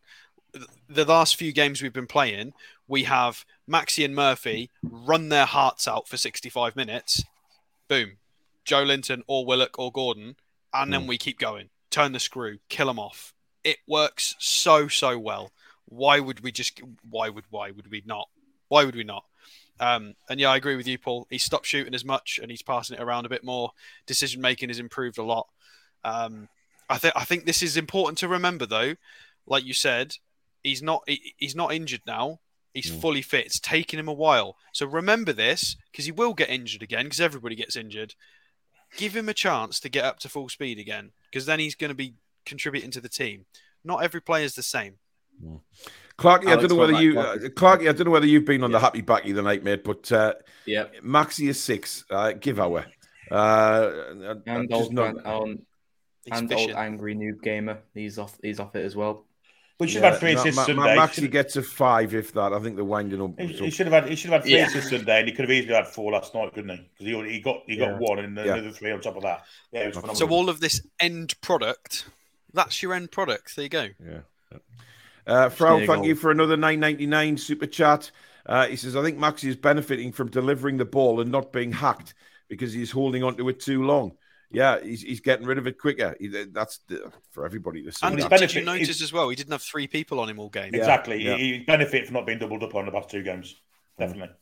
[0.88, 2.52] The last few games we've been playing,
[2.86, 7.24] we have Maxi and Murphy run their hearts out for 65 minutes.
[7.88, 8.18] Boom,
[8.64, 10.36] Joelinton or Willock or Gordon,
[10.72, 11.08] and then hmm.
[11.08, 11.70] we keep going.
[11.90, 13.34] Turn the screw, kill them off.
[13.62, 15.52] It works so so well.
[15.86, 16.80] Why would we just?
[17.08, 18.28] Why would why would we not?
[18.68, 19.24] Why would we not?
[19.80, 21.26] Um, and yeah, I agree with you, Paul.
[21.30, 23.72] He stopped shooting as much and he's passing it around a bit more.
[24.06, 25.48] Decision making has improved a lot.
[26.04, 26.48] Um,
[26.88, 28.94] I think I think this is important to remember, though.
[29.46, 30.16] Like you said,
[30.62, 32.40] he's not he, he's not injured now.
[32.72, 33.00] He's mm.
[33.00, 33.46] fully fit.
[33.46, 34.56] It's taken him a while.
[34.72, 38.14] So remember this because he will get injured again because everybody gets injured
[38.96, 41.90] give him a chance to get up to full speed again because then he's going
[41.90, 42.14] to be
[42.46, 43.46] contributing to the team.
[43.84, 44.94] Not every player is the same.
[45.44, 45.60] Mm.
[46.16, 48.70] Clarky, I don't know whether you, uh, Clarky, I don't know whether you've been on
[48.70, 48.78] yeah.
[48.78, 50.34] the happy backy the night, mate, but uh,
[50.64, 52.04] yeah, Maxi is six.
[52.08, 52.86] Uh, give our
[53.30, 53.90] uh,
[54.46, 55.62] and old, not, um,
[56.30, 57.78] and old angry noob gamer.
[57.94, 58.38] He's off.
[58.42, 59.26] He's off it as well.
[59.80, 60.96] We should yeah, have had three assists Ma- Sunday.
[60.96, 62.52] Maxi gets a five if that.
[62.52, 63.38] I think they're winding up.
[63.40, 64.08] He, he should have had.
[64.08, 64.66] He should have had three yeah.
[64.66, 66.90] assists Sunday, and he could have easily had four last night, couldn't he?
[66.96, 67.98] Because he, he got he got yeah.
[67.98, 69.44] one and another three on top of that.
[69.72, 72.06] Yeah, so all of this end product,
[72.52, 73.56] that's your end product.
[73.56, 73.88] There you go.
[74.00, 74.20] Yeah.
[75.26, 78.10] Uh, Frau, thank you for another nine ninety nine super chat.
[78.46, 81.72] Uh, he says, I think Maxi is benefiting from delivering the ball and not being
[81.72, 82.14] hacked
[82.48, 84.12] because he's holding onto it too long.
[84.54, 86.14] yeah, he's, he's getting rid of it quicker.
[86.18, 88.06] He, that's the, for everybody to see.
[88.06, 88.38] And that.
[88.38, 89.28] did you notice as well?
[89.28, 90.74] He didn't have three people on him all game.
[90.74, 91.22] Yeah, exactly.
[91.22, 91.36] yeah.
[91.36, 93.56] He, he benefit from not being doubled up on the past two games.
[93.98, 94.34] Definitely.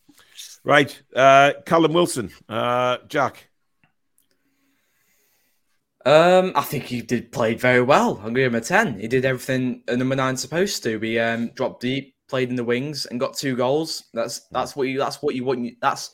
[0.65, 3.49] Right, uh, Callum Wilson, uh, Jack.
[6.05, 8.20] Um, I think he did played very well.
[8.24, 8.99] I'm giving him a ten.
[8.99, 10.99] He did everything a number nine's supposed to.
[10.99, 14.05] He um, dropped deep, played in the wings, and got two goals.
[14.12, 15.61] That's that's what you that's what you want.
[15.65, 16.11] You, that's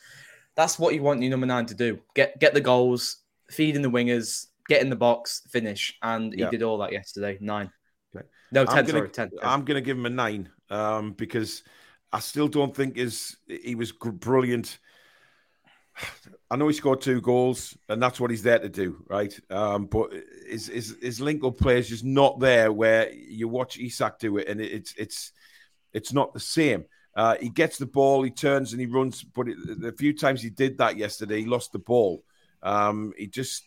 [0.57, 2.01] that's what you want your number nine to do.
[2.15, 3.19] Get get the goals,
[3.51, 6.51] feed in the wingers, get in the box, finish, and he Yeah.
[6.51, 7.39] did all that yesterday.
[7.41, 7.71] Nine.
[8.15, 8.27] Okay.
[8.53, 8.77] No, I'm ten.
[8.85, 9.31] gonna- sorry, ten.
[9.43, 11.63] I'm going to give him a nine um, because
[12.13, 14.79] I still don't think his he was gr- brilliant.
[16.51, 19.39] I know he scored two goals, and that's what he's there to do, right?
[19.51, 20.13] Um, but
[20.49, 22.73] his his, his link up play is just not there.
[22.73, 25.33] Where you watch Isak do it, and it's it's
[25.93, 26.85] it's not the same.
[27.15, 30.41] Uh, he gets the ball, he turns and he runs, but it, the few times
[30.41, 32.23] he did that yesterday, he lost the ball.
[32.63, 33.65] Um, he just.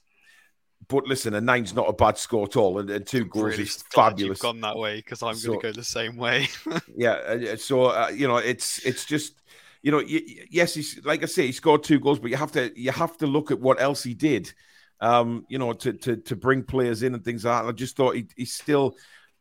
[0.88, 3.64] But listen, a nine's not a bad score at all, and, and two goals Really
[3.64, 4.38] is fabulous.
[4.38, 6.48] You've gone that way because I'm So- going to go the same way.
[6.98, 9.41] Yeah, uh, so uh, you know, it's it's just
[9.82, 12.72] you know, yes, he's like I say, he scored two goals, but you have to
[12.80, 14.54] you have to look at what else he did,
[15.00, 17.60] um, you know, to to to bring players in and things like that.
[17.62, 18.96] And I just thought he, he's still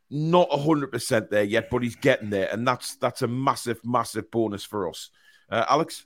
[0.09, 4.31] not hundred percent there yet, but he's getting there, and that's that's a massive, massive
[4.31, 5.09] bonus for us.
[5.49, 6.05] Uh, Alex,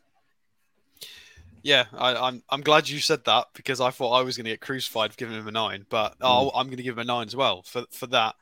[1.65, 4.51] yeah, I, I'm I'm glad you said that because I thought I was going to
[4.51, 7.05] get crucified for giving him a nine, but oh, I'm going to give him a
[7.05, 8.35] nine as well for for that.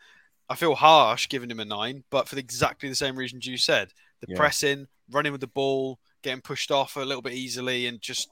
[0.50, 3.94] I feel harsh giving him a nine, but for exactly the same reasons you said:
[4.26, 4.38] the Yeah.
[4.38, 8.30] pressing, running with the ball, getting pushed off a little bit easily, and just.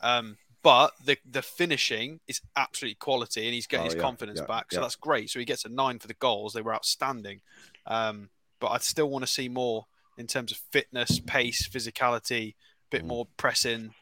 [0.00, 4.38] Um, but the the finishing is absolutely quality, and he's getting Oh, his yeah, confidence
[4.40, 5.28] yeah, back, so that's great.
[5.30, 7.40] So he gets a nine for the goals; they were outstanding.
[7.86, 8.30] Um,
[8.60, 9.86] but I still want to see more
[10.16, 12.54] in terms of fitness, pace, physicality, Mm.
[12.90, 13.94] bit more pressing.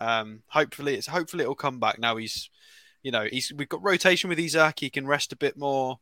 [0.00, 2.16] Um, hopefully, it's hopefully it'll come back now.
[2.16, 2.50] He's,
[3.02, 4.80] you know, he's we've got rotation with Isak.
[4.80, 5.98] He can rest a bit more.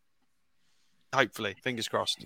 [1.15, 2.23] Hopefully, fingers crossed.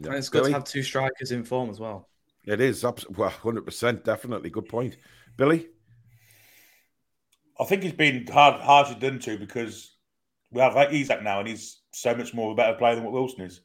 [0.00, 0.52] Yeah, And it's good Billy?
[0.52, 2.08] to have two strikers in form as well.
[2.46, 4.96] it is well, hundred percent, definitely, good point,
[5.36, 5.68] Billy.
[7.58, 9.94] I think he's been hard, harshly done to because
[10.50, 13.04] we have like Isak now, and he's so much more of a better player than
[13.04, 13.60] what Wilson is.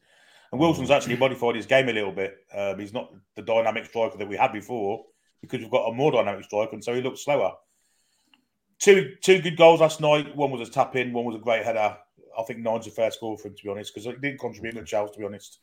[0.52, 2.38] And Wilson's actually modified his game a little bit.
[2.53, 5.06] Um, he's not the dynamic striker that we had before
[5.41, 7.53] because we've got a more dynamic striker, and so he looks slower.
[8.80, 10.36] Two two good goals last night.
[10.36, 11.98] One was a tap in, one was a great header.
[12.38, 14.76] I think nine's a fair score for him, to be honest, because he didn't contribute
[14.76, 15.60] much else, to be honest.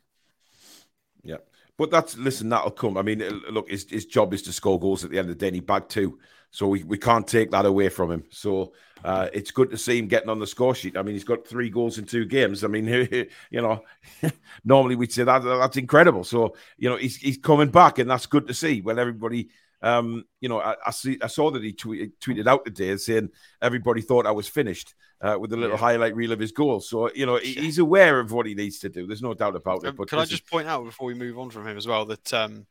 [1.22, 1.38] Yeah.
[1.76, 2.96] But that's listen, that'll come.
[2.96, 5.38] I mean, uh, look, his, his job is to score goals at the end of
[5.38, 5.48] the day.
[5.48, 6.18] And he bagged two,
[6.50, 8.24] so we, we can't take that away from him.
[8.30, 8.72] So
[9.04, 10.96] uh, it's good to see him getting on the score sheet.
[10.96, 12.62] I mean, he's got three goals in two games.
[12.62, 12.86] I mean,
[13.50, 13.82] you know,
[14.64, 16.24] normally we'd say that that's incredible.
[16.24, 18.80] So you know, he's he's coming back, and that's good to see.
[18.80, 19.48] When everybody,
[19.82, 23.30] um, you know, I, I see I saw that he tweeted, tweeted out today saying
[23.60, 24.94] everybody thought I was finished.
[25.20, 25.80] Uh, with a little Yeah.
[25.80, 28.80] highlight reel of his goal, so you know he- he's aware of what he needs
[28.80, 29.06] to do.
[29.06, 29.90] There's no doubt about it.
[29.90, 32.04] Um, But can I just point out before we move on from him as well
[32.06, 32.66] that um,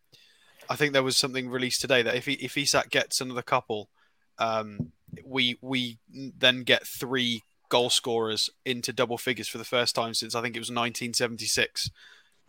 [0.70, 3.90] I think there was something released today that if he, if Isak gets another couple,
[4.38, 4.92] um,
[5.24, 10.36] we we then get three goal scorers into double figures for the first time since
[10.36, 11.90] I think it was 1976.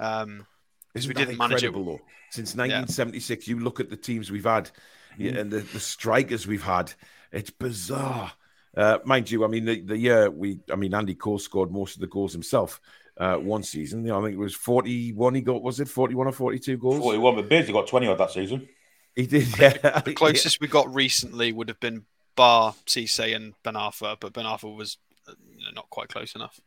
[0.00, 0.48] Um,
[0.94, 1.66] Isn't we didn't manage it.
[1.66, 2.04] incredible, though?
[2.30, 4.70] Since 1976, you look at the teams we've had
[5.18, 6.92] yeah, and the, the strikers we've had.
[7.30, 8.32] It's bizarre.
[8.76, 11.96] Uh, mind you, I mean, the, the year we, I mean, Andy Cole scored most
[11.96, 12.80] of the goals himself
[13.18, 14.02] uh, one season.
[14.04, 16.98] You know, I think it was 41 he got, was it 41 or 42 goals?
[16.98, 18.68] 41 with Biz, he got 20 odd that season.
[19.14, 20.00] He did, yeah.
[20.00, 24.46] the closest we got recently would have been Ba, Cisse, and Ben Arfa, but Ben
[24.46, 24.96] Arfa was
[25.28, 26.58] uh, you know, not quite close enough.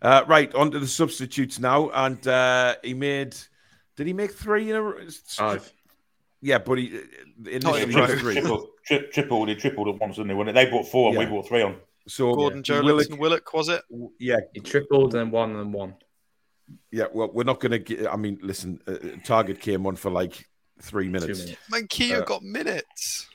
[0.00, 1.90] Uh, right, on to the substitutes now.
[1.90, 3.36] And uh, he made,
[3.96, 4.98] did he make three in a row?
[5.26, 5.72] Five.
[6.40, 7.00] Yeah, but he,
[7.46, 8.06] initially Not in he a row.
[8.12, 8.34] was three.
[8.34, 10.34] Triple, tri- tripled, he tripled at once, didn't they?
[10.34, 11.24] When they brought four and Yeah.
[11.24, 11.76] we brought three on.
[12.06, 13.82] So, Gordon Willock- Joelinton Willock, was it?
[14.20, 15.94] yeah, He tripled and one and one.
[16.92, 18.06] Yeah, well, we're not going to get.
[18.06, 18.92] I mean, listen, uh,
[19.26, 20.46] Targett came on for like
[20.80, 21.40] three minutes.
[21.40, 21.58] minutes.
[21.72, 23.26] Manquillo Uh, got minutes.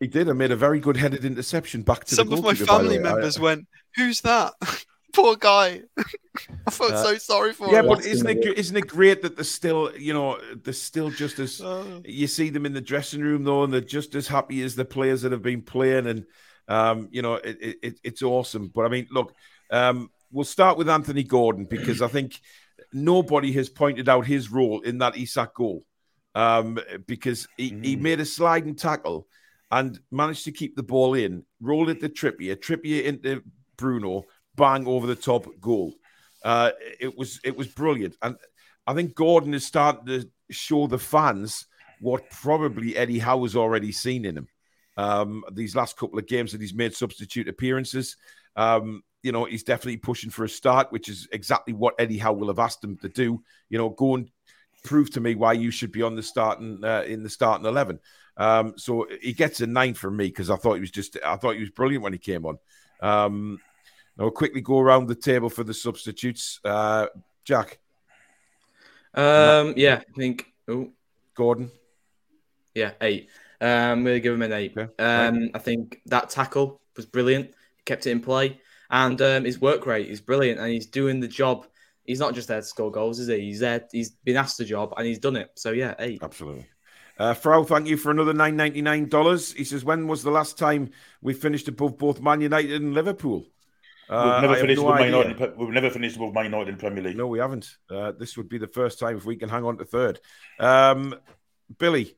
[0.00, 0.28] He did.
[0.28, 2.72] I made a very good headed interception back to Some the of my goalkeeper, by
[2.78, 3.08] the family way.
[3.08, 4.54] I- members went, "Who's that?
[5.14, 5.82] Poor guy."
[6.66, 7.86] I felt Uh, so sorry for yeah, him.
[7.86, 11.38] Yeah, but isn't it isn't it great that they're still, you know, they're still just
[11.38, 14.62] as Uh, you see them in the dressing room though, and they're just as happy
[14.62, 16.24] as the players that have been playing, and
[16.68, 18.68] um, you know, it, it, it- it's awesome.
[18.74, 19.34] But I mean, look,
[19.70, 22.40] um, we'll start with Anthony Gordon because I think
[22.92, 25.84] nobody has pointed out his role in that Isak goal
[26.34, 28.00] um, because he, he Mm.
[28.00, 29.26] made a sliding tackle
[29.70, 33.42] and managed to keep the ball in, roll it to Trippier, Trippier into
[33.76, 34.24] Bruno,
[34.56, 35.94] bang over the top goal.
[36.44, 38.36] Uh, it was it was brilliant, and
[38.86, 41.66] I think Gordon is starting to show the fans
[42.00, 44.48] what probably Eddie Howe has already seen in him.
[44.96, 48.16] Um, these last couple of games that he's made substitute appearances.
[48.56, 52.32] Um, you know, he's definitely pushing for a start, which is exactly what Eddie Howe
[52.32, 53.42] will have asked him to do.
[53.68, 54.30] You know, go and
[54.82, 58.00] prove to me why you should be on the starting uh, in the starting eleven.
[58.36, 61.36] Um, so he gets a nine from me because I thought he was just I
[61.36, 62.58] thought he was brilliant when he came on.
[63.02, 63.60] Um,
[64.16, 66.60] now we'll quickly go around the table for the substitutes.
[66.64, 67.06] Uh,
[67.44, 67.78] Jack,
[69.14, 70.46] Um, yeah, I think.
[70.68, 70.90] Oh,
[71.34, 71.70] Gordon,
[72.74, 73.28] yeah, eight.
[73.60, 74.76] Um, gonna give him an eight.
[74.76, 77.46] Okay, Um, I think that tackle was brilliant.
[77.46, 78.60] He kept it in play,
[78.90, 81.66] and um, his work rate is brilliant, and he's doing the job.
[82.04, 83.40] He's not just there to score goals, is he?
[83.40, 83.86] He's there.
[83.92, 85.50] He's been asked the job, and he's done it.
[85.56, 86.22] So yeah, eight.
[86.22, 86.66] absolutely.
[87.18, 89.52] Uh, Frau, thank you for another nine ninety nine dollars.
[89.52, 93.46] He says, "When was the last time we finished above both Man United and Liverpool?"
[94.10, 95.32] Uh, We've never finished no above Man idea.
[95.34, 95.56] United.
[95.56, 97.16] We've never finished above Man United in Premier League.
[97.16, 97.68] No, we haven't.
[97.88, 100.18] Uh, this would be the first time if we can hang on to third.
[100.58, 101.14] Um,
[101.78, 102.16] Billy,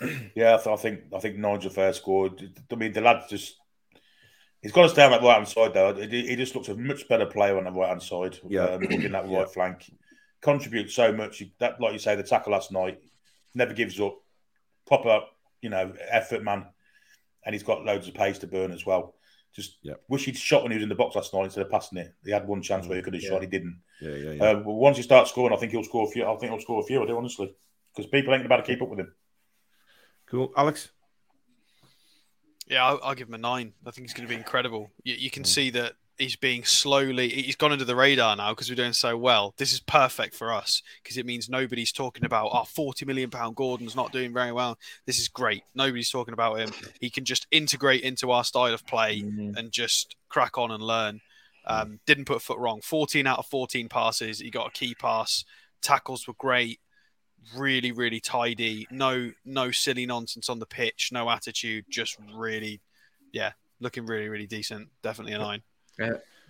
[0.34, 2.30] Yeah, I, th- I think I think nine's a fair score.
[2.70, 3.56] I mean, the lad's just
[4.62, 5.94] he's got to stay on that right hand side though.
[5.94, 8.38] He, he just looks a much better player on the right hand side.
[8.48, 8.64] Yeah.
[8.64, 9.44] um, in that right Yeah.
[9.46, 9.90] flank,
[10.42, 11.42] contributes so much.
[11.58, 13.00] That, like you say, the tackle last night
[13.54, 14.18] never gives up.
[14.86, 15.20] Proper,
[15.62, 16.66] you know, effort man,
[17.44, 19.14] and he's got loads of pace to burn as well.
[19.52, 19.94] Just Yeah.
[20.08, 22.14] wish he'd shot when he was in the box last night instead of passing it.
[22.24, 23.30] He had one chance where he could have Yeah.
[23.30, 23.80] shot, he didn't.
[24.00, 24.44] yeah, yeah, yeah.
[24.44, 26.24] Uh, but once he starts scoring, I think he'll score a few.
[26.24, 27.02] I think he'll score a few.
[27.02, 27.52] I do honestly,
[27.94, 29.14] because people ain't about to keep up with him.
[30.26, 30.90] cool, Alex.
[32.68, 33.72] Yeah, I'll, I'll give him a nine.
[33.84, 34.92] I think he's going to be incredible.
[35.02, 37.28] You, you can see that he's being slowly.
[37.28, 39.54] He's gone under the radar now because we're doing so well.
[39.56, 43.56] This is perfect for us because it means nobody's talking about oh, 40 million pound
[43.56, 44.78] Gordon's not doing very well.
[45.06, 45.62] This is great.
[45.74, 46.70] Nobody's talking about him.
[47.00, 49.56] He can just integrate into our style of play Mhm.
[49.56, 51.20] and just crack on and learn.
[51.66, 52.80] Um, didn't put a foot wrong.
[52.80, 54.38] 14 out of 14 passes.
[54.38, 55.44] He got a key pass.
[55.82, 56.80] Tackles were great.
[57.56, 58.86] Really, really tidy.
[58.90, 61.10] No, no silly nonsense on the pitch.
[61.12, 61.86] No attitude.
[61.88, 62.80] Just really,
[63.32, 64.88] yeah, looking really, really decent.
[65.02, 65.62] Definitely a nine.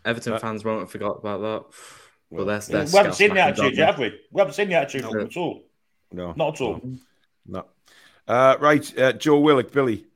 [0.05, 1.77] Everton Uh, fans won't have forgot about that.
[2.33, 4.21] Well, But that's we that's haven't seen the scouts attitude yet, have we?
[4.31, 5.11] We haven't seen the attitude No.
[5.11, 5.65] him at all.
[6.13, 6.81] No, Not at all.
[7.45, 7.65] no.
[8.29, 10.07] Uh, right, uh, Joe Willock, Billy.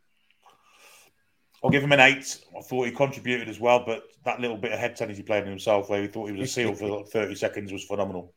[1.65, 2.39] I'll give him an eight.
[2.57, 5.43] I thought he contributed as well, but that little bit of head tennis he played
[5.43, 8.33] on himself, where he thought he was a seal for like 30 seconds, was phenomenal.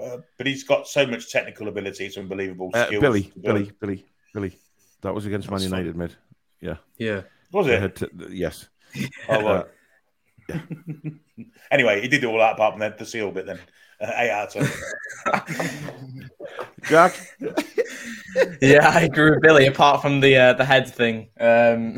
[0.00, 2.70] Uh, but he's got so much technical ability; it's unbelievable.
[2.74, 3.00] Uh, skills.
[3.02, 4.58] Billy, Billy, Billy, Billy.
[5.02, 5.80] That was against Man That's fine.
[5.80, 6.16] United, mid.
[6.60, 6.76] Yeah.
[6.96, 7.22] Yeah.
[7.52, 7.80] was it?
[7.80, 8.68] had to- yes.
[9.28, 9.66] Oh, right.
[11.70, 13.46] Anyway, he did do all that apart from the, the seal bit.
[13.46, 13.58] Then
[13.98, 14.68] uh, eight out of
[15.32, 16.30] ten.
[16.82, 17.14] Jack.
[18.60, 19.66] yeah, I agree with Billy.
[19.66, 21.96] Apart from the uh, the head thing, um,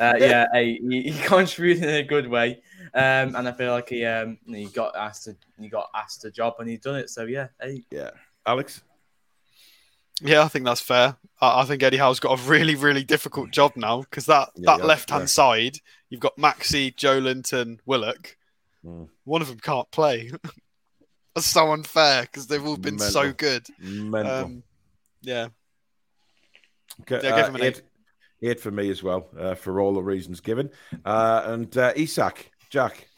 [0.00, 2.62] uh, yeah, hey, he, he contributed in a good way,
[2.94, 6.30] um, and I feel like he um, he got asked to he got asked a
[6.30, 7.10] job and he's done it.
[7.10, 8.10] So yeah, hey, Yeah.
[8.46, 8.82] Alex.
[10.22, 11.16] Yeah, I think that's fair.
[11.42, 14.72] I, I think Eddie Howe's got a really, really difficult job now because that, Yeah,
[14.72, 15.26] that yeah, left hand yeah.
[15.26, 18.36] side, you've got Maxi, Joelinton, Willock.
[18.84, 19.08] Mm.
[19.24, 20.30] One of them can't play.
[21.34, 23.66] that's so unfair because they've all been so good.
[23.78, 24.44] Mental.
[24.44, 24.62] Um,
[25.22, 25.48] yeah.
[27.02, 27.82] Okay, yeah, give him an eight,
[28.42, 30.70] eight for me as well, uh, for all the reasons given.
[31.04, 33.08] Uh, and uh, Isak, Jack.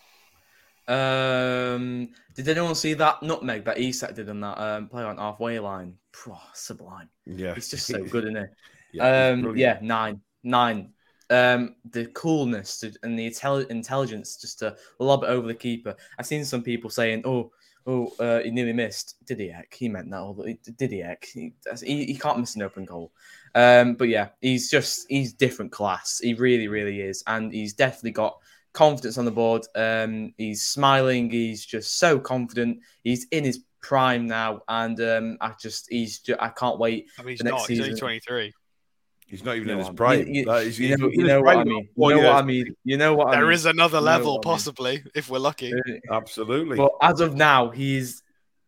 [0.89, 5.59] Um, did anyone see that nutmeg that Isak did on that um, play on halfway
[5.59, 5.95] line?
[6.13, 7.09] Phew, sublime.
[7.27, 8.99] Yeah, He's just so good, isn't he?
[8.99, 10.93] Yeah, um, yeah, nine, nine.
[11.31, 15.95] Um, the coolness to, and the intelli- intelligence just to lob it over the keeper.
[16.19, 17.53] I've seen some people saying, "Oh,
[17.87, 19.89] oh, uh, he nearly missed." Did he?
[19.89, 20.21] Meant that.
[20.21, 21.05] All the- did he?
[21.33, 23.13] He, he, can't miss an open goal.
[23.55, 26.19] Um, but yeah, he's just he's different class.
[26.23, 28.39] He really, really is, and he's definitely got
[28.73, 29.67] confidence on the board.
[29.75, 31.31] Um, he's smiling.
[31.31, 32.79] He's just so confident.
[33.03, 37.23] He's in his prime now, and um, I just he's ju- I can't wait I
[37.23, 37.67] mean, he's not.
[37.67, 38.55] He's only season- 23.
[39.29, 40.25] He's not even You in know his prime.
[40.25, 40.35] mean.
[40.35, 41.89] You, That is- you he's know, you his know what I mean.
[41.97, 42.75] You know what I mean.
[42.85, 43.53] You know what I mean.
[43.53, 44.55] is another You know level, what I mean.
[44.55, 45.73] possibly, if we're lucky.
[46.11, 46.79] Absolutely.
[46.79, 48.23] But as of now, he's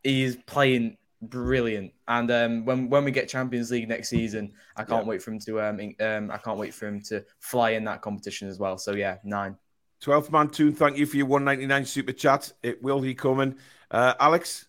[0.05, 1.93] he's playing brilliant.
[2.09, 5.09] And um, when when we get Champions League next season, I can't Yeah.
[5.09, 8.03] wait for him to um, um I can't wait for him to fly in that
[8.03, 8.77] competition as well.
[8.77, 9.57] So yeah, nine.
[10.03, 12.53] 12th man Toon, thank you for your 199 super chat.
[12.63, 13.57] It will be coming.
[13.91, 14.67] Uh, Alex,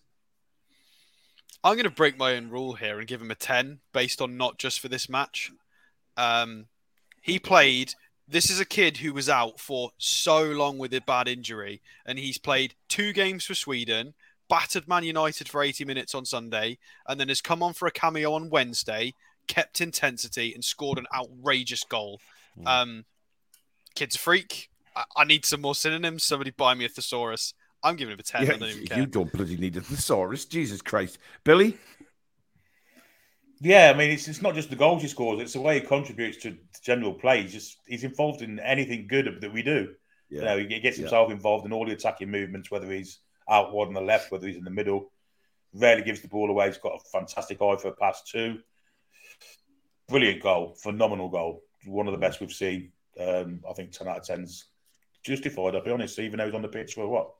[1.64, 4.36] I'm going to break my own rule here and give him a 10 based on
[4.36, 5.50] not just for this match.
[6.16, 6.66] Um,
[7.20, 7.94] he played.
[8.28, 12.18] This is a kid who was out for so long with a bad injury, and
[12.18, 14.14] he's played two games for Sweden,
[14.48, 17.92] battered Man United for 80 minutes on Sunday, and then has come on for a
[17.92, 19.14] cameo on Wednesday,
[19.48, 22.20] kept intensity, and scored an outrageous goal.
[22.58, 22.66] Mm.
[22.66, 23.04] Um,
[23.94, 24.70] kid's a freak.
[24.96, 26.24] I, I need some more synonyms.
[26.24, 27.54] Somebody buy me a thesaurus.
[27.82, 28.40] I'm giving him a 10.
[28.40, 28.98] I yeah, don't even care.
[28.98, 30.44] you don't bloody need a thesaurus.
[30.44, 31.18] Jesus Christ.
[31.44, 31.76] Billy,
[33.64, 35.86] Yeah, I mean, it's, it's not just the goals he scores; it's the way he
[35.86, 37.42] contributes to, to general play.
[37.42, 39.94] He's just he's involved in anything good that we do.
[40.28, 40.38] Yeah.
[40.38, 41.36] You know, he gets himself yeah.
[41.36, 44.56] involved in all the attacking movements, whether he's out wide on the left, whether he's
[44.56, 45.12] in the middle.
[45.74, 46.66] Rarely gives the ball away.
[46.66, 48.58] He's got a fantastic eye for a pass too.
[50.08, 51.62] Brilliant goal, phenomenal goal.
[51.86, 52.90] One of the best we've seen.
[53.20, 54.64] Um, I think ten out of ten's
[55.22, 55.76] justified.
[55.76, 56.18] I'll be honest.
[56.18, 57.30] Even though he's on the pitch for what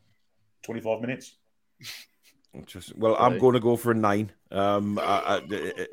[0.62, 1.34] twenty five minutes.
[2.66, 4.30] Just well, I'm going to go for a nine.
[4.50, 5.86] Um, I, I,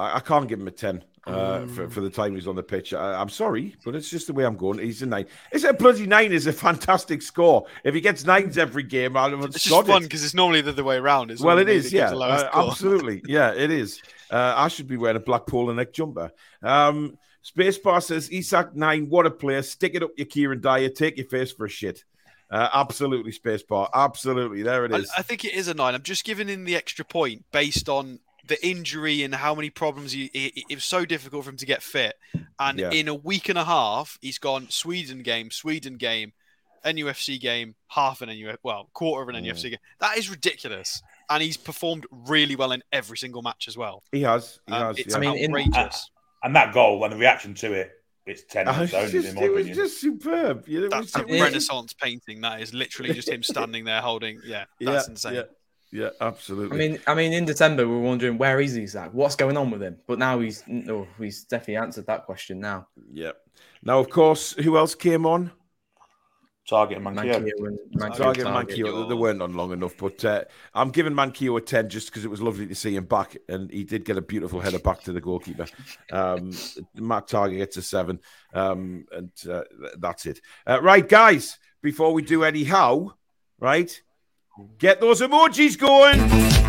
[0.00, 1.70] I, I can't give him a 10 uh, mm.
[1.70, 2.94] for, for the time he's on the pitch.
[2.94, 4.78] I, am sorry, but it's just the way I'm going.
[4.78, 5.26] He's a nine.
[5.52, 7.66] It's a bloody nine is a fantastic score.
[7.84, 10.70] If he gets nines every game, i am it's just fun because it's normally the
[10.70, 11.34] other way around.
[11.40, 12.10] Well, it is, yeah.
[12.10, 13.22] Uh, absolutely.
[13.30, 14.02] Yeah, it is.
[14.30, 16.32] Uh, I should be wearing a black polo neck jumper.
[16.62, 19.62] Um, Spacebar says, Isak nine, what a player.
[19.62, 20.88] Stick it up your Kieran Dyer.
[20.88, 22.04] Take your face for a shit.
[22.50, 23.88] Uh, absolutely, Spacebar.
[23.94, 24.62] Absolutely.
[24.62, 25.10] There it is.
[25.16, 25.94] I, I, think it is a nine.
[25.94, 28.18] I'm just giving him the extra point based on
[28.50, 31.66] the injury and how many problems he, he, it was so difficult for him to
[31.66, 32.16] get fit.
[32.58, 32.90] And yeah.
[32.90, 36.32] in a week and a half, he's gone Sweden game, Sweden game,
[36.84, 39.48] NUFC game, half an NUF, well, quarter of an mm.
[39.48, 39.78] NUFC game.
[40.00, 41.00] That is ridiculous.
[41.30, 44.02] And he's performed really well in every single match as well.
[44.10, 44.58] He has.
[44.66, 44.98] He um, has.
[44.98, 45.16] It's yeah.
[45.16, 45.72] I mean, outrageous.
[45.72, 45.92] In, uh,
[46.42, 47.92] and that goal and the reaction to it
[48.26, 50.68] it's ten ten oh, just, it was just superb.
[50.68, 52.42] You know, that's a Renaissance painting.
[52.42, 54.40] That is literally just him standing there holding.
[54.44, 55.34] Yeah, that's yeah, insane.
[55.34, 55.42] Yeah.
[55.92, 56.76] Yeah, absolutely.
[56.76, 59.12] I mean, I mean, in December we were wondering where is he, Zach?
[59.12, 59.98] What's going on with him?
[60.06, 62.86] But now he's no, he's definitely answered that question now.
[63.12, 63.32] Yeah.
[63.82, 65.50] Now, of course, who else came on?
[66.70, 67.50] Targett and Manquillo.
[67.94, 69.08] Manquillo, Targett and Manquillo.
[69.08, 70.44] They weren't on long enough, but uh,
[70.74, 73.70] I'm giving Manquillo a 10 just because it was lovely to see him back, and
[73.70, 75.66] he did get a beautiful header back to the goalkeeper.
[76.12, 76.52] Um,
[76.94, 78.20] Matt Targett gets a 7,
[78.54, 79.62] um, and uh,
[79.98, 80.40] that's it.
[80.66, 83.08] Uh, right, guys, before we do anyhow,
[83.58, 84.00] right,
[84.78, 86.59] Get those emojis going.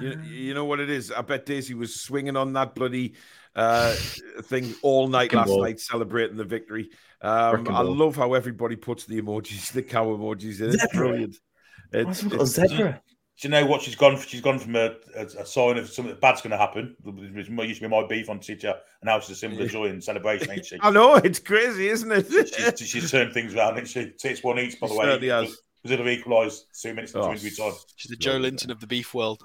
[0.00, 1.12] You, you, know what it is?
[1.12, 3.14] I bet Daisy was swinging on that bloody
[3.54, 3.92] uh,
[4.42, 5.62] thing all night last ball.
[5.62, 6.90] night, celebrating the victory.
[7.20, 10.70] Um, I love how everybody puts the emojis, the cow emojis in.
[10.70, 10.98] It's zebra.
[10.98, 11.36] brilliant.
[11.92, 13.00] It's, it's zebra.
[13.40, 14.16] Do you know what she's gone?
[14.16, 14.28] For?
[14.28, 16.94] She's gone from a, a, a sign of something bad's going to happen.
[17.04, 19.86] It used to be my beef on Twitter, and now she's a symbol of joy
[19.86, 20.78] and celebration, ain't she?
[20.82, 22.76] I know it's crazy, isn't it?
[22.78, 24.78] she's, she's, turned things around, and she takes one each.
[24.78, 27.72] By the way, because it'll equalised two minutes into oh, injury time.
[27.96, 29.42] She's the Joelinton of the beef world.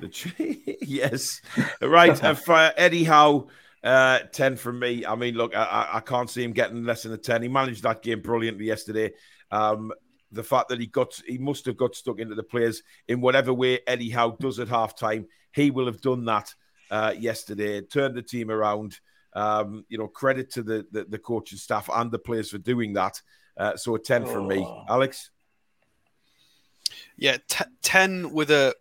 [0.82, 1.40] yes,
[1.80, 2.22] right.
[2.22, 3.48] uh, for Eddie Howe,
[3.82, 5.04] uh, ten from me.
[5.06, 7.42] I mean, look, I, I can't see him getting less than a ten.
[7.42, 9.12] He managed that game brilliantly yesterday.
[9.50, 9.92] Um,
[10.32, 13.54] the fact that he got, he must have got stuck into the players in whatever
[13.54, 15.26] way Eddie Howe does at halftime.
[15.52, 16.52] He will have done that
[16.90, 18.98] uh, yesterday, turned the team around.
[19.32, 22.92] Um, you know, credit to the, the, the coaching staff and the players for doing
[22.92, 23.20] that.
[23.56, 24.26] Uh, so a ten oh.
[24.26, 24.84] from me, oh.
[24.88, 25.30] Alex.
[27.16, 28.74] Yeah, t- ten with a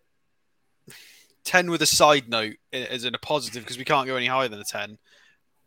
[1.45, 4.47] 10 with a side note as in a positive because we can't go any higher
[4.47, 4.97] than a 10.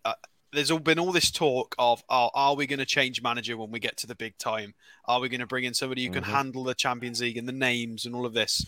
[0.05, 0.15] Uh,
[0.53, 3.71] there's all been all this talk of oh, are we going to change manager when
[3.71, 4.75] we get to the big time?
[5.05, 6.33] Are we going to bring in somebody who can mm-hmm.
[6.33, 8.67] handle the Champions League and the names and all of this?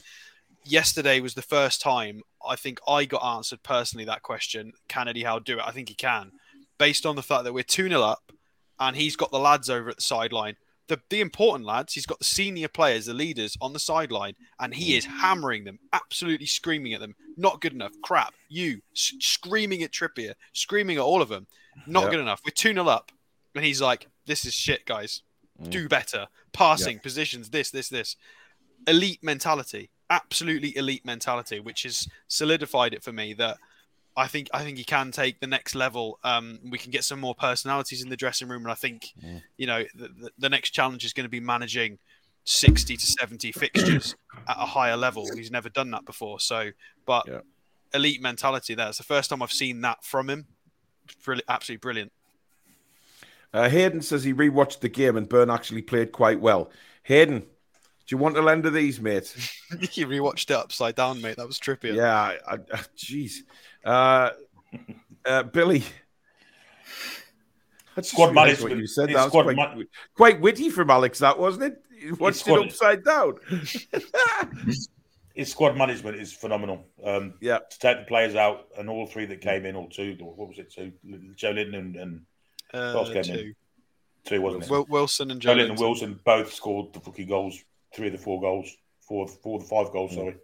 [0.65, 4.73] Yesterday was the first time I think I got answered personally that question.
[4.89, 5.65] Can Eddie Howe do it?
[5.65, 6.33] I think he can,
[6.79, 8.33] based on the fact that we're 2 0 up
[8.79, 10.57] and he's got the lads over at the sideline
[10.89, 14.75] the, the important lads, he's got the senior players, the leaders on the sideline, and
[14.75, 17.15] he is hammering them, absolutely screaming at them.
[17.37, 17.93] Not good enough.
[18.03, 18.35] Crap.
[18.49, 21.47] You s- screaming at Trippier, screaming at all of them.
[21.87, 22.11] Not yep.
[22.13, 22.41] good enough.
[22.45, 23.13] We're 2 0 up.
[23.55, 25.23] And he's like, this is shit, guys.
[25.63, 25.71] Mm.
[25.71, 26.27] Do better.
[26.53, 27.03] Passing, yep.
[27.03, 28.17] positions, this, this, this.
[28.87, 29.91] Elite mentality.
[30.11, 33.59] Absolutely elite mentality, which has solidified it for me that
[34.19, 36.19] I think I think he can take the next level.
[36.25, 39.41] Um, we can get some more personalities in the dressing room, and I think mm.
[39.57, 41.99] you know the, the, next challenge is going to be managing
[42.45, 44.17] sixty to seventy fixtures
[44.49, 45.25] at a higher level.
[45.35, 46.41] He's never done that before.
[46.41, 46.71] So,
[47.07, 47.41] but yeah.
[47.95, 48.75] elite mentality.
[48.75, 50.47] That's the first time I've seen that from him.
[51.25, 52.13] Brilliant, absolutely brilliant.
[53.55, 56.71] Uh, Hayden says he rewatched the game and Burn actually played quite well.
[57.05, 59.35] Hayden, do you want to lend of these, mate?
[59.93, 61.37] you rewatched it upside down, mate.
[61.37, 61.95] That was trippy.
[61.95, 62.37] Yeah,
[62.97, 63.41] jeez.
[63.85, 64.31] Uh,
[65.25, 65.83] uh, Billy.
[67.95, 68.71] That's squad management.
[68.75, 71.19] What you said that was quite, man- quite, witty from Alex.
[71.19, 71.83] That wasn't it?
[72.01, 73.39] He watched it upside down.
[75.35, 76.87] his squad management is phenomenal.
[77.05, 77.59] Um, Yeah.
[77.59, 80.49] to take the players out and all three that came in, or two, or what
[80.49, 80.73] was it?
[80.73, 80.93] Two,
[81.37, 82.21] Joelinton and, and
[82.73, 83.25] Uh, Cross came in.
[83.25, 83.53] two.
[84.25, 84.71] two, wasn't it?
[84.71, 85.87] Wil- Wilson and Joe Joelinton and Linton.
[85.87, 87.59] Wilson both scored the fucking goals,
[87.95, 90.15] three of the four goals, four, four of the five goals.
[90.15, 90.37] Sorry,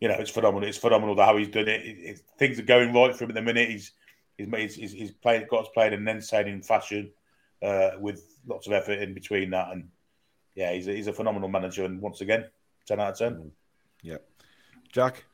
[0.00, 0.68] you know it's phenomenal.
[0.68, 1.84] It's phenomenal how he's done it.
[1.84, 3.68] It- it- Things are going right for him at the minute.
[3.68, 3.92] He's
[4.38, 7.10] he's he's, he's, he's playing, got us playing in an entertaining fashion
[7.62, 9.88] uh, with lots of effort in between that, and
[10.54, 11.84] yeah, he's a, he's a phenomenal manager.
[11.84, 12.46] And once again,
[12.86, 13.52] ten out of ten.
[14.02, 14.16] Yeah,
[14.90, 15.24] Jack.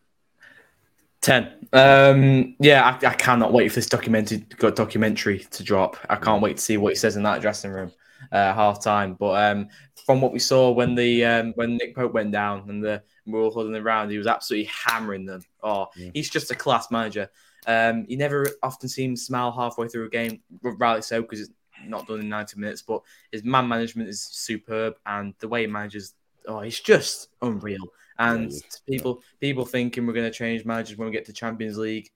[1.21, 1.69] Ten.
[1.73, 5.97] Um, yeah, I, I cannot wait for this documentary documentary to drop.
[6.11, 7.93] I can't wait to see what he says in that dressing room
[8.33, 9.15] uh, half time.
[9.15, 9.69] But um,
[10.05, 13.33] from what we saw when the um, when Nick Pope went down and the we
[13.33, 15.43] were all huddling around, he was absolutely hammering them.
[15.63, 16.11] Oh, Yeah.
[16.15, 17.29] he's just a class manager.
[17.67, 21.51] Um, you never often see him smile halfway through a game, rightly so because it's
[21.85, 22.83] not done in ninety minutes.
[22.83, 26.15] But his man management is superb, and the way he manages,
[26.47, 27.85] oh, he's just unreal.
[28.19, 28.59] And Yeah,
[28.89, 32.09] people people thinking we're going to change managers when we get to Champions League.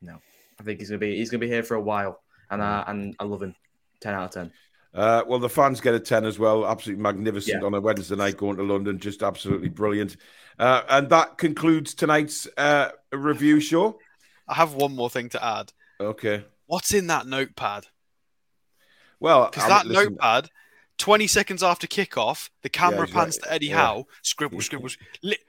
[0.00, 0.18] No,
[0.58, 2.62] I think he's going to be he's going to be here for a while, and
[2.62, 3.54] I and I love him.
[4.00, 4.52] Ten out of ten.
[4.96, 6.66] Uh, well, the fans get a 10 as well.
[6.66, 7.66] Absolutely magnificent Yeah.
[7.66, 8.98] on a Wednesday night going to London.
[8.98, 10.16] Just absolutely brilliant.
[10.58, 13.98] Uh, and that concludes tonight's uh, review show.
[14.48, 15.72] I have one more thing to add.
[16.00, 16.44] Okay.
[16.66, 17.86] What's in that notepad?
[19.20, 20.48] Well, Because that listen, notepad,
[20.98, 23.48] 20 seconds after kickoff, the camera he's pans right.
[23.48, 23.76] to Eddie Yeah.
[23.76, 24.88] Howe, scribble, scribble.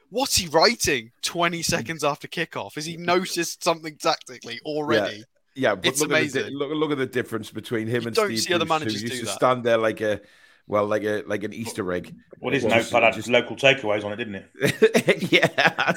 [0.09, 2.75] What's he writing 20 seconds after kickoff?
[2.75, 5.23] Has he noticed something tactically already?
[5.57, 6.53] Yeah, but It's look at, the, amazing.
[6.57, 8.79] look, look at the difference between him You and don't Steve see other Bruce, who
[8.85, 9.31] managers used do to that.
[9.35, 10.21] stand there like a,
[10.67, 12.13] well, like a like an Easter egg.
[12.39, 15.31] Well, his Well, notepad had just- local takeaways on it, didn't it?
[15.31, 15.93] yeah.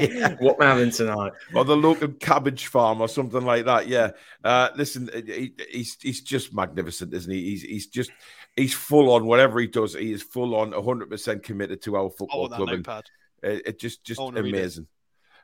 [0.00, 0.36] yeah.
[0.38, 1.32] what am I having tonight?
[1.54, 3.88] or the local cabbage farm or something like that.
[3.88, 4.12] Yeah.
[4.42, 7.42] Uh, listen, he, he's he's just magnificent, isn't he?
[7.50, 8.10] He's he's just
[8.56, 9.94] he's full on whatever he does.
[9.94, 13.04] He is full on, hundred percent committed to our football Oh, that club, and notepad.
[13.42, 14.38] it, it just just I it.
[14.38, 14.86] amazing.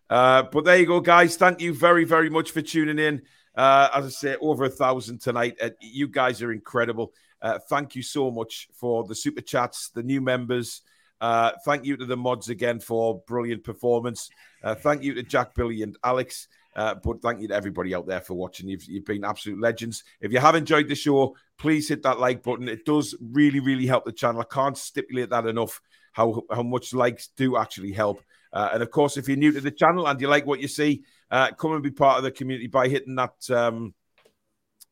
[0.08, 1.36] Uh, but there you go, guys.
[1.36, 3.22] Thank you very very much for tuning in.
[3.58, 5.56] Uh, as I say, over a thousand tonight.
[5.60, 7.12] Uh, you guys are incredible.
[7.42, 10.82] Uh, thank you so much for the super chats, the new members.
[11.20, 14.30] Uh, thank you to the mods again for brilliant performance.
[14.62, 16.46] Uh, thank you to Jack, Billy, and Alex.
[16.76, 18.68] Uh, but thank you to everybody out there for watching.
[18.68, 20.04] You've, you've been absolute legends.
[20.20, 22.68] If you have enjoyed the show, please hit that like button.
[22.68, 24.40] It does really, really help the channel.
[24.40, 25.80] I can't stipulate that enough.
[26.12, 28.22] How how much likes do actually help.
[28.52, 30.68] Uh, and of course, if you're new to the channel and you like what you
[30.68, 33.94] see, uh, come and be part of the community by hitting that um,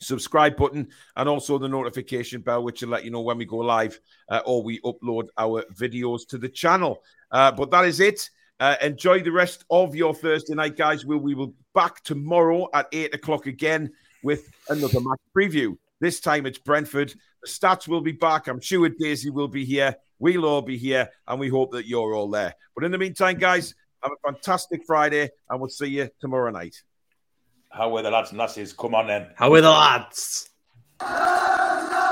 [0.00, 3.58] subscribe button and also the notification bell, which will let you know when we go
[3.58, 3.98] live
[4.28, 7.02] uh, or we upload our videos to the channel.
[7.30, 8.28] Uh, but that is it.
[8.58, 11.04] Uh, enjoy the rest of your Thursday night, guys.
[11.04, 13.92] We'll, we will back tomorrow at eight o'clock again
[14.22, 15.76] with another match preview.
[16.00, 17.14] This time it's Brentford.
[17.42, 18.48] The stats will be back.
[18.48, 19.96] I'm sure Daisy will be here.
[20.18, 22.54] We'll all be here, and we hope that you're all there.
[22.74, 23.74] But in the meantime, guys,
[24.06, 26.76] have a fantastic Friday, and we'll see you tomorrow night.
[27.70, 28.72] How were the lads and lasses?
[28.72, 29.30] Come on then.
[29.34, 30.50] How are the lads?
[31.02, 32.05] No!